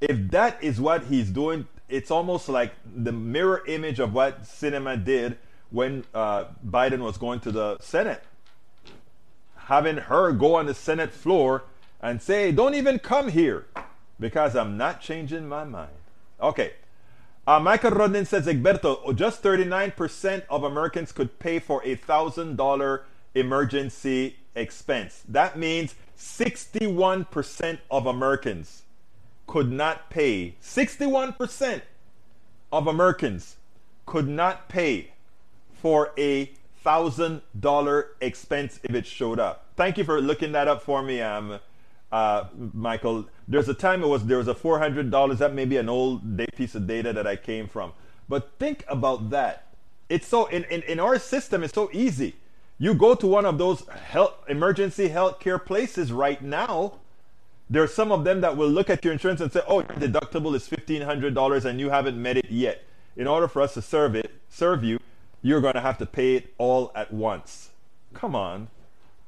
If 0.00 0.30
that 0.30 0.62
is 0.62 0.80
what 0.80 1.04
he's 1.04 1.30
doing, 1.30 1.66
it's 1.88 2.10
almost 2.10 2.48
like 2.48 2.72
the 2.84 3.12
mirror 3.12 3.62
image 3.66 3.98
of 3.98 4.14
what 4.14 4.44
Sinema 4.44 5.02
did 5.04 5.36
when 5.70 6.04
uh, 6.14 6.46
Biden 6.66 7.00
was 7.00 7.18
going 7.18 7.40
to 7.40 7.52
the 7.52 7.76
Senate. 7.80 8.22
Having 9.68 9.96
her 9.98 10.32
go 10.32 10.54
on 10.54 10.64
the 10.64 10.72
Senate 10.72 11.12
floor 11.12 11.64
and 12.00 12.22
say, 12.22 12.50
Don't 12.52 12.74
even 12.74 12.98
come 12.98 13.28
here 13.28 13.66
because 14.18 14.56
I'm 14.56 14.78
not 14.78 15.02
changing 15.02 15.46
my 15.46 15.64
mind. 15.64 15.92
Okay. 16.40 16.72
Uh, 17.46 17.60
Michael 17.60 17.90
Rudnin 17.90 18.26
says, 18.26 18.46
Egberto, 18.46 19.14
just 19.14 19.42
39% 19.42 20.44
of 20.48 20.64
Americans 20.64 21.12
could 21.12 21.38
pay 21.38 21.58
for 21.58 21.82
a 21.84 21.96
$1,000 21.96 23.02
emergency 23.34 24.36
expense. 24.54 25.22
That 25.28 25.58
means 25.58 25.94
61% 26.18 27.78
of 27.90 28.06
Americans 28.06 28.84
could 29.46 29.70
not 29.70 30.08
pay. 30.08 30.54
61% 30.62 31.82
of 32.72 32.86
Americans 32.86 33.56
could 34.06 34.28
not 34.28 34.70
pay 34.70 35.12
for 35.74 36.12
a 36.16 36.52
thousand 36.88 37.42
dollar 37.60 37.96
expense 38.22 38.80
if 38.82 38.94
it 38.94 39.06
showed 39.06 39.38
up. 39.38 39.66
Thank 39.76 39.98
you 39.98 40.04
for 40.04 40.22
looking 40.22 40.52
that 40.52 40.68
up 40.68 40.80
for 40.80 41.02
me, 41.02 41.20
um, 41.20 41.60
uh, 42.10 42.44
Michael. 42.72 43.26
There's 43.46 43.68
a 43.68 43.74
time 43.74 44.02
it 44.02 44.06
was 44.06 44.24
there 44.24 44.38
was 44.38 44.48
a 44.48 44.54
four 44.54 44.78
hundred 44.78 45.10
dollars. 45.10 45.38
That 45.40 45.52
may 45.52 45.66
be 45.66 45.76
an 45.76 45.90
old 45.90 46.22
piece 46.56 46.74
of 46.74 46.86
data 46.86 47.12
that 47.12 47.26
I 47.26 47.36
came 47.36 47.68
from. 47.68 47.92
But 48.26 48.52
think 48.58 48.84
about 48.88 49.28
that. 49.36 49.66
It's 50.08 50.26
so 50.26 50.46
in, 50.46 50.64
in, 50.64 50.80
in 50.82 50.98
our 50.98 51.18
system, 51.18 51.62
it's 51.62 51.74
so 51.74 51.90
easy. 51.92 52.36
You 52.78 52.94
go 52.94 53.14
to 53.16 53.26
one 53.26 53.44
of 53.44 53.58
those 53.58 53.86
health, 53.88 54.36
emergency 54.48 55.08
health 55.08 55.40
care 55.40 55.58
places 55.58 56.10
right 56.10 56.40
now. 56.40 56.94
There 57.68 57.82
are 57.82 57.94
some 58.00 58.10
of 58.10 58.24
them 58.24 58.40
that 58.40 58.56
will 58.56 58.70
look 58.70 58.88
at 58.88 59.04
your 59.04 59.12
insurance 59.12 59.42
and 59.42 59.52
say, 59.52 59.60
"Oh, 59.68 59.80
your 59.80 59.98
deductible 60.08 60.54
is 60.54 60.66
fifteen 60.66 61.02
hundred 61.02 61.34
dollars, 61.34 61.66
and 61.66 61.78
you 61.78 61.90
haven't 61.90 62.16
met 62.16 62.38
it 62.38 62.50
yet." 62.50 62.84
In 63.14 63.26
order 63.26 63.46
for 63.46 63.60
us 63.60 63.74
to 63.74 63.82
serve 63.82 64.14
it, 64.14 64.30
serve 64.48 64.82
you, 64.84 64.98
you're 65.42 65.60
going 65.60 65.74
to 65.74 65.80
have 65.80 65.98
to 65.98 66.06
pay 66.06 66.36
it 66.36 66.54
all 66.58 66.92
at 66.94 67.12
once. 67.12 67.70
Come 68.14 68.34
on. 68.34 68.68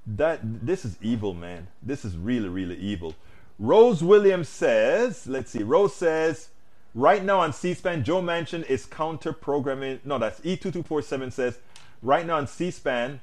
That 0.06 0.40
this 0.42 0.84
is 0.84 0.96
evil, 1.02 1.34
man. 1.34 1.68
This 1.82 2.04
is 2.04 2.16
really 2.16 2.48
really 2.48 2.76
evil. 2.76 3.14
Rose 3.60 4.02
Williams 4.02 4.48
says, 4.48 5.26
let's 5.26 5.50
see. 5.50 5.62
Rose 5.62 5.94
says, 5.94 6.48
right 6.94 7.22
now 7.22 7.40
on 7.40 7.52
C-SPAN, 7.52 8.04
Joe 8.04 8.22
Manchin 8.22 8.64
is 8.64 8.86
counter 8.86 9.34
programming. 9.34 10.00
No, 10.02 10.18
that's 10.18 10.40
E2247 10.40 11.30
says, 11.30 11.58
right 12.00 12.26
now 12.26 12.38
on 12.38 12.46
C-SPAN, 12.46 13.20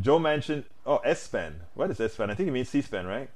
Joe 0.00 0.18
Manchin. 0.18 0.64
Oh, 0.86 0.96
S-SPAN. 1.04 1.60
What 1.74 1.90
is 1.90 2.00
S-SPAN? 2.00 2.30
I 2.30 2.34
think 2.34 2.48
it 2.48 2.52
means 2.52 2.70
C-SPAN, 2.70 3.06
right? 3.06 3.28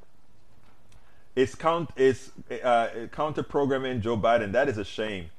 It's 1.36 1.54
count 1.54 1.90
is 1.96 2.30
uh, 2.62 2.88
counter 3.10 3.42
programming 3.42 4.00
Joe 4.00 4.16
Biden. 4.16 4.52
That 4.52 4.70
is 4.70 4.78
a 4.78 4.84
shame. 4.84 5.30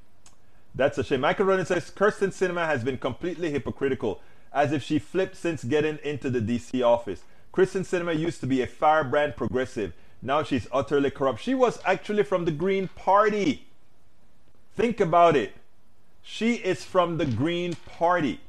That's 0.75 0.97
a 0.97 1.03
shame. 1.03 1.21
Michael 1.21 1.45
Ronan 1.45 1.65
says 1.65 1.91
Kyrsten 1.91 2.29
Sinema 2.29 2.65
has 2.65 2.83
been 2.83 2.97
completely 2.97 3.51
hypocritical, 3.51 4.21
as 4.51 4.71
if 4.71 4.81
she 4.81 4.99
flipped 4.99 5.35
since 5.35 5.63
getting 5.63 5.99
into 6.03 6.29
the 6.29 6.39
DC 6.39 6.83
office. 6.83 7.21
Kyrsten 7.53 7.81
Sinema 7.81 8.17
used 8.17 8.39
to 8.39 8.47
be 8.47 8.61
a 8.61 8.67
firebrand 8.67 9.35
progressive. 9.35 9.93
Now 10.21 10.41
she's 10.41 10.67
utterly 10.71 11.11
corrupt. 11.11 11.41
She 11.41 11.53
was 11.53 11.79
actually 11.85 12.23
from 12.23 12.45
the 12.45 12.51
Green 12.51 12.87
Party. 12.87 13.67
Think 14.75 14.99
about 14.99 15.35
it. 15.35 15.53
She 16.23 16.55
is 16.55 16.83
from 16.83 17.17
the 17.17 17.25
Green 17.25 17.75
Party. 17.85 18.39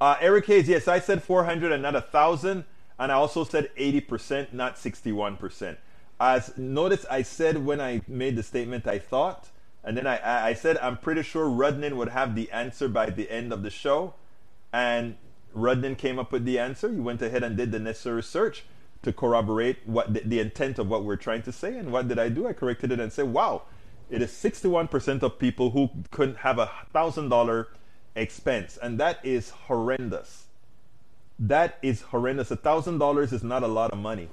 Uh, 0.00 0.16
Eric 0.20 0.46
Hayes, 0.46 0.68
yes, 0.68 0.88
I 0.88 0.98
said 0.98 1.22
400 1.22 1.70
and 1.70 1.82
not 1.82 1.94
1,000. 1.94 2.64
And 2.98 3.12
I 3.12 3.14
also 3.14 3.44
said 3.44 3.70
80%, 3.76 4.52
not 4.52 4.76
61%. 4.76 5.76
As 6.18 6.56
notice, 6.58 7.06
I 7.10 7.22
said 7.22 7.64
when 7.64 7.80
I 7.80 8.02
made 8.08 8.36
the 8.36 8.42
statement, 8.42 8.86
I 8.86 8.98
thought 8.98 9.48
and 9.82 9.96
then 9.96 10.06
I, 10.06 10.48
I 10.48 10.54
said, 10.54 10.76
I'm 10.78 10.98
pretty 10.98 11.22
sure 11.22 11.46
Rudnin 11.46 11.96
would 11.96 12.10
have 12.10 12.34
the 12.34 12.50
answer 12.50 12.88
by 12.88 13.10
the 13.10 13.30
end 13.30 13.52
of 13.52 13.62
the 13.62 13.70
show. 13.70 14.14
And 14.72 15.16
Rudnin 15.56 15.96
came 15.96 16.18
up 16.18 16.32
with 16.32 16.44
the 16.44 16.58
answer. 16.58 16.92
He 16.92 17.00
went 17.00 17.22
ahead 17.22 17.42
and 17.42 17.56
did 17.56 17.72
the 17.72 17.78
necessary 17.78 18.16
research 18.16 18.64
to 19.02 19.12
corroborate 19.12 19.78
what 19.86 20.12
the, 20.12 20.20
the 20.20 20.38
intent 20.38 20.78
of 20.78 20.88
what 20.88 21.04
we're 21.04 21.16
trying 21.16 21.42
to 21.42 21.52
say. 21.52 21.76
And 21.78 21.90
what 21.90 22.08
did 22.08 22.18
I 22.18 22.28
do? 22.28 22.46
I 22.46 22.52
corrected 22.52 22.92
it 22.92 23.00
and 23.00 23.12
said, 23.12 23.32
wow, 23.32 23.62
it 24.10 24.20
is 24.20 24.30
61% 24.30 25.22
of 25.22 25.38
people 25.38 25.70
who 25.70 25.88
couldn't 26.10 26.38
have 26.38 26.58
a 26.58 26.70
$1,000 26.94 27.66
expense. 28.14 28.78
And 28.82 29.00
that 29.00 29.18
is 29.24 29.50
horrendous. 29.50 30.44
That 31.38 31.78
is 31.80 32.02
horrendous. 32.02 32.50
A 32.50 32.56
$1,000 32.58 33.32
is 33.32 33.42
not 33.42 33.62
a 33.62 33.68
lot 33.68 33.92
of 33.92 33.98
money. 33.98 34.28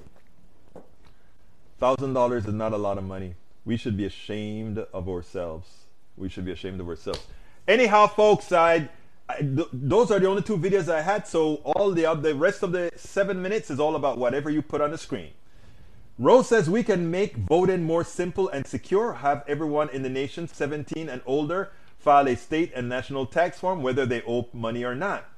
$1,000 1.80 2.36
is 2.36 2.52
not 2.52 2.74
a 2.74 2.76
lot 2.76 2.98
of 2.98 3.04
money. 3.04 3.34
We 3.68 3.76
should 3.76 3.98
be 3.98 4.06
ashamed 4.06 4.78
of 4.78 5.10
ourselves. 5.10 5.68
We 6.16 6.30
should 6.30 6.46
be 6.46 6.52
ashamed 6.52 6.80
of 6.80 6.88
ourselves. 6.88 7.26
Anyhow, 7.68 8.06
folks, 8.06 8.50
I, 8.50 8.88
I 9.28 9.40
th- 9.40 9.68
those 9.74 10.10
are 10.10 10.18
the 10.18 10.26
only 10.26 10.40
two 10.40 10.56
videos 10.56 10.90
I 10.90 11.02
had. 11.02 11.28
So 11.28 11.56
all 11.56 11.90
the 11.90 12.14
the 12.14 12.34
rest 12.34 12.62
of 12.62 12.72
the 12.72 12.90
seven 12.96 13.42
minutes 13.42 13.70
is 13.70 13.78
all 13.78 13.94
about 13.94 14.16
whatever 14.16 14.48
you 14.48 14.62
put 14.62 14.80
on 14.80 14.90
the 14.90 14.96
screen. 14.96 15.32
Rose 16.18 16.48
says 16.48 16.70
we 16.70 16.82
can 16.82 17.10
make 17.10 17.36
voting 17.36 17.82
more 17.82 18.04
simple 18.04 18.48
and 18.48 18.66
secure. 18.66 19.12
Have 19.12 19.44
everyone 19.46 19.90
in 19.90 20.00
the 20.00 20.08
nation 20.08 20.48
17 20.48 21.10
and 21.10 21.20
older 21.26 21.70
file 21.98 22.26
a 22.26 22.36
state 22.36 22.72
and 22.74 22.88
national 22.88 23.26
tax 23.26 23.58
form, 23.58 23.82
whether 23.82 24.06
they 24.06 24.22
owe 24.26 24.48
money 24.54 24.82
or 24.82 24.94
not. 24.94 25.28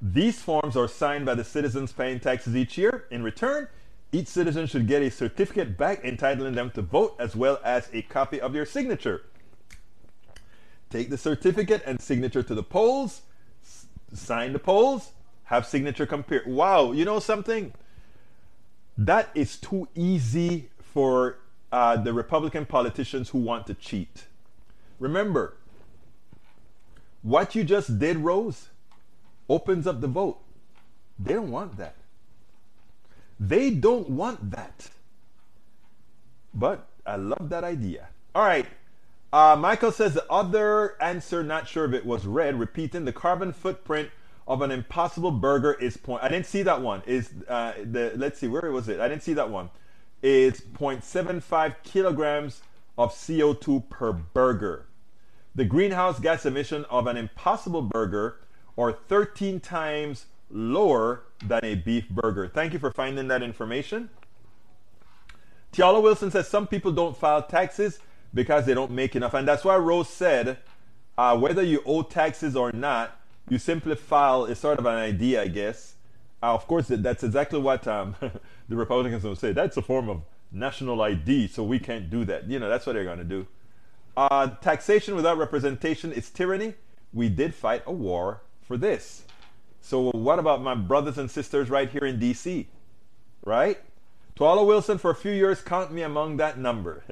These 0.00 0.40
forms 0.40 0.76
are 0.76 0.86
signed 0.86 1.26
by 1.26 1.34
the 1.34 1.42
citizens 1.42 1.90
paying 1.90 2.20
taxes 2.20 2.54
each 2.54 2.78
year. 2.78 3.06
In 3.10 3.24
return, 3.24 3.66
each 4.12 4.28
citizen 4.28 4.66
should 4.66 4.86
get 4.86 5.02
a 5.02 5.10
certificate 5.10 5.76
back 5.78 6.04
entitling 6.04 6.54
them 6.54 6.70
to 6.72 6.82
vote 6.82 7.16
as 7.18 7.34
well 7.34 7.58
as 7.64 7.88
a 7.92 8.02
copy 8.02 8.40
of 8.40 8.54
your 8.54 8.66
signature. 8.66 9.22
Take 10.90 11.08
the 11.08 11.16
certificate 11.16 11.82
and 11.86 12.00
signature 12.00 12.42
to 12.42 12.54
the 12.54 12.62
polls, 12.62 13.22
s- 13.64 13.86
sign 14.12 14.52
the 14.52 14.58
polls, 14.58 15.12
have 15.44 15.66
signature 15.66 16.04
compared. 16.04 16.46
Wow, 16.46 16.92
you 16.92 17.06
know 17.06 17.18
something? 17.18 17.72
That 18.98 19.30
is 19.34 19.56
too 19.56 19.88
easy 19.94 20.68
for 20.82 21.38
uh, 21.72 21.96
the 21.96 22.12
Republican 22.12 22.66
politicians 22.66 23.30
who 23.30 23.38
want 23.38 23.66
to 23.68 23.74
cheat. 23.74 24.26
Remember, 24.98 25.56
what 27.22 27.54
you 27.54 27.64
just 27.64 27.98
did, 27.98 28.18
Rose, 28.18 28.68
opens 29.48 29.86
up 29.86 30.02
the 30.02 30.08
vote. 30.08 30.38
They 31.18 31.32
don't 31.32 31.50
want 31.50 31.78
that. 31.78 31.94
They 33.48 33.70
don't 33.70 34.08
want 34.08 34.52
that. 34.52 34.88
But 36.54 36.86
I 37.04 37.16
love 37.16 37.48
that 37.48 37.64
idea. 37.64 38.06
All 38.36 38.44
right. 38.44 38.66
Uh, 39.32 39.56
Michael 39.58 39.90
says 39.90 40.14
the 40.14 40.30
other 40.30 41.00
answer, 41.02 41.42
not 41.42 41.66
sure 41.66 41.84
if 41.86 41.92
it 41.92 42.06
was 42.06 42.24
read, 42.24 42.60
repeating 42.60 43.04
the 43.04 43.12
carbon 43.12 43.52
footprint 43.52 44.10
of 44.46 44.62
an 44.62 44.70
impossible 44.70 45.32
burger 45.32 45.72
is 45.72 45.96
point. 45.96 46.22
I 46.22 46.28
didn't 46.28 46.46
see 46.46 46.62
that 46.62 46.82
one. 46.82 47.02
Is 47.04 47.30
uh, 47.48 47.72
the 47.82 48.12
let's 48.14 48.38
see 48.38 48.46
where 48.46 48.70
was 48.70 48.88
it? 48.88 49.00
I 49.00 49.08
didn't 49.08 49.24
see 49.24 49.34
that 49.34 49.50
one. 49.50 49.70
Is 50.22 50.60
0.75 50.60 51.74
kilograms 51.82 52.60
of 52.96 53.12
CO2 53.12 53.88
per 53.88 54.12
burger. 54.12 54.86
The 55.56 55.64
greenhouse 55.64 56.20
gas 56.20 56.46
emission 56.46 56.84
of 56.84 57.08
an 57.08 57.16
impossible 57.16 57.82
burger 57.82 58.36
are 58.78 58.92
13 58.92 59.58
times 59.58 60.26
lower 60.52 61.22
than 61.44 61.64
a 61.64 61.74
beef 61.74 62.08
burger. 62.08 62.48
Thank 62.48 62.72
you 62.72 62.78
for 62.78 62.92
finding 62.92 63.28
that 63.28 63.42
information. 63.42 64.10
Tiala 65.72 66.02
Wilson 66.02 66.30
says 66.30 66.48
some 66.48 66.66
people 66.66 66.92
don't 66.92 67.16
file 67.16 67.42
taxes 67.42 67.98
because 68.34 68.66
they 68.66 68.74
don't 68.74 68.90
make 68.90 69.16
enough. 69.16 69.34
And 69.34 69.48
that's 69.48 69.64
why 69.64 69.76
Rose 69.76 70.08
said 70.08 70.58
uh, 71.16 71.36
whether 71.36 71.62
you 71.62 71.82
owe 71.84 72.02
taxes 72.02 72.56
or 72.56 72.72
not, 72.72 73.18
you 73.48 73.58
simply 73.58 73.94
file 73.94 74.44
is 74.44 74.58
sort 74.58 74.78
of 74.78 74.86
an 74.86 74.94
idea, 74.94 75.42
I 75.42 75.48
guess. 75.48 75.94
Uh, 76.42 76.54
of 76.54 76.66
course, 76.66 76.86
that's 76.88 77.22
exactly 77.22 77.60
what 77.60 77.86
um, 77.86 78.16
the 78.68 78.76
Republicans 78.76 79.24
will 79.24 79.36
say. 79.36 79.52
That's 79.52 79.76
a 79.76 79.82
form 79.82 80.08
of 80.08 80.22
national 80.50 81.00
ID, 81.00 81.48
so 81.48 81.62
we 81.64 81.78
can't 81.78 82.10
do 82.10 82.24
that. 82.26 82.48
You 82.48 82.58
know, 82.58 82.68
that's 82.68 82.86
what 82.86 82.94
they're 82.94 83.04
going 83.04 83.18
to 83.18 83.24
do. 83.24 83.46
Uh, 84.16 84.48
taxation 84.60 85.14
without 85.14 85.38
representation 85.38 86.12
is 86.12 86.28
tyranny. 86.30 86.74
We 87.12 87.28
did 87.28 87.54
fight 87.54 87.82
a 87.86 87.92
war 87.92 88.42
for 88.62 88.76
this. 88.76 89.24
So, 89.82 90.10
what 90.12 90.38
about 90.38 90.62
my 90.62 90.76
brothers 90.76 91.18
and 91.18 91.28
sisters 91.30 91.68
right 91.68 91.90
here 91.90 92.06
in 92.06 92.18
DC? 92.18 92.66
Right? 93.44 93.78
Tiala 94.36 94.64
Wilson, 94.64 94.96
for 94.96 95.10
a 95.10 95.14
few 95.14 95.32
years, 95.32 95.60
count 95.60 95.92
me 95.92 96.02
among 96.02 96.36
that 96.38 96.56
number. 96.56 97.02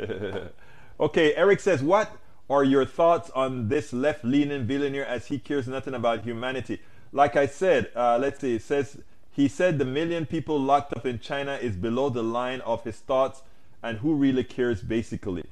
okay, 1.01 1.35
Eric 1.35 1.59
says, 1.61 1.83
What 1.83 2.17
are 2.49 2.63
your 2.63 2.87
thoughts 2.87 3.29
on 3.31 3.69
this 3.69 3.93
left 3.93 4.25
leaning 4.25 4.67
billionaire 4.67 5.07
as 5.07 5.27
he 5.27 5.39
cares 5.39 5.67
nothing 5.67 5.95
about 5.95 6.23
humanity? 6.23 6.81
Like 7.13 7.35
I 7.35 7.47
said, 7.47 7.91
uh, 7.97 8.19
let's 8.19 8.41
see, 8.41 8.55
it 8.55 8.63
says, 8.63 8.99
he 9.33 9.49
said 9.49 9.79
the 9.79 9.85
million 9.85 10.25
people 10.25 10.59
locked 10.59 10.93
up 10.97 11.05
in 11.05 11.19
China 11.19 11.55
is 11.55 11.75
below 11.75 12.09
the 12.09 12.23
line 12.23 12.61
of 12.61 12.85
his 12.85 12.97
thoughts, 12.97 13.43
and 13.83 13.99
who 13.99 14.15
really 14.15 14.45
cares, 14.45 14.81
basically. 14.81 15.45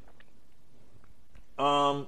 Um, 1.59 2.07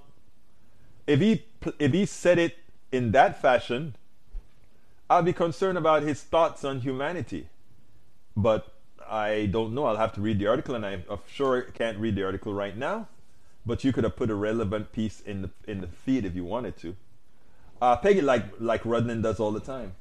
if 1.07 1.19
he 1.19 1.45
if 1.81 1.93
he 1.93 2.07
said 2.07 2.39
it 2.39 2.59
in 2.93 3.11
that 3.13 3.43
fashion, 3.43 3.97
I'll 5.11 5.25
be 5.25 5.33
concerned 5.33 5.77
about 5.77 6.05
his 6.05 6.23
thoughts 6.23 6.65
on 6.65 6.83
humanity. 6.83 7.49
But 8.37 8.73
I 9.09 9.47
don't 9.47 9.75
know. 9.75 9.87
I'll 9.87 9.97
have 9.97 10.13
to 10.15 10.21
read 10.21 10.39
the 10.39 10.47
article, 10.47 10.77
and 10.77 10.87
I'm 10.87 11.03
sure 11.27 11.67
I 11.69 11.73
can't 11.73 11.99
read 11.99 12.15
the 12.15 12.23
article 12.23 12.55
right 12.55 12.77
now. 12.77 13.09
But 13.67 13.83
you 13.83 13.93
could 13.93 14.05
have 14.05 14.15
put 14.15 14.31
a 14.31 14.37
relevant 14.37 14.93
piece 14.93 15.21
in 15.21 15.43
the 15.43 15.51
in 15.67 15.81
the 15.81 15.89
feed 15.89 16.25
if 16.25 16.37
you 16.37 16.45
wanted 16.45 16.77
to. 16.79 16.97
Uh, 17.83 17.97
Peggy, 17.97 18.21
like 18.21 18.45
like 18.61 18.85
Rudnin 18.85 19.21
does 19.21 19.41
all 19.41 19.51
the 19.51 19.61
time. 19.61 19.97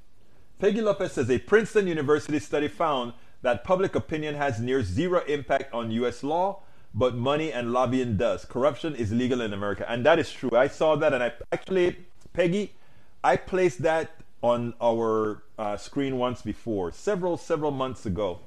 Peggy 0.60 0.82
Lopez 0.82 1.14
says 1.14 1.30
a 1.32 1.40
Princeton 1.40 1.88
University 1.88 2.38
study 2.38 2.68
found 2.68 3.14
that 3.42 3.64
public 3.64 3.96
opinion 3.96 4.36
has 4.36 4.60
near 4.60 4.84
zero 4.84 5.24
impact 5.26 5.74
on 5.74 5.90
U.S. 5.92 6.22
law, 6.22 6.62
but 6.94 7.16
money 7.16 7.52
and 7.52 7.74
lobbying 7.74 8.16
does. 8.16 8.46
Corruption 8.46 8.94
is 8.96 9.12
legal 9.12 9.42
in 9.42 9.54
America, 9.54 9.90
and 9.90 10.06
that 10.06 10.20
is 10.20 10.32
true. 10.32 10.52
I 10.54 10.68
saw 10.68 10.96
that, 10.98 11.14
and 11.14 11.24
I 11.24 11.32
actually, 11.52 12.06
Peggy, 12.34 12.76
I 13.24 13.38
placed 13.38 13.82
that 13.82 14.12
on 14.42 14.74
our 14.82 15.44
uh, 15.58 15.78
screen 15.78 16.18
once 16.18 16.42
before, 16.42 16.92
several 16.92 17.38
several 17.38 17.72
months 17.72 18.06
ago, 18.06 18.40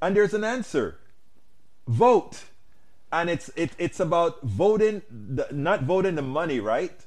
and 0.00 0.16
there's 0.16 0.34
an 0.34 0.44
answer: 0.44 0.98
vote, 1.86 2.44
and 3.12 3.28
it's 3.28 3.50
it, 3.56 3.72
it's 3.78 4.00
about 4.00 4.42
voting, 4.42 5.02
the, 5.10 5.48
not 5.50 5.82
voting 5.82 6.14
the 6.14 6.22
money, 6.22 6.60
right? 6.60 7.04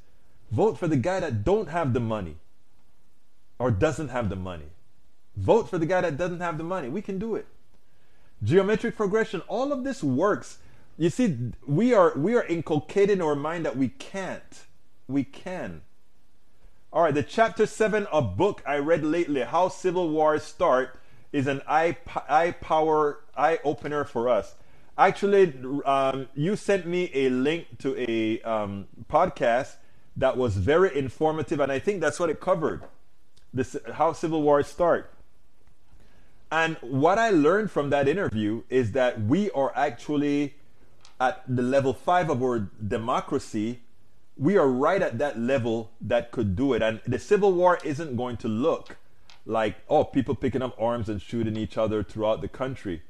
Vote 0.51 0.77
for 0.77 0.87
the 0.87 0.95
guy 0.97 1.19
that 1.19 1.43
don't 1.43 1.69
have 1.69 1.93
the 1.93 1.99
money 1.99 2.37
or 3.59 3.71
doesn't 3.71 4.09
have 4.09 4.29
the 4.29 4.35
money. 4.35 4.69
Vote 5.35 5.69
for 5.69 5.77
the 5.77 5.85
guy 5.85 6.01
that 6.01 6.17
doesn't 6.17 6.39
have 6.39 6.57
the 6.57 6.63
money. 6.63 6.89
We 6.89 7.01
can 7.01 7.19
do 7.19 7.35
it. 7.35 7.47
Geometric 8.43 8.95
progression, 8.95 9.41
all 9.47 9.71
of 9.71 9.83
this 9.83 10.03
works. 10.03 10.59
You 10.97 11.09
see, 11.09 11.37
we 11.65 11.93
are 11.93 12.13
we 12.17 12.35
are 12.35 12.43
inculcated 12.45 13.17
in 13.17 13.21
our 13.21 13.35
mind 13.35 13.65
that 13.65 13.77
we 13.77 13.89
can't. 13.89 14.65
We 15.07 15.23
can. 15.23 15.81
All 16.97 17.03
right, 17.03 17.13
the 17.13 17.21
chapter 17.21 17.67
seven 17.67 18.07
of 18.07 18.37
book 18.37 18.63
I 18.65 18.77
read 18.77 19.03
lately, 19.03 19.41
How 19.41 19.67
Civil 19.67 20.09
Wars 20.09 20.41
Start, 20.41 20.99
is 21.31 21.45
an 21.45 21.61
eye 21.67 21.95
eye 22.27 22.55
power 22.59 23.19
eye 23.37 23.59
opener 23.63 24.03
for 24.03 24.27
us. 24.27 24.55
Actually, 24.97 25.53
um, 25.85 26.27
you 26.33 26.55
sent 26.55 26.87
me 26.87 27.11
a 27.13 27.29
link 27.29 27.77
to 27.77 27.95
a 27.99 28.41
um, 28.41 28.87
podcast 29.11 29.75
that 30.15 30.37
was 30.37 30.57
very 30.57 30.97
informative, 30.97 31.59
and 31.59 31.71
I 31.71 31.77
think 31.77 32.01
that's 32.01 32.19
what 32.19 32.31
it 32.31 32.39
covered. 32.39 32.81
This 33.53 33.77
how 33.93 34.13
civil 34.13 34.41
wars 34.41 34.65
start. 34.65 35.13
And 36.51 36.77
what 36.81 37.19
I 37.19 37.29
learned 37.29 37.69
from 37.69 37.91
that 37.91 38.07
interview 38.07 38.63
is 38.71 38.93
that 38.93 39.21
we 39.21 39.51
are 39.51 39.71
actually 39.75 40.55
at 41.21 41.43
the 41.47 41.61
level 41.61 41.93
five 41.93 42.31
of 42.31 42.41
our 42.41 42.71
democracy. 42.87 43.81
We 44.39 44.57
are 44.57 44.67
right 44.67 45.01
at 45.01 45.17
that 45.17 45.39
level 45.39 45.91
that 46.01 46.31
could 46.31 46.55
do 46.55 46.73
it. 46.73 46.81
And 46.81 47.01
the 47.07 47.19
Civil 47.19 47.53
War 47.53 47.79
isn't 47.83 48.15
going 48.15 48.37
to 48.37 48.47
look 48.47 48.97
like, 49.45 49.75
oh, 49.89 50.03
people 50.03 50.35
picking 50.35 50.61
up 50.61 50.79
arms 50.79 51.09
and 51.09 51.21
shooting 51.21 51.57
each 51.57 51.77
other 51.77 52.03
throughout 52.03 52.41
the 52.41 52.47
country. 52.47 53.01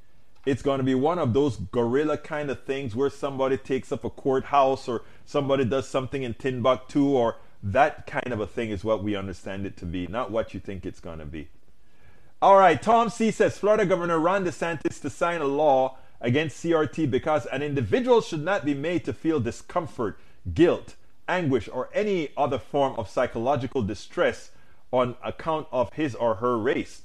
It's 0.46 0.62
going 0.62 0.78
to 0.78 0.84
be 0.84 0.96
one 0.96 1.20
of 1.20 1.34
those 1.34 1.58
guerrilla 1.58 2.18
kind 2.18 2.50
of 2.50 2.64
things 2.64 2.96
where 2.96 3.10
somebody 3.10 3.58
takes 3.58 3.92
up 3.92 4.06
a 4.06 4.10
courthouse 4.10 4.88
or 4.88 5.04
somebody 5.26 5.66
does 5.66 5.90
something 5.90 6.24
in 6.24 6.36
Timbuktu 6.36 7.06
or 7.06 7.36
that 7.62 8.08
kind 8.08 8.32
of 8.32 8.40
a 8.40 8.48
thing 8.48 8.70
is 8.70 8.84
what 8.84 9.04
we 9.04 9.16
understand 9.16 9.66
it 9.66 9.76
to 9.78 9.86
be, 9.86 10.08
not 10.08 10.32
what 10.32 10.54
you 10.54 10.60
think 10.60 10.86
it's 10.86 11.00
going 11.00 11.20
to 11.20 11.26
be. 11.26 11.50
All 12.42 12.58
right, 12.58 12.82
Tom 12.82 13.10
C 13.10 13.32
says 13.32 13.58
Florida 13.58 13.86
Governor 13.86 14.20
Ron 14.20 14.46
DeSantis 14.46 15.02
to 15.02 15.10
sign 15.10 15.42
a 15.42 15.46
law 15.46 15.98
against 16.22 16.64
CRT 16.64 17.10
because 17.10 17.46
an 17.48 17.64
individual 17.64 18.22
should 18.22 18.44
not 18.44 18.64
be 18.64 18.74
made 18.74 19.04
to 19.06 19.14
feel 19.14 19.40
discomfort, 19.40 20.20
guilt, 20.54 20.96
anguish, 21.28 21.70
or 21.72 21.90
any 21.94 22.30
other 22.38 22.60
form 22.60 22.96
of 22.98 23.10
psychological 23.10 23.82
distress 23.82 24.52
on 24.92 25.16
account 25.24 25.68
of 25.72 25.94
his 25.94 26.16
or 26.16 26.36
her 26.36 26.58
race. 26.58 27.02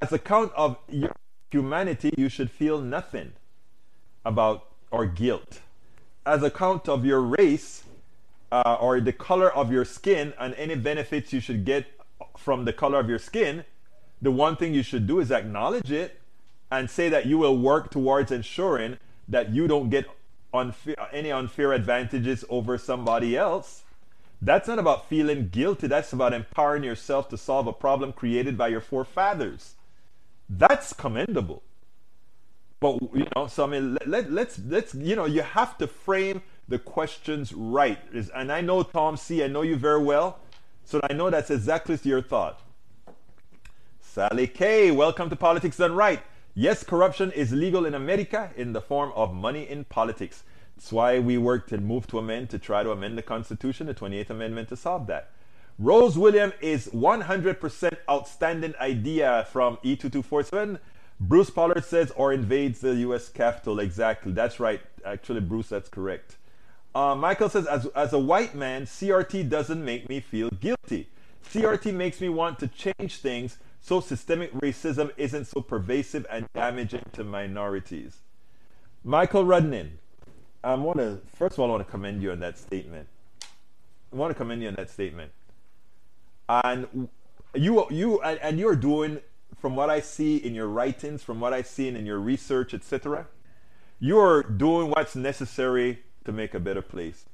As 0.00 0.12
account 0.12 0.52
of 0.56 0.76
your 0.88 1.12
humanity, 1.50 2.12
you 2.16 2.28
should 2.28 2.50
feel 2.50 2.80
nothing 2.80 3.32
about 4.24 4.66
or 4.90 5.06
guilt. 5.06 5.60
As 6.26 6.42
account 6.42 6.88
of 6.88 7.04
your 7.04 7.20
race 7.20 7.84
uh, 8.52 8.76
or 8.80 9.00
the 9.00 9.12
color 9.12 9.52
of 9.52 9.72
your 9.72 9.84
skin 9.84 10.34
and 10.38 10.54
any 10.54 10.74
benefits 10.74 11.32
you 11.32 11.40
should 11.40 11.64
get 11.64 11.86
from 12.36 12.64
the 12.64 12.72
color 12.72 13.00
of 13.00 13.08
your 13.08 13.18
skin, 13.18 13.64
the 14.20 14.30
one 14.30 14.56
thing 14.56 14.74
you 14.74 14.82
should 14.82 15.06
do 15.06 15.20
is 15.20 15.30
acknowledge 15.30 15.90
it 15.90 16.20
and 16.70 16.90
say 16.90 17.08
that 17.08 17.26
you 17.26 17.38
will 17.38 17.56
work 17.56 17.90
towards 17.90 18.30
ensuring 18.30 18.98
that 19.28 19.50
you 19.50 19.66
don't 19.66 19.90
get 19.90 20.06
unfair, 20.52 20.96
any 21.12 21.30
unfair 21.30 21.72
advantages 21.72 22.44
over 22.48 22.78
somebody 22.78 23.36
else. 23.36 23.82
That's 24.40 24.68
not 24.68 24.78
about 24.78 25.08
feeling 25.08 25.48
guilty. 25.48 25.88
That's 25.88 26.12
about 26.12 26.32
empowering 26.32 26.84
yourself 26.84 27.28
to 27.30 27.36
solve 27.36 27.66
a 27.66 27.72
problem 27.72 28.12
created 28.12 28.56
by 28.56 28.68
your 28.68 28.80
forefathers. 28.80 29.74
That's 30.48 30.92
commendable. 30.92 31.62
But 32.80 33.00
you 33.14 33.26
know, 33.34 33.48
so 33.48 33.64
I 33.64 33.66
mean, 33.66 33.94
let, 33.94 34.08
let, 34.08 34.32
let's 34.32 34.60
let's 34.66 34.94
you 34.94 35.16
know, 35.16 35.24
you 35.24 35.42
have 35.42 35.76
to 35.78 35.86
frame 35.88 36.42
the 36.68 36.78
questions 36.78 37.52
right. 37.52 37.98
And 38.34 38.52
I 38.52 38.60
know 38.60 38.82
Tom 38.84 39.16
C. 39.16 39.42
I 39.42 39.48
know 39.48 39.62
you 39.62 39.74
very 39.74 40.02
well, 40.02 40.38
so 40.84 41.00
I 41.10 41.12
know 41.12 41.30
that's 41.30 41.50
exactly 41.50 41.98
your 42.04 42.22
thought. 42.22 42.60
Sally 44.00 44.46
K, 44.46 44.90
welcome 44.92 45.28
to 45.30 45.36
Politics 45.36 45.76
Done 45.76 45.94
Right. 45.94 46.22
Yes, 46.60 46.82
corruption 46.82 47.30
is 47.30 47.52
legal 47.52 47.86
in 47.86 47.94
America 47.94 48.50
in 48.56 48.72
the 48.72 48.80
form 48.80 49.12
of 49.14 49.32
money 49.32 49.62
in 49.68 49.84
politics. 49.84 50.42
That's 50.74 50.90
why 50.90 51.20
we 51.20 51.38
worked 51.38 51.70
and 51.70 51.86
moved 51.86 52.10
to 52.10 52.18
amend 52.18 52.50
to 52.50 52.58
try 52.58 52.82
to 52.82 52.90
amend 52.90 53.16
the 53.16 53.22
Constitution, 53.22 53.86
the 53.86 53.94
28th 53.94 54.30
Amendment, 54.30 54.68
to 54.70 54.76
solve 54.76 55.06
that. 55.06 55.30
Rose 55.78 56.18
William 56.18 56.52
is 56.60 56.88
100% 56.88 57.96
outstanding 58.10 58.74
idea 58.80 59.46
from 59.52 59.76
E2247. 59.84 60.80
Bruce 61.20 61.48
Pollard 61.48 61.84
says, 61.84 62.10
or 62.16 62.32
invades 62.32 62.80
the 62.80 62.96
U.S. 63.06 63.28
Capitol. 63.28 63.78
Exactly. 63.78 64.32
That's 64.32 64.58
right. 64.58 64.80
Actually, 65.04 65.42
Bruce, 65.42 65.68
that's 65.68 65.88
correct. 65.88 66.38
Uh, 66.92 67.14
Michael 67.14 67.50
says, 67.50 67.68
as, 67.68 67.86
as 67.94 68.12
a 68.12 68.18
white 68.18 68.56
man, 68.56 68.82
CRT 68.84 69.48
doesn't 69.48 69.84
make 69.84 70.08
me 70.08 70.18
feel 70.18 70.50
guilty. 70.50 71.08
CRT 71.52 71.94
makes 71.94 72.20
me 72.20 72.28
want 72.28 72.58
to 72.58 72.66
change 72.66 73.18
things 73.18 73.58
so 73.80 74.00
systemic 74.00 74.52
racism 74.52 75.10
isn't 75.16 75.46
so 75.46 75.60
pervasive 75.60 76.26
and 76.30 76.46
damaging 76.54 77.04
to 77.12 77.24
minorities. 77.24 78.18
Michael 79.04 79.44
Rudnin, 79.44 79.90
um, 80.64 80.80
I 80.80 80.84
want 80.84 80.98
to 80.98 81.20
first 81.36 81.54
of 81.54 81.60
all 81.60 81.68
I 81.68 81.70
want 81.70 81.86
to 81.86 81.90
commend 81.90 82.22
you 82.22 82.32
on 82.32 82.40
that 82.40 82.58
statement. 82.58 83.08
I 84.12 84.16
want 84.16 84.30
to 84.30 84.34
commend 84.34 84.62
you 84.62 84.68
on 84.68 84.74
that 84.74 84.90
statement. 84.90 85.32
And 86.48 87.08
you 87.54 87.86
you 87.90 88.20
and 88.22 88.58
you're 88.58 88.76
doing 88.76 89.20
from 89.58 89.76
what 89.76 89.90
I 89.90 90.00
see 90.00 90.36
in 90.36 90.54
your 90.54 90.68
writings, 90.68 91.22
from 91.22 91.40
what 91.40 91.52
I've 91.52 91.66
seen 91.66 91.96
in 91.96 92.06
your 92.06 92.18
research, 92.18 92.74
etc. 92.74 93.26
You're 94.00 94.42
doing 94.42 94.90
what's 94.90 95.16
necessary 95.16 96.00
to 96.24 96.32
make 96.32 96.54
a 96.54 96.60
better 96.60 96.82
place. 96.82 97.24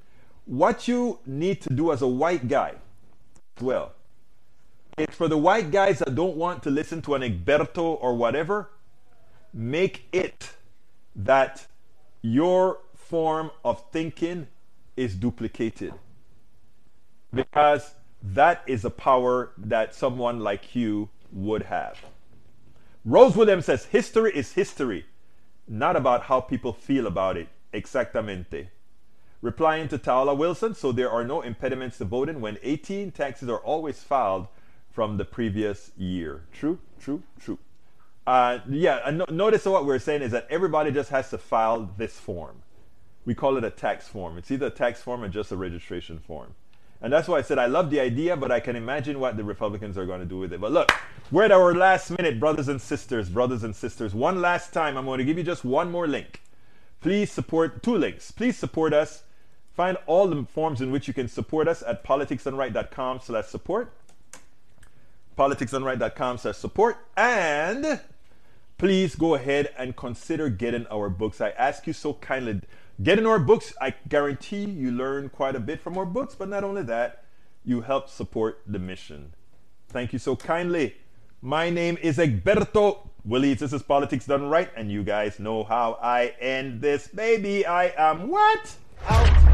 What 0.47 0.86
you 0.86 1.18
need 1.26 1.61
to 1.62 1.70
do 1.70 1.92
as 1.92 2.03
a 2.03 2.07
white 2.07 2.49
guy, 2.49 2.74
well, 3.61 3.93
it's 4.97 5.16
for 5.16 5.28
the 5.28 5.38
white 5.38 5.70
guys 5.70 5.99
that 5.99 6.14
don't 6.14 6.36
want 6.36 6.62
to 6.64 6.70
listen 6.70 7.03
to 7.03 7.14
an 7.14 7.22
Egberto 7.22 7.99
or 8.01 8.14
whatever, 8.14 8.70
make 9.53 10.07
it 10.12 10.51
that 11.16 11.66
your 12.22 12.78
form 12.95 13.51
of 13.64 13.84
thinking 13.90 14.47
is 14.97 15.14
duplicated. 15.14 15.95
Because 17.32 17.95
that 18.22 18.62
is 18.66 18.84
a 18.84 18.90
power 18.90 19.53
that 19.59 19.95
someone 19.95 20.40
like 20.40 20.74
you 20.74 21.09
would 21.32 21.62
have. 21.64 21.99
Rose 23.05 23.36
Williams 23.36 23.66
says 23.66 23.86
history 23.86 24.32
is 24.34 24.53
history, 24.53 25.05
not 25.68 25.97
about 25.97 26.22
how 26.24 26.40
people 26.40 26.72
feel 26.72 27.07
about 27.07 27.36
it. 27.36 27.49
Exactamente. 27.72 28.68
Replying 29.42 29.88
to 29.88 29.99
Tiala 29.99 30.34
Wilson, 30.34 30.74
so 30.74 30.90
there 30.90 31.11
are 31.11 31.24
no 31.24 31.42
impediments 31.42 31.99
to 31.99 32.07
voting 32.07 32.40
when 32.40 32.57
18 32.62 33.11
taxes 33.11 33.49
are 33.49 33.59
always 33.59 34.03
filed 34.03 34.47
from 34.95 35.16
the 35.16 35.24
previous 35.24 35.90
year. 35.99 36.45
True, 36.53 36.78
true, 37.01 37.22
true. 37.40 37.59
Uh, 38.26 38.61
yeah, 38.70 39.11
no, 39.12 39.26
notice 39.28 39.66
what 39.66 39.84
we're 39.84 39.99
saying 39.99 40.22
is 40.22 40.30
that 40.30 40.47
everybody 40.49 40.92
just 40.92 41.11
has 41.11 41.28
to 41.30 41.36
file 41.36 41.90
this 41.99 42.18
form. 42.18 42.62
We 43.26 43.34
call 43.34 43.57
it 43.57 43.64
a 43.64 43.70
tax 43.70 44.07
form. 44.07 44.38
It's 44.38 44.51
either 44.51 44.66
a 44.66 44.70
tax 44.70 45.03
form 45.03 45.24
or 45.24 45.28
just 45.28 45.51
a 45.51 45.57
registration 45.57 46.20
form. 46.20 46.55
And 47.03 47.12
that's 47.12 47.26
why 47.26 47.38
I 47.38 47.42
said 47.42 47.59
I 47.59 47.66
love 47.66 47.90
the 47.90 48.01
idea, 48.01 48.36
but 48.36 48.53
I 48.53 48.61
can 48.61 48.76
imagine 48.76 49.18
what 49.18 49.36
the 49.36 49.45
Republicans 49.45 49.99
are 49.99 50.07
going 50.07 50.20
to 50.20 50.26
do 50.26 50.38
with 50.38 50.53
it. 50.53 50.61
But 50.61 50.72
look, 50.72 50.92
we're 51.30 51.45
at 51.45 51.53
our 51.53 51.74
last 51.74 52.11
minute, 52.11 52.38
brothers 52.38 52.68
and 52.68 52.80
sisters, 52.80 53.28
brothers 53.28 53.64
and 53.64 53.74
sisters. 53.74 54.14
One 54.14 54.40
last 54.40 54.72
time, 54.72 54.97
I'm 54.97 55.05
going 55.05 55.18
to 55.18 55.24
give 55.24 55.36
you 55.36 55.45
just 55.45 55.64
one 55.64 55.90
more 55.90 56.07
link. 56.07 56.40
Please 57.01 57.32
support 57.32 57.82
two 57.82 57.99
links. 57.99 58.30
Please 58.30 58.57
support 58.57 58.95
us. 58.95 59.24
Find 59.74 59.99
all 60.07 60.28
the 60.28 60.45
forms 60.45 60.80
in 60.80 60.92
which 60.92 61.09
you 61.09 61.12
can 61.12 61.26
support 61.26 61.66
us 61.66 61.82
at 61.82 62.05
politicsdoneright.com 62.05 63.20
politicsdoneright.com 65.37 66.39
slash 66.39 66.57
support. 66.57 66.97
And 67.16 68.01
please 68.78 69.14
go 69.14 69.35
ahead 69.35 69.72
and 69.78 69.97
consider 69.97 70.49
getting 70.49 70.87
our 70.87 71.09
books. 71.09 71.41
I 71.41 71.51
ask 71.51 71.87
you 71.87 71.93
so 71.93 72.14
kindly. 72.14 72.61
Getting 73.03 73.26
our 73.26 73.39
books, 73.39 73.74
I 73.80 73.95
guarantee 74.09 74.64
you 74.64 74.93
learn 74.93 75.28
quite 75.28 75.57
a 75.57 75.61
bit 75.61 75.80
from 75.80 75.99
our 75.99 76.07
books, 76.07 76.35
but 76.35 76.49
not 76.49 76.62
only 76.62 76.82
that, 76.85 77.24
you 77.64 77.80
help 77.80 78.09
support 78.09 78.61
the 78.66 78.78
mission. 78.78 79.32
Thank 79.89 80.12
you 80.12 80.18
so 80.18 80.37
kindly. 80.37 80.97
My 81.43 81.70
name 81.70 81.99
is 82.01 82.18
Egberto 82.18 83.09
Willies. 83.24 83.61
This 83.61 83.72
is 83.72 83.82
Politics 83.82 84.26
Done 84.26 84.49
Right, 84.49 84.70
and 84.76 84.93
you 84.93 85.03
guys 85.03 85.39
know 85.39 85.64
how 85.64 85.99
I 86.01 86.35
end 86.41 86.80
this 86.80 87.09
baby. 87.09 87.66
I 87.66 87.93
am 87.97 88.28
what? 88.28 88.74
Out 89.09 89.53